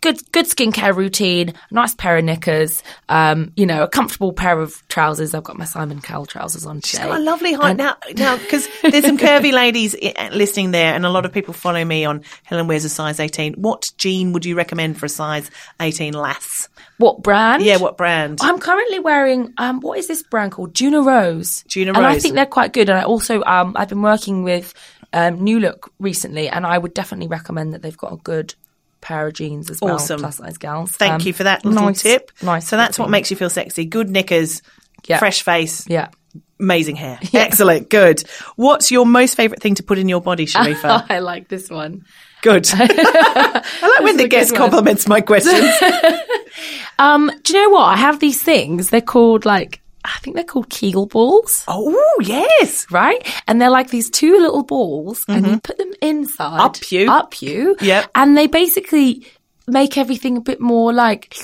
Good, 0.00 0.20
good 0.30 0.46
skincare 0.46 0.94
routine, 0.94 1.54
nice 1.72 1.94
pair 1.94 2.16
of 2.16 2.24
knickers, 2.24 2.84
um, 3.08 3.52
you 3.56 3.66
know, 3.66 3.82
a 3.82 3.88
comfortable 3.88 4.32
pair 4.32 4.60
of 4.60 4.80
trousers. 4.88 5.34
I've 5.34 5.42
got 5.42 5.58
my 5.58 5.64
Simon 5.64 6.00
Cowell 6.00 6.24
trousers 6.24 6.64
on 6.64 6.80
today. 6.80 7.02
got 7.02 7.18
a 7.18 7.22
lovely 7.22 7.52
height 7.52 7.76
now. 7.76 7.96
Now, 8.16 8.36
because 8.36 8.68
there's 8.82 9.04
some 9.04 9.18
curvy 9.18 9.52
ladies 9.52 9.96
listening 10.32 10.70
there, 10.70 10.94
and 10.94 11.04
a 11.04 11.10
lot 11.10 11.26
of 11.26 11.32
people 11.32 11.52
follow 11.52 11.84
me 11.84 12.04
on 12.04 12.22
Helen 12.44 12.68
wears 12.68 12.84
a 12.84 12.88
size 12.88 13.18
18. 13.18 13.54
What 13.54 13.90
jean 13.98 14.32
would 14.32 14.44
you 14.44 14.54
recommend 14.54 14.98
for 14.98 15.06
a 15.06 15.08
size 15.08 15.50
18 15.80 16.14
lass? 16.14 16.68
What 16.98 17.22
brand? 17.22 17.64
Yeah, 17.64 17.78
what 17.78 17.96
brand? 17.96 18.38
I'm 18.40 18.60
currently 18.60 19.00
wearing 19.00 19.52
um 19.58 19.80
what 19.80 19.98
is 19.98 20.06
this 20.06 20.22
brand 20.22 20.52
called? 20.52 20.74
Junarose. 20.74 21.66
Juno 21.66 21.92
Rose. 21.92 21.96
And 21.98 22.06
I 22.06 22.18
think 22.18 22.34
they're 22.34 22.46
quite 22.46 22.72
good. 22.72 22.88
And 22.88 22.98
I 22.98 23.02
also 23.02 23.42
um 23.42 23.74
I've 23.76 23.88
been 23.88 24.02
working 24.02 24.44
with 24.44 24.72
um 25.12 25.42
New 25.42 25.58
Look 25.58 25.92
recently 25.98 26.48
and 26.48 26.64
I 26.64 26.78
would 26.78 26.94
definitely 26.94 27.26
recommend 27.26 27.74
that 27.74 27.82
they've 27.82 27.96
got 27.96 28.12
a 28.12 28.16
good 28.18 28.54
pair 29.02 29.26
of 29.26 29.34
jeans 29.34 29.68
as 29.68 29.80
well. 29.82 29.96
Awesome. 29.96 30.20
Plus 30.20 30.36
size 30.38 30.56
gals. 30.56 30.92
Thank 30.92 31.12
Um, 31.12 31.20
you 31.26 31.32
for 31.34 31.44
that 31.44 31.64
little 31.66 31.84
nice- 31.88 32.00
tip. 32.02 32.30
Nice. 32.42 32.66
So 32.66 32.76
that's 32.78 32.98
what 32.98 33.10
makes 33.10 33.30
you 33.30 33.36
feel 33.36 33.50
sexy. 33.50 33.84
Good 33.84 34.08
knickers, 34.08 34.62
Yeah. 35.06 35.18
fresh 35.18 35.42
face, 35.42 35.84
Yeah. 35.86 36.08
amazing 36.58 36.96
hair. 36.96 37.18
Excellent. 37.34 37.90
Good. 37.90 38.22
What's 38.56 38.90
your 38.90 39.04
most 39.04 39.34
favourite 39.36 39.60
thing 39.60 39.74
to 39.74 39.82
put 39.82 39.98
in 39.98 40.08
your 40.08 40.22
body, 40.22 40.46
Sharifa? 40.46 41.04
I 41.10 41.18
like 41.18 41.48
this 41.48 41.68
one. 41.68 42.04
Good. 42.40 42.68
I 42.74 43.62
like 43.82 44.00
when 44.04 44.16
the 44.16 44.28
guest 44.28 44.54
compliments 44.54 45.06
my 45.06 45.20
questions. 45.20 45.70
Um, 46.98 47.30
do 47.42 47.52
you 47.52 47.62
know 47.62 47.70
what? 47.70 47.84
I 47.84 47.96
have 47.96 48.20
these 48.20 48.42
things. 48.42 48.90
They're 48.90 49.00
called 49.00 49.44
like 49.44 49.80
I 50.04 50.18
think 50.20 50.36
they're 50.36 50.44
called 50.44 50.68
Kegel 50.70 51.06
balls. 51.06 51.64
oh, 51.68 52.16
yes. 52.22 52.86
right? 52.90 53.24
And 53.46 53.60
they're 53.60 53.70
like 53.70 53.90
these 53.90 54.10
two 54.10 54.38
little 54.38 54.62
balls, 54.64 55.24
and 55.28 55.46
you 55.46 55.52
mm-hmm. 55.52 55.58
put 55.58 55.78
them 55.78 55.92
inside, 56.00 56.60
Up 56.60 56.90
you. 56.90 57.10
up 57.10 57.40
you, 57.40 57.76
Yep. 57.80 58.10
and 58.14 58.36
they 58.36 58.46
basically 58.46 59.26
make 59.66 59.96
everything 59.96 60.36
a 60.36 60.40
bit 60.40 60.60
more 60.60 60.92
like 60.92 61.36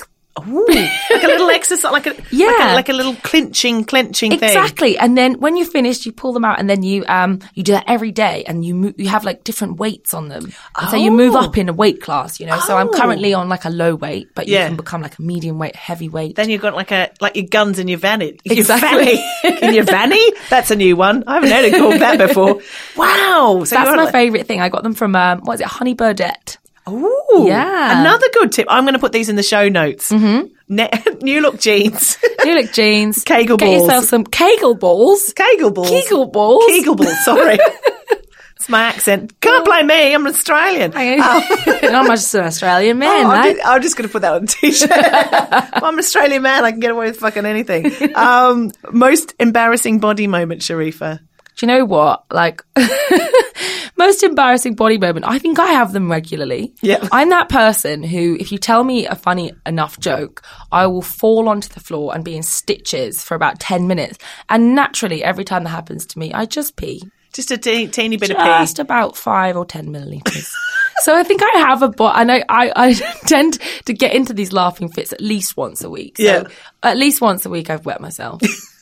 Ooh, 0.47 0.65
like 0.69 1.23
a 1.23 1.27
little 1.27 1.49
exercise, 1.59 1.91
like 1.91 2.07
a 2.07 2.15
Yeah. 2.31 2.47
like 2.47 2.59
a, 2.59 2.75
like 2.75 2.89
a 2.89 2.93
little 2.93 3.15
clinching, 3.23 3.83
clenching 3.83 4.31
thing. 4.31 4.43
exactly. 4.49 4.97
And 4.97 5.17
then 5.17 5.33
when 5.39 5.57
you're 5.57 5.65
finished, 5.67 6.05
you 6.05 6.13
pull 6.13 6.31
them 6.31 6.45
out, 6.45 6.59
and 6.59 6.69
then 6.69 6.81
you 6.83 7.03
um 7.07 7.39
you 7.55 7.63
do 7.63 7.73
that 7.73 7.83
every 7.87 8.11
day, 8.11 8.43
and 8.47 8.63
you 8.63 8.73
mo- 8.75 8.93
you 8.95 9.09
have 9.09 9.25
like 9.25 9.43
different 9.43 9.77
weights 9.79 10.13
on 10.13 10.29
them, 10.29 10.53
and 10.77 10.89
so 10.89 10.95
you 10.95 11.11
move 11.11 11.35
Oh. 11.35 11.39
up 11.39 11.57
in 11.57 11.67
a 11.67 11.73
weight 11.73 12.01
class. 12.01 12.39
You 12.39 12.45
know, 12.45 12.57
so 12.59 12.77
I'm 12.77 12.87
Oh. 12.87 12.91
currently 12.97 13.33
on 13.33 13.49
like 13.49 13.65
a 13.65 13.69
low 13.69 13.95
weight, 13.95 14.29
but 14.33 14.47
you 14.47 14.53
Yeah. 14.53 14.67
can 14.67 14.77
become 14.77 15.01
like 15.01 15.17
a 15.19 15.21
medium 15.21 15.59
weight, 15.59 15.75
heavy 15.75 16.07
weight. 16.07 16.35
Then 16.37 16.49
you've 16.49 16.61
got 16.61 16.73
like 16.73 16.91
a 16.91 17.09
like 17.19 17.35
your 17.35 17.47
guns 17.47 17.77
in 17.79 17.87
your 17.89 17.99
vanny. 17.99 18.37
Your 18.45 18.57
Exactly. 18.59 19.15
vanny. 19.43 19.59
in 19.61 19.73
your 19.73 19.83
vanny. 19.83 20.31
That's 20.49 20.71
a 20.71 20.75
new 20.77 20.95
one. 20.95 21.23
I 21.27 21.33
haven't 21.33 21.51
heard 21.51 21.65
it 21.65 21.75
called 21.77 21.99
that 21.99 22.17
before. 22.17 22.61
Wow. 22.95 23.63
So 23.65 23.75
That's 23.75 23.89
my 23.95 24.03
like- 24.03 24.11
favorite 24.11 24.47
thing. 24.47 24.61
I 24.61 24.69
got 24.69 24.83
them 24.83 24.93
from 24.93 25.15
um, 25.15 25.39
what 25.41 25.55
is 25.55 25.61
it, 25.61 25.67
Honey 25.67 25.95
Birdette. 25.95 26.57
Ooh, 26.87 27.45
Yeah. 27.47 28.01
Another 28.01 28.27
good 28.33 28.51
tip. 28.51 28.67
I'm 28.69 28.83
going 28.83 28.93
to 28.93 28.99
put 28.99 29.11
these 29.11 29.29
in 29.29 29.35
the 29.35 29.43
show 29.43 29.67
notes. 29.69 30.11
Mm-hmm. 30.11 30.47
Ne- 30.69 30.89
new 31.21 31.41
look 31.41 31.59
jeans, 31.59 32.17
New 32.45 32.55
look 32.55 32.71
jeans, 32.71 33.23
Kegel 33.23 33.57
Get 33.57 33.65
balls. 33.65 33.81
yourself 33.83 34.05
some 34.05 34.23
Kegel 34.23 34.75
balls. 34.75 35.33
Kegel 35.35 35.71
balls, 35.71 35.89
Kegel 35.89 36.25
balls. 36.27 36.63
Kegel 36.67 36.95
balls. 36.95 37.25
Sorry, 37.25 37.57
it's 38.55 38.69
my 38.69 38.81
accent. 38.83 39.39
Can't 39.41 39.65
blame 39.65 39.87
me. 39.87 40.13
I'm 40.13 40.27
Australian. 40.27 40.93
I'm 40.95 42.05
just 42.07 42.35
an 42.35 42.45
Australian 42.45 42.99
man, 42.99 43.25
Oh, 43.25 43.29
I'm, 43.31 43.53
just, 43.55 43.67
I'm 43.67 43.81
just 43.81 43.97
going 43.97 44.07
to 44.07 44.11
put 44.11 44.21
that 44.21 44.33
on 44.33 44.43
a 44.43 44.47
t-shirt. 44.47 44.91
I'm 44.91 45.93
an 45.95 45.99
Australian 45.99 46.43
man. 46.43 46.63
I 46.63 46.69
can 46.71 46.79
get 46.79 46.91
away 46.91 47.07
with 47.07 47.17
fucking 47.17 47.45
anything. 47.47 47.91
Um, 48.15 48.71
most 48.91 49.33
embarrassing 49.39 49.99
body 49.99 50.27
moment, 50.27 50.61
Sharifa. 50.61 51.19
Do 51.59 51.65
you 51.65 51.67
know 51.67 51.83
what? 51.83 52.23
Like, 52.31 52.63
most 53.97 54.23
embarrassing 54.23 54.75
body 54.75 54.97
moment. 54.97 55.25
I 55.27 55.39
think 55.39 55.59
I 55.59 55.67
have 55.73 55.91
them 55.91 56.09
regularly. 56.09 56.73
Yeah. 56.81 57.05
I'm 57.11 57.29
that 57.31 57.49
person 57.49 58.01
who, 58.01 58.37
if 58.39 58.53
you 58.53 58.57
tell 58.57 58.81
me 58.85 59.05
a 59.07 59.15
funny 59.15 59.51
enough 59.65 59.99
joke, 59.99 60.41
I 60.71 60.87
will 60.87 61.01
fall 61.01 61.49
onto 61.49 61.67
the 61.67 61.81
floor 61.81 62.15
and 62.15 62.23
be 62.23 62.37
in 62.37 62.43
stitches 62.43 63.21
for 63.21 63.35
about 63.35 63.59
10 63.59 63.87
minutes. 63.87 64.17
And 64.47 64.73
naturally, 64.73 65.21
every 65.21 65.43
time 65.43 65.65
that 65.65 65.71
happens 65.71 66.05
to 66.07 66.19
me, 66.19 66.31
I 66.31 66.45
just 66.45 66.77
pee. 66.77 67.03
Just 67.33 67.51
a 67.51 67.57
teeny 67.57 68.15
bit 68.15 68.31
of 68.31 68.37
pee. 68.37 68.43
Just 68.43 68.79
about 68.79 69.17
five 69.17 69.57
or 69.57 69.65
10 69.65 69.89
milliliters. 69.89 70.49
so 71.01 71.13
I 71.13 71.23
think 71.23 71.41
I 71.43 71.59
have 71.59 71.83
a, 71.83 71.89
but, 71.89 72.15
and 72.15 72.31
I, 72.31 72.45
I, 72.47 72.71
I 72.73 72.93
tend 73.27 73.59
to 73.83 73.93
get 73.93 74.13
into 74.13 74.33
these 74.33 74.53
laughing 74.53 74.89
fits 74.89 75.11
at 75.11 75.19
least 75.19 75.57
once 75.57 75.83
a 75.83 75.89
week. 75.89 76.15
So 76.17 76.23
Yeah. 76.23 76.43
at 76.83 76.95
least 76.95 77.19
once 77.19 77.45
a 77.45 77.49
week, 77.49 77.69
I've 77.69 77.85
wet 77.85 77.99
myself. 77.99 78.41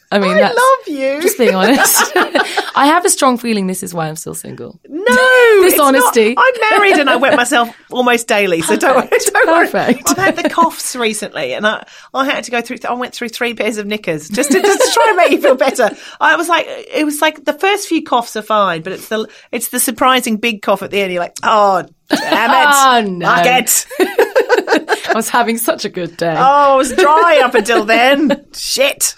I 0.10 0.20
mean, 0.20 0.32
I 0.32 0.40
that's, 0.40 0.56
love 0.58 0.98
you. 0.98 1.22
just 1.22 1.38
being 1.38 1.54
honest. 1.56 2.12
I 2.16 2.86
have 2.86 3.04
a 3.06 3.10
strong 3.10 3.38
feeling 3.38 3.68
this 3.68 3.84
is 3.84 3.94
why 3.94 4.08
I'm 4.08 4.16
still 4.16 4.34
single. 4.36 4.80
No, 4.88 5.04
This 5.06 5.74
it's 5.74 5.78
not. 5.78 5.96
honesty. 5.96 6.34
I'm 6.38 6.54
married 6.72 6.98
and 6.98 7.10
I 7.10 7.18
wet 7.18 7.36
myself 7.36 7.76
almost 7.92 8.28
daily, 8.28 8.62
so 8.62 8.78
don't, 8.78 8.96
worry, 8.96 9.10
don't 9.10 9.48
worry. 9.48 9.66
Perfect. 9.68 10.10
I've 10.12 10.18
had 10.18 10.36
the 10.38 10.50
coughs 10.50 10.96
recently, 10.96 11.54
and 11.54 11.68
I, 11.68 11.86
I 12.14 12.26
had 12.26 12.44
to 12.46 12.52
go 12.52 12.62
through. 12.62 12.78
I 12.88 12.94
went 12.94 13.14
through 13.14 13.30
three 13.30 13.54
pairs 13.54 13.78
of 13.78 13.86
knickers 13.88 14.30
just 14.30 14.52
to 14.52 14.62
just 14.62 14.80
to 14.80 14.92
try 14.94 15.06
and 15.10 15.18
make 15.18 15.32
you 15.32 15.42
feel 15.42 15.56
better. 15.56 15.90
I 16.22 16.36
was 16.38 16.48
like, 16.48 16.66
it 16.68 17.04
was 17.06 17.22
like 17.22 17.44
the 17.44 17.54
first 17.54 17.88
few 17.88 18.04
coughs 18.04 18.36
are 18.38 18.42
fine, 18.42 18.84
but 18.84 18.94
it's 18.94 19.10
the 19.10 19.28
it's 19.52 19.70
the 19.70 19.80
surprising 19.80 20.38
big 20.38 20.62
cough 20.62 20.82
at 20.84 20.92
the 20.92 21.00
end. 21.02 21.12
You're 21.12 21.22
like, 21.24 21.36
oh 21.44 21.84
damn 22.10 23.04
it, 23.04 23.08
Oh, 23.10 23.12
no. 23.12 23.28
I 25.10 25.12
was 25.16 25.30
having 25.30 25.58
such 25.58 25.84
a 25.86 25.90
good 25.90 26.16
day. 26.18 26.36
Oh, 26.38 26.76
it 26.76 26.78
was 26.78 26.94
dry 26.94 27.42
up 27.44 27.56
until 27.56 27.84
then. 27.86 28.46
Shit. 28.54 29.16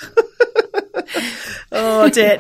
oh 1.72 2.10
dear. 2.10 2.38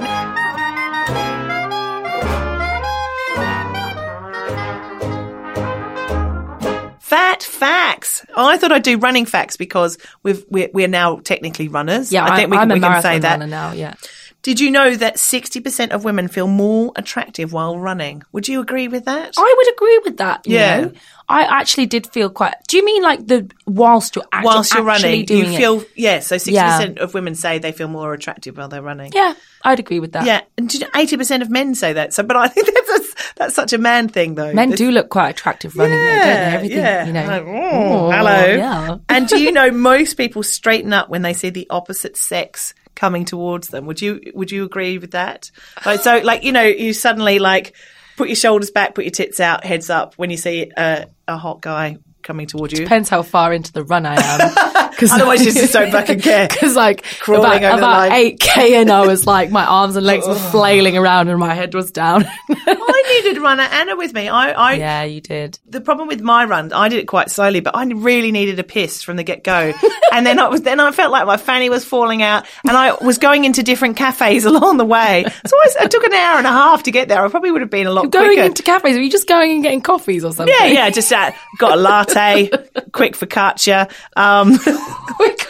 Fat 6.99 7.41
facts. 7.41 8.25
I 8.37 8.57
thought 8.57 8.71
I'd 8.71 8.83
do 8.83 8.97
running 8.97 9.25
facts 9.25 9.57
because 9.57 9.97
we've, 10.21 10.45
we're, 10.49 10.69
we're 10.73 10.87
now 10.87 11.17
technically 11.17 11.67
runners. 11.67 12.11
yeah, 12.11 12.23
I 12.23 12.35
think 12.35 12.51
we, 12.51 12.57
am 12.57 12.69
we 12.69 12.79
can 12.79 13.01
say 13.01 13.19
that. 13.19 13.39
now. 13.47 13.71
Yeah, 13.71 13.95
Did 14.41 14.59
you 14.61 14.71
know 14.71 14.95
that 14.95 15.17
60% 15.17 15.91
of 15.91 16.05
women 16.05 16.29
feel 16.29 16.47
more 16.47 16.93
attractive 16.95 17.51
while 17.51 17.77
running? 17.77 18.23
Would 18.31 18.47
you 18.47 18.61
agree 18.61 18.87
with 18.87 19.03
that? 19.05 19.33
I 19.37 19.53
would 19.57 19.73
agree 19.73 19.99
with 20.05 20.17
that. 20.17 20.47
you 20.47 20.55
Yeah. 20.55 20.79
know. 20.81 20.91
I 21.31 21.43
actually 21.43 21.85
did 21.85 22.07
feel 22.07 22.29
quite. 22.29 22.55
Do 22.67 22.77
you 22.77 22.83
mean 22.85 23.03
like 23.03 23.27
the 23.27 23.51
whilst 23.67 24.15
you're 24.15 24.25
act- 24.31 24.45
Whilst 24.45 24.73
you're 24.73 24.89
actually 24.89 25.09
running, 25.09 25.25
doing 25.25 25.45
you 25.47 25.51
it? 25.53 25.57
feel, 25.57 25.83
yeah, 25.95 26.19
so 26.21 26.37
60% 26.37 26.97
of 26.99 27.13
women 27.13 27.35
say 27.35 27.59
they 27.59 27.71
feel 27.71 27.87
more 27.89 28.13
attractive 28.13 28.57
while 28.57 28.67
they're 28.69 28.81
running. 28.81 29.11
Yeah, 29.13 29.33
I'd 29.63 29.77
agree 29.79 29.99
with 29.99 30.13
that. 30.13 30.25
Yeah, 30.25 30.41
and 30.57 30.79
know, 30.79 30.87
80% 30.95 31.41
of 31.43 31.49
men 31.51 31.75
say 31.75 31.93
that. 31.93 32.13
So, 32.15 32.23
but 32.23 32.35
I 32.37 32.47
think 32.47 32.67
that's, 32.87 33.33
that's 33.35 33.53
such 33.53 33.73
a 33.73 33.77
man 33.77 34.07
thing, 34.07 34.35
though. 34.35 34.53
Men 34.53 34.71
do 34.71 34.89
look 34.89 35.09
quite 35.09 35.29
attractive 35.29 35.75
running, 35.75 35.97
though, 35.99 36.05
don't 36.05 36.17
they? 36.17 36.25
Yeah, 36.25 36.51
Everything, 36.55 36.77
yeah. 36.79 37.05
you 37.05 37.13
know. 37.13 37.27
Like, 37.27 37.43
oh, 37.45 38.09
hello. 38.11 38.45
yeah. 38.55 38.97
and 39.09 39.27
do 39.27 39.39
you 39.39 39.51
know 39.59 39.69
most 39.69 40.15
people 40.15 40.41
straighten 40.41 40.93
up 40.93 41.09
when 41.09 41.21
they 41.21 41.33
see 41.33 41.51
the 41.51 41.67
opposite 41.69 42.17
sex 42.17 42.73
coming 42.99 43.23
towards 43.23 43.69
them? 43.69 43.85
Would 43.85 44.01
you 44.01 44.21
would 44.35 44.51
you 44.51 44.65
agree 44.65 44.97
with 44.97 45.11
that? 45.11 45.51
Like, 45.85 46.01
so, 46.01 46.17
like 46.17 46.43
you 46.43 46.51
know, 46.51 46.63
you 46.63 46.93
suddenly 46.93 47.39
like 47.39 47.73
put 48.17 48.27
your 48.27 48.35
shoulders 48.35 48.71
back, 48.71 48.93
put 48.93 49.05
your 49.05 49.11
tits 49.11 49.39
out, 49.39 49.63
heads 49.63 49.89
up 49.89 50.15
when 50.15 50.29
you 50.29 50.37
see 50.37 50.69
a, 50.77 51.07
a 51.27 51.37
hot 51.37 51.61
guy 51.61 51.97
coming 52.21 52.45
towards 52.45 52.73
you. 52.73 52.79
Depends 52.79 53.07
how 53.07 53.23
far 53.23 53.53
into 53.53 53.71
the 53.71 53.83
run 53.83 54.05
I 54.05 54.15
am. 54.15 54.88
Cause 54.99 55.11
Otherwise, 55.11 55.45
you 55.45 55.51
just 55.53 55.73
don't 55.73 55.91
fucking 55.91 56.19
care. 56.19 56.47
Because 56.47 56.75
like 56.75 57.03
Crawling 57.21 57.63
about, 57.63 57.77
about 57.79 58.11
eight 58.11 58.39
k 58.39 58.81
in, 58.81 58.91
I 58.91 59.05
was 59.07 59.25
like 59.25 59.49
my 59.49 59.65
arms 59.65 59.95
and 59.95 60.05
legs 60.05 60.27
were 60.27 60.35
flailing 60.35 60.97
around 60.97 61.29
and 61.29 61.39
my 61.39 61.53
head 61.53 61.73
was 61.73 61.91
down. 61.91 62.25
I 62.49 63.21
needed 63.23 63.41
runner 63.41 63.63
Anna 63.63 63.95
with 63.95 64.13
me. 64.13 64.27
I, 64.27 64.51
I 64.51 64.73
yeah, 64.73 65.03
you 65.03 65.21
did. 65.21 65.57
the 65.65 65.81
problem 65.81 66.07
with 66.07 66.21
my 66.21 66.45
run, 66.45 66.73
I 66.73 66.89
did 66.89 66.99
it 66.99 67.07
quite 67.07 67.31
slowly, 67.31 67.59
but 67.61 67.75
I 67.75 67.85
really 67.85 68.31
needed 68.31 68.59
a 68.59 68.63
piss 68.63 69.01
from 69.03 69.15
the 69.17 69.23
get 69.23 69.43
go. 69.43 69.73
and 70.11 70.25
then 70.25 70.37
I 70.39 70.47
was, 70.49 70.61
then 70.63 70.79
I 70.79 70.91
felt 70.91 71.11
like 71.11 71.25
my 71.25 71.37
fanny 71.37 71.69
was 71.69 71.85
falling 71.85 72.21
out, 72.21 72.45
and 72.67 72.75
I 72.75 72.93
was 73.03 73.17
going 73.17 73.45
into 73.45 73.63
different 73.63 73.95
cafes 73.97 74.45
along 74.49 74.77
the 74.77 74.85
way. 74.85 75.25
So 75.45 75.57
I, 75.57 75.83
I 75.83 75.87
took 75.87 76.03
an 76.03 76.13
hour 76.13 76.37
and 76.37 76.47
a 76.47 76.51
half 76.51 76.83
to 76.83 76.91
get 76.91 77.07
there. 77.07 77.23
I 77.23 77.29
probably 77.29 77.51
would 77.51 77.61
have 77.61 77.69
been 77.69 77.87
a 77.87 77.91
lot 77.91 78.09
Going 78.11 78.27
quicker. 78.27 78.43
into 78.43 78.63
cafes, 78.63 78.97
are 78.97 79.01
you 79.01 79.09
just 79.09 79.27
going 79.27 79.51
and 79.51 79.63
getting 79.63 79.81
coffees 79.81 80.23
or 80.25 80.33
something? 80.33 80.53
yeah, 80.59 80.65
yeah, 80.67 80.89
just 80.89 81.11
uh, 81.11 81.31
got 81.57 81.77
a 81.77 81.81
latte, 81.81 82.49
quick 82.91 83.13
focaccia, 83.15 83.89
um, 84.17 84.57
Quick 85.15 85.49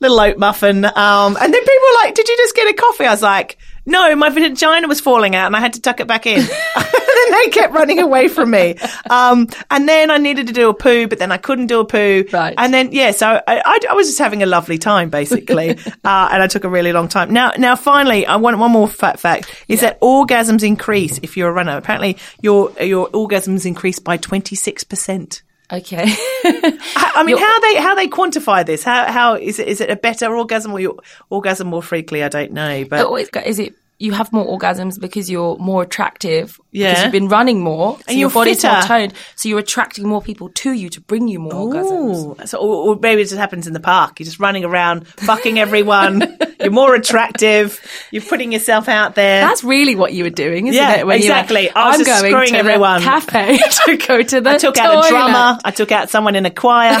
little 0.00 0.20
oat 0.20 0.38
muffin, 0.38 0.84
um, 0.84 1.36
and 1.40 1.54
then 1.54 1.60
people 1.60 1.88
were 1.88 2.04
like, 2.04 2.14
"Did 2.14 2.28
you 2.28 2.36
just 2.36 2.54
get 2.54 2.68
a 2.68 2.74
coffee?" 2.74 3.06
I 3.06 3.10
was 3.10 3.22
like. 3.22 3.58
No, 3.86 4.14
my 4.14 4.28
vagina 4.28 4.86
was 4.86 5.00
falling 5.00 5.34
out 5.34 5.46
and 5.46 5.56
I 5.56 5.58
had 5.58 5.72
to 5.72 5.80
tuck 5.80 6.00
it 6.00 6.06
back 6.06 6.26
in. 6.26 6.38
and 6.76 6.84
then 6.84 7.32
they 7.32 7.48
kept 7.48 7.72
running 7.72 7.98
away 7.98 8.28
from 8.28 8.50
me. 8.50 8.76
Um, 9.08 9.48
and 9.70 9.88
then 9.88 10.10
I 10.10 10.18
needed 10.18 10.48
to 10.48 10.52
do 10.52 10.68
a 10.68 10.74
poo, 10.74 11.08
but 11.08 11.18
then 11.18 11.32
I 11.32 11.38
couldn't 11.38 11.68
do 11.68 11.80
a 11.80 11.84
poo. 11.84 12.26
Right. 12.30 12.54
And 12.58 12.74
then, 12.74 12.92
yeah, 12.92 13.10
so 13.10 13.26
I, 13.26 13.42
I, 13.64 13.80
I 13.90 13.94
was 13.94 14.06
just 14.06 14.18
having 14.18 14.42
a 14.42 14.46
lovely 14.46 14.76
time, 14.76 15.08
basically. 15.08 15.70
uh, 15.70 16.28
and 16.30 16.42
I 16.42 16.46
took 16.46 16.64
a 16.64 16.68
really 16.68 16.92
long 16.92 17.08
time. 17.08 17.32
Now, 17.32 17.52
now 17.56 17.74
finally, 17.74 18.26
I 18.26 18.36
want 18.36 18.58
one 18.58 18.70
more 18.70 18.86
fat 18.86 19.18
fact 19.18 19.64
is 19.66 19.80
that 19.80 19.98
orgasms 20.00 20.62
increase 20.62 21.18
if 21.22 21.36
you're 21.36 21.48
a 21.48 21.52
runner. 21.52 21.76
Apparently, 21.76 22.18
your, 22.42 22.70
your 22.80 23.08
orgasms 23.08 23.64
increase 23.64 23.98
by 23.98 24.18
26%. 24.18 25.40
Okay. 25.72 26.04
I 26.06 27.12
I 27.16 27.22
mean, 27.24 27.36
how 27.36 27.60
they 27.60 27.74
how 27.76 27.94
they 27.94 28.08
quantify 28.08 28.64
this? 28.66 28.82
How 28.82 29.10
how 29.10 29.34
is 29.34 29.58
it? 29.58 29.68
Is 29.68 29.80
it 29.80 29.90
a 29.90 29.96
better 29.96 30.34
orgasm 30.34 30.72
or 30.72 30.80
you 30.80 30.98
orgasm 31.28 31.68
more 31.68 31.82
frequently? 31.82 32.24
I 32.24 32.28
don't 32.28 32.52
know, 32.52 32.84
but 32.84 33.06
oh, 33.06 33.24
But 33.32 33.46
is- 33.46 33.58
it 33.58 33.74
you 34.00 34.12
have 34.12 34.32
more 34.32 34.46
orgasms 34.58 34.98
because 34.98 35.30
you're 35.30 35.56
more 35.58 35.82
attractive? 35.82 36.58
Yeah. 36.72 36.88
Because 36.88 37.02
you've 37.04 37.12
been 37.12 37.28
running 37.28 37.60
more, 37.60 37.98
so 37.98 38.04
And 38.08 38.18
your 38.18 38.30
you're 38.30 38.30
body's 38.30 38.64
more 38.64 38.80
toned, 38.80 39.12
so 39.36 39.48
you're 39.48 39.58
attracting 39.58 40.08
more 40.08 40.22
people 40.22 40.48
to 40.48 40.72
you 40.72 40.88
to 40.88 41.00
bring 41.02 41.28
you 41.28 41.38
more 41.38 41.52
orgasms. 41.52 42.48
So, 42.48 42.58
or, 42.58 42.94
or 42.94 42.98
maybe 43.00 43.20
it 43.20 43.26
just 43.26 43.36
happens 43.36 43.66
in 43.66 43.74
the 43.74 43.80
park. 43.80 44.18
You're 44.18 44.24
just 44.24 44.40
running 44.40 44.64
around, 44.64 45.06
fucking 45.06 45.58
everyone. 45.58 46.38
you're 46.60 46.70
more 46.70 46.94
attractive. 46.94 47.80
You're 48.10 48.22
putting 48.22 48.52
yourself 48.52 48.88
out 48.88 49.14
there. 49.14 49.40
That's 49.40 49.64
really 49.64 49.94
what 49.96 50.12
you 50.12 50.24
were 50.24 50.30
doing, 50.30 50.66
isn't 50.68 50.80
Yeah, 50.80 50.98
it? 51.00 51.06
When 51.06 51.18
exactly. 51.18 51.70
I 51.70 51.88
was 51.88 52.00
I'm 52.00 52.04
just 52.04 52.22
going 52.22 52.48
to 52.48 52.56
everyone. 52.56 53.00
the 53.00 53.04
cafe 53.06 53.58
to 53.86 53.96
go 53.96 54.22
to 54.22 54.40
the 54.40 54.50
I 54.50 54.58
took 54.58 54.76
out 54.78 55.04
a 55.04 55.08
drummer. 55.08 55.58
I 55.64 55.70
took 55.70 55.92
out 55.92 56.10
someone 56.10 56.36
in 56.36 56.46
a 56.46 56.50
choir. 56.50 56.92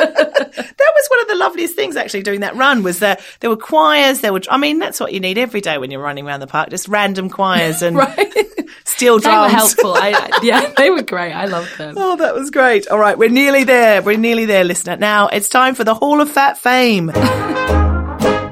that 0.00 0.92
was 0.94 1.08
one 1.08 1.20
of 1.22 1.28
the 1.28 1.34
loveliest 1.36 1.74
things 1.76 1.96
actually 1.96 2.22
doing 2.22 2.40
that 2.40 2.56
run 2.56 2.82
was 2.82 3.00
that 3.00 3.20
there 3.40 3.50
were 3.50 3.56
choirs. 3.56 4.20
There 4.20 4.32
were, 4.32 4.40
I 4.50 4.56
mean, 4.56 4.78
that's 4.78 5.00
what 5.00 5.12
you 5.12 5.20
need 5.20 5.38
every 5.38 5.60
day 5.60 5.78
when 5.78 5.90
you're 5.90 6.02
running 6.02 6.26
around 6.26 6.40
the 6.40 6.46
park. 6.46 6.70
Just 6.70 6.88
random 6.88 7.30
choirs 7.30 7.82
and 7.82 7.96
Right. 7.96 8.32
steel 8.84 9.18
They 9.18 9.28
were 9.28 9.34
drums. 9.48 9.52
helpful. 9.52 9.94
I, 9.94 10.38
yeah, 10.42 10.72
they 10.76 10.90
were 10.90 11.02
great. 11.02 11.32
I 11.32 11.46
loved 11.46 11.76
them. 11.78 11.94
Oh, 11.96 12.16
that 12.16 12.34
was 12.34 12.50
great. 12.50 12.88
All 12.88 12.98
right, 12.98 13.16
we're 13.18 13.28
nearly 13.30 13.64
there. 13.64 14.02
We're 14.02 14.16
nearly 14.18 14.46
there, 14.46 14.64
listener. 14.64 14.96
Now 14.96 15.28
it's 15.28 15.48
time 15.48 15.74
for 15.74 15.84
the 15.84 15.94
Hall 15.94 16.20
of 16.20 16.30
Fat 16.30 16.58
Fame. 16.58 17.10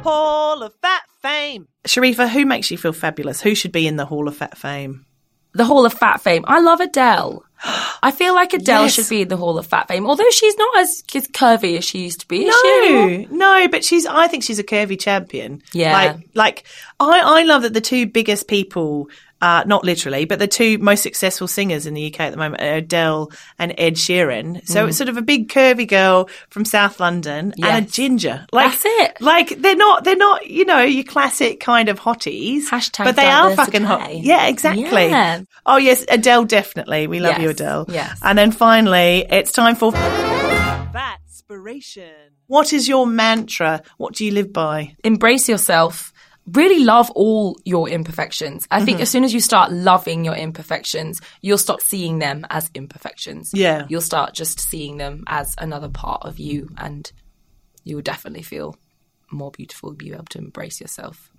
Hall 0.02 0.62
of 0.62 0.74
Fat 0.80 1.02
Fame. 1.22 1.68
Sharifa, 1.84 2.28
who 2.28 2.46
makes 2.46 2.70
you 2.70 2.78
feel 2.78 2.92
fabulous? 2.92 3.40
Who 3.40 3.54
should 3.54 3.72
be 3.72 3.86
in 3.86 3.96
the 3.96 4.04
Hall 4.06 4.28
of 4.28 4.36
Fat 4.36 4.56
Fame? 4.56 5.04
The 5.54 5.64
Hall 5.64 5.84
of 5.86 5.92
Fat 5.94 6.20
Fame. 6.20 6.44
I 6.46 6.60
love 6.60 6.80
Adele. 6.80 7.42
I 8.02 8.10
feel 8.12 8.34
like 8.34 8.52
Adele 8.52 8.82
Yes. 8.84 8.94
should 8.94 9.08
be 9.08 9.22
in 9.22 9.28
the 9.28 9.36
Hall 9.36 9.58
of 9.58 9.66
Fat 9.66 9.88
Fame, 9.88 10.06
although 10.06 10.30
she's 10.30 10.56
not 10.56 10.78
as 10.78 11.02
as 11.14 11.26
curvy 11.28 11.76
as 11.78 11.84
she 11.84 12.04
used 12.04 12.20
to 12.20 12.28
be. 12.28 12.44
Is 12.46 12.54
she? 12.62 13.26
No, 13.30 13.36
no, 13.36 13.68
but 13.68 13.84
she's. 13.84 14.06
I 14.06 14.28
think 14.28 14.44
she's 14.44 14.58
a 14.58 14.64
curvy 14.64 14.98
champion. 14.98 15.62
Yeah. 15.72 15.92
like, 15.92 16.28
like 16.34 16.64
I, 17.00 17.40
I 17.40 17.42
love 17.42 17.62
that 17.62 17.74
the 17.74 17.80
two 17.80 18.06
biggest 18.06 18.46
people, 18.46 19.08
uh, 19.40 19.62
not 19.66 19.84
literally, 19.84 20.24
but 20.24 20.38
the 20.38 20.48
two 20.48 20.78
most 20.78 21.02
successful 21.02 21.46
singers 21.46 21.86
in 21.86 21.94
the 21.94 22.06
UK 22.12 22.20
at 22.20 22.30
the 22.30 22.36
moment 22.36 22.60
are 22.62 22.74
Adele 22.74 23.30
and 23.58 23.72
Ed 23.78 23.94
Sheeran. 23.94 24.66
So 24.66 24.84
Mm. 24.84 24.88
it's 24.88 24.96
sort 24.98 25.08
of 25.08 25.16
a 25.16 25.22
big 25.22 25.48
curvy 25.48 25.86
girl 25.86 26.28
from 26.50 26.64
South 26.64 26.98
London 27.00 27.52
and 27.62 27.86
a 27.86 27.88
ginger. 27.88 28.46
Like 28.52 28.70
That's 28.72 28.84
it. 28.86 29.20
Like 29.20 29.60
they're 29.60 29.76
not, 29.76 30.04
they're 30.04 30.16
not, 30.16 30.46
you 30.48 30.64
know, 30.64 30.80
your 30.80 31.04
classic 31.04 31.60
kind 31.60 31.88
of 31.88 32.00
hotties. 32.00 32.64
Hashtag 32.68 33.04
but 33.04 33.16
they 33.16 33.26
are 33.26 33.54
fucking 33.54 33.82
hot. 33.84 34.14
Yeah, 34.16 34.46
exactly. 34.48 34.84
Yeah. 35.08 35.42
Oh 35.66 35.76
yes, 35.76 36.04
Adele 36.08 36.44
definitely. 36.44 37.06
We 37.06 37.20
love 37.20 37.38
you, 37.38 37.50
Adele. 37.50 37.86
yes. 37.88 38.18
And 38.22 38.36
then 38.36 38.50
finally, 38.50 39.24
it's 39.30 39.52
time 39.52 39.76
for 39.76 39.92
Fatspiration. 40.92 42.10
What 42.46 42.72
is 42.72 42.88
your 42.88 43.06
mantra? 43.06 43.82
What 43.98 44.14
do 44.14 44.24
you 44.24 44.32
live 44.32 44.52
by? 44.52 44.94
embrace 45.04 45.48
yourself. 45.48 46.12
Really 46.52 46.82
love 46.84 47.10
all 47.10 47.58
your 47.64 47.88
imperfections. 47.88 48.66
I 48.70 48.76
Mm-hmm. 48.78 48.84
think 48.86 49.00
as 49.00 49.10
soon 49.10 49.24
as 49.24 49.34
you 49.34 49.40
start 49.40 49.70
loving 49.72 50.24
your 50.24 50.34
imperfections, 50.34 51.20
you'll 51.42 51.58
stop 51.58 51.80
seeing 51.80 52.18
them 52.20 52.46
as 52.50 52.70
imperfections. 52.74 53.50
Yeah. 53.52 53.86
You'll 53.88 54.00
start 54.00 54.34
just 54.34 54.58
seeing 54.60 54.96
them 54.96 55.24
as 55.26 55.54
another 55.58 55.88
part 55.88 56.22
of 56.24 56.38
you 56.38 56.68
and 56.78 57.10
you 57.84 57.96
will 57.96 58.02
definitely 58.02 58.42
feel 58.42 58.76
more 59.30 59.50
beautiful, 59.50 59.92
be 59.92 60.12
able 60.12 60.24
to 60.30 60.38
embrace 60.38 60.80
yourself. 60.80 61.30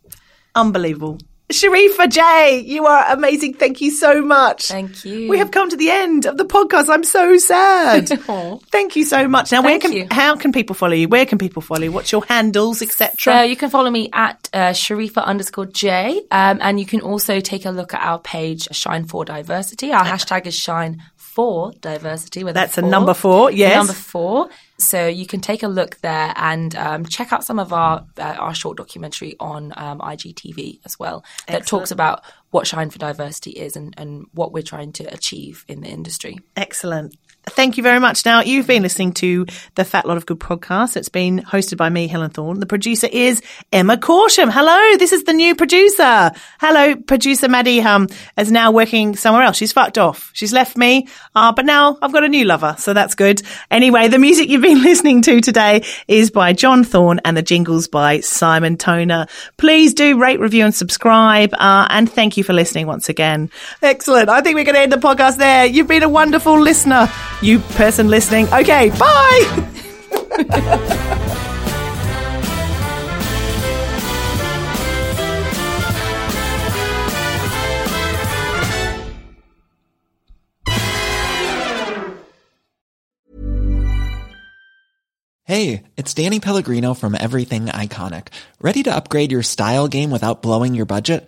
Unbelievable. 0.56 1.18
Sharifa 1.52 2.08
J, 2.10 2.60
you 2.60 2.86
are 2.86 3.06
amazing. 3.12 3.56
Thank 3.56 3.82
you 3.82 3.90
so 3.90 4.22
much. 4.22 4.68
Thank 4.68 5.04
you. 5.04 5.28
We 5.30 5.40
have 5.40 5.50
come 5.50 5.68
to 5.70 5.76
the 5.76 5.90
end 5.90 6.28
of 6.28 6.38
the 6.38 6.46
podcast. 6.46 6.90
I'm 6.90 7.04
so 7.04 7.38
sad. 7.38 8.08
Thank 8.72 8.96
you 8.96 9.04
so 9.04 9.28
much. 9.28 9.52
Now, 9.52 9.64
where 9.64 9.80
can 9.80 9.92
you. 9.92 10.08
how 10.12 10.36
can 10.36 10.52
people 10.52 10.76
follow 10.76 10.94
you? 10.94 11.08
Where 11.08 11.26
can 11.26 11.40
people 11.40 11.64
follow 11.64 11.86
you? 11.86 11.92
What's 11.92 12.12
your 12.12 12.24
handles, 12.26 12.84
etc.? 12.84 13.16
So 13.18 13.42
you 13.42 13.56
can 13.56 13.72
follow 13.72 13.90
me 13.90 14.12
at 14.14 14.48
uh, 14.54 14.70
Sharifa 14.70 15.26
underscore 15.26 15.66
J, 15.66 16.22
um, 16.30 16.60
and 16.62 16.80
you 16.80 16.86
can 16.86 17.02
also 17.02 17.40
take 17.40 17.66
a 17.66 17.72
look 17.72 17.96
at 17.96 18.02
our 18.04 18.20
page, 18.20 18.68
Shine 18.72 19.06
for 19.06 19.26
Diversity. 19.26 19.92
Our 19.92 20.06
hashtag 20.06 20.46
is 20.46 20.54
Shine 20.56 21.02
for 21.40 21.72
Diversity. 21.80 22.44
with 22.44 22.54
That's 22.54 22.78
a 22.78 22.82
four. 22.82 22.90
number 22.90 23.14
four, 23.14 23.52
yes. 23.52 23.78
Number 23.78 23.94
four. 23.94 24.50
So 24.78 25.08
you 25.08 25.26
can 25.26 25.40
take 25.40 25.64
a 25.64 25.68
look 25.68 25.98
there 26.02 26.34
and 26.36 26.76
um, 26.76 27.06
check 27.06 27.32
out 27.32 27.44
some 27.46 27.60
of 27.60 27.72
our 27.72 28.06
uh, 28.18 28.36
our 28.40 28.54
short 28.54 28.78
documentary 28.78 29.36
on 29.40 29.74
um, 29.78 30.00
IGTV 30.00 30.80
as 30.86 31.00
well 31.00 31.24
that 31.48 31.66
talks 31.66 31.92
about 31.92 32.24
what 32.52 32.68
Shine 32.68 32.90
for 32.90 33.00
Diversity 33.00 33.52
is 33.52 33.76
and, 33.76 33.94
and 33.98 34.26
what 34.34 34.52
we're 34.52 34.64
trying 34.64 34.92
to 34.94 35.04
achieve 35.14 35.64
in 35.68 35.82
the 35.82 35.88
industry. 35.88 36.40
Excellent. 36.58 37.16
Thank 37.50 37.78
you 37.78 37.84
very 37.84 38.00
much. 38.00 38.26
Now, 38.26 38.42
you've 38.42 38.68
been 38.68 38.84
listening 38.84 39.14
to 39.14 39.46
the 39.76 39.86
Fat 39.86 40.06
Lot 40.06 40.18
of 40.18 40.26
Good 40.26 40.40
podcast. 40.40 40.96
It's 40.96 41.10
been 41.10 41.40
hosted 41.40 41.78
by 41.78 41.90
me, 41.90 42.08
Helen 42.08 42.30
Thorne. 42.30 42.60
The 42.60 42.66
producer 42.66 43.08
is 43.12 43.42
Emma 43.72 43.98
Corsham. 43.98 44.52
Hello, 44.52 44.98
this 44.98 45.12
is 45.12 45.24
the 45.24 45.34
new 45.34 45.56
producer. 45.56 46.32
Hello, 46.60 46.96
producer 46.96 47.48
Maddie 47.48 47.80
Hum 47.80 48.08
is 48.38 48.52
now 48.52 48.72
working 48.72 49.16
somewhere 49.16 49.44
else. 49.44 49.58
She's 49.58 49.74
fucked 49.74 49.98
off. 49.98 50.32
She's 50.34 50.54
left 50.54 50.78
me, 50.78 51.08
uh, 51.36 51.52
but 51.52 51.66
now 51.66 51.98
I've 52.02 52.14
got 52.14 52.24
a 52.24 52.30
new 52.30 52.46
lover, 52.46 52.76
so 52.78 52.94
that's 52.94 53.16
good. 53.16 53.42
Anyway, 53.70 54.08
the 54.08 54.20
music 54.20 54.50
you've 54.50 54.62
been 54.62 54.82
listening 54.84 55.22
to 55.24 55.42
today 55.42 55.84
is 56.08 56.32
by 56.32 56.54
John 56.54 56.84
Thorne 56.84 57.20
and 57.26 57.36
the 57.36 57.42
jingles 57.42 57.88
by 57.88 58.20
Simon 58.22 58.78
Toner. 58.78 59.28
Please 59.58 59.94
do 59.94 60.20
rate, 60.20 60.40
review 60.40 60.66
and 60.66 60.76
subscribe. 60.76 61.54
Uh, 61.54 61.88
and 61.90 62.12
thank 62.12 62.38
you 62.38 62.44
for 62.44 62.54
listening 62.54 62.88
once 62.88 63.10
again. 63.10 63.50
Excellent. 63.82 64.30
I 64.30 64.42
think 64.42 64.56
we're 64.56 64.66
going 64.66 64.76
to 64.76 64.82
end 64.82 64.92
the 64.92 64.98
podcast 64.98 65.38
there. 65.38 65.66
You've 65.66 65.88
been 65.88 66.04
a 66.04 66.10
wonderful 66.10 66.60
listener, 66.60 67.10
you 67.42 67.60
person 67.60 68.08
listening. 68.10 68.48
Okay, 68.54 68.90
bye. 68.98 69.66
Hey, 85.50 85.86
it's 85.98 86.14
Danny 86.14 86.40
Pellegrino 86.40 86.94
from 86.94 87.16
Everything 87.20 87.66
Iconic. 87.66 88.28
Ready 88.62 88.84
to 88.84 88.96
upgrade 88.96 89.32
your 89.32 89.42
style 89.42 89.88
game 89.88 90.12
without 90.12 90.44
blowing 90.44 90.76
your 90.76 90.86
budget? 90.86 91.28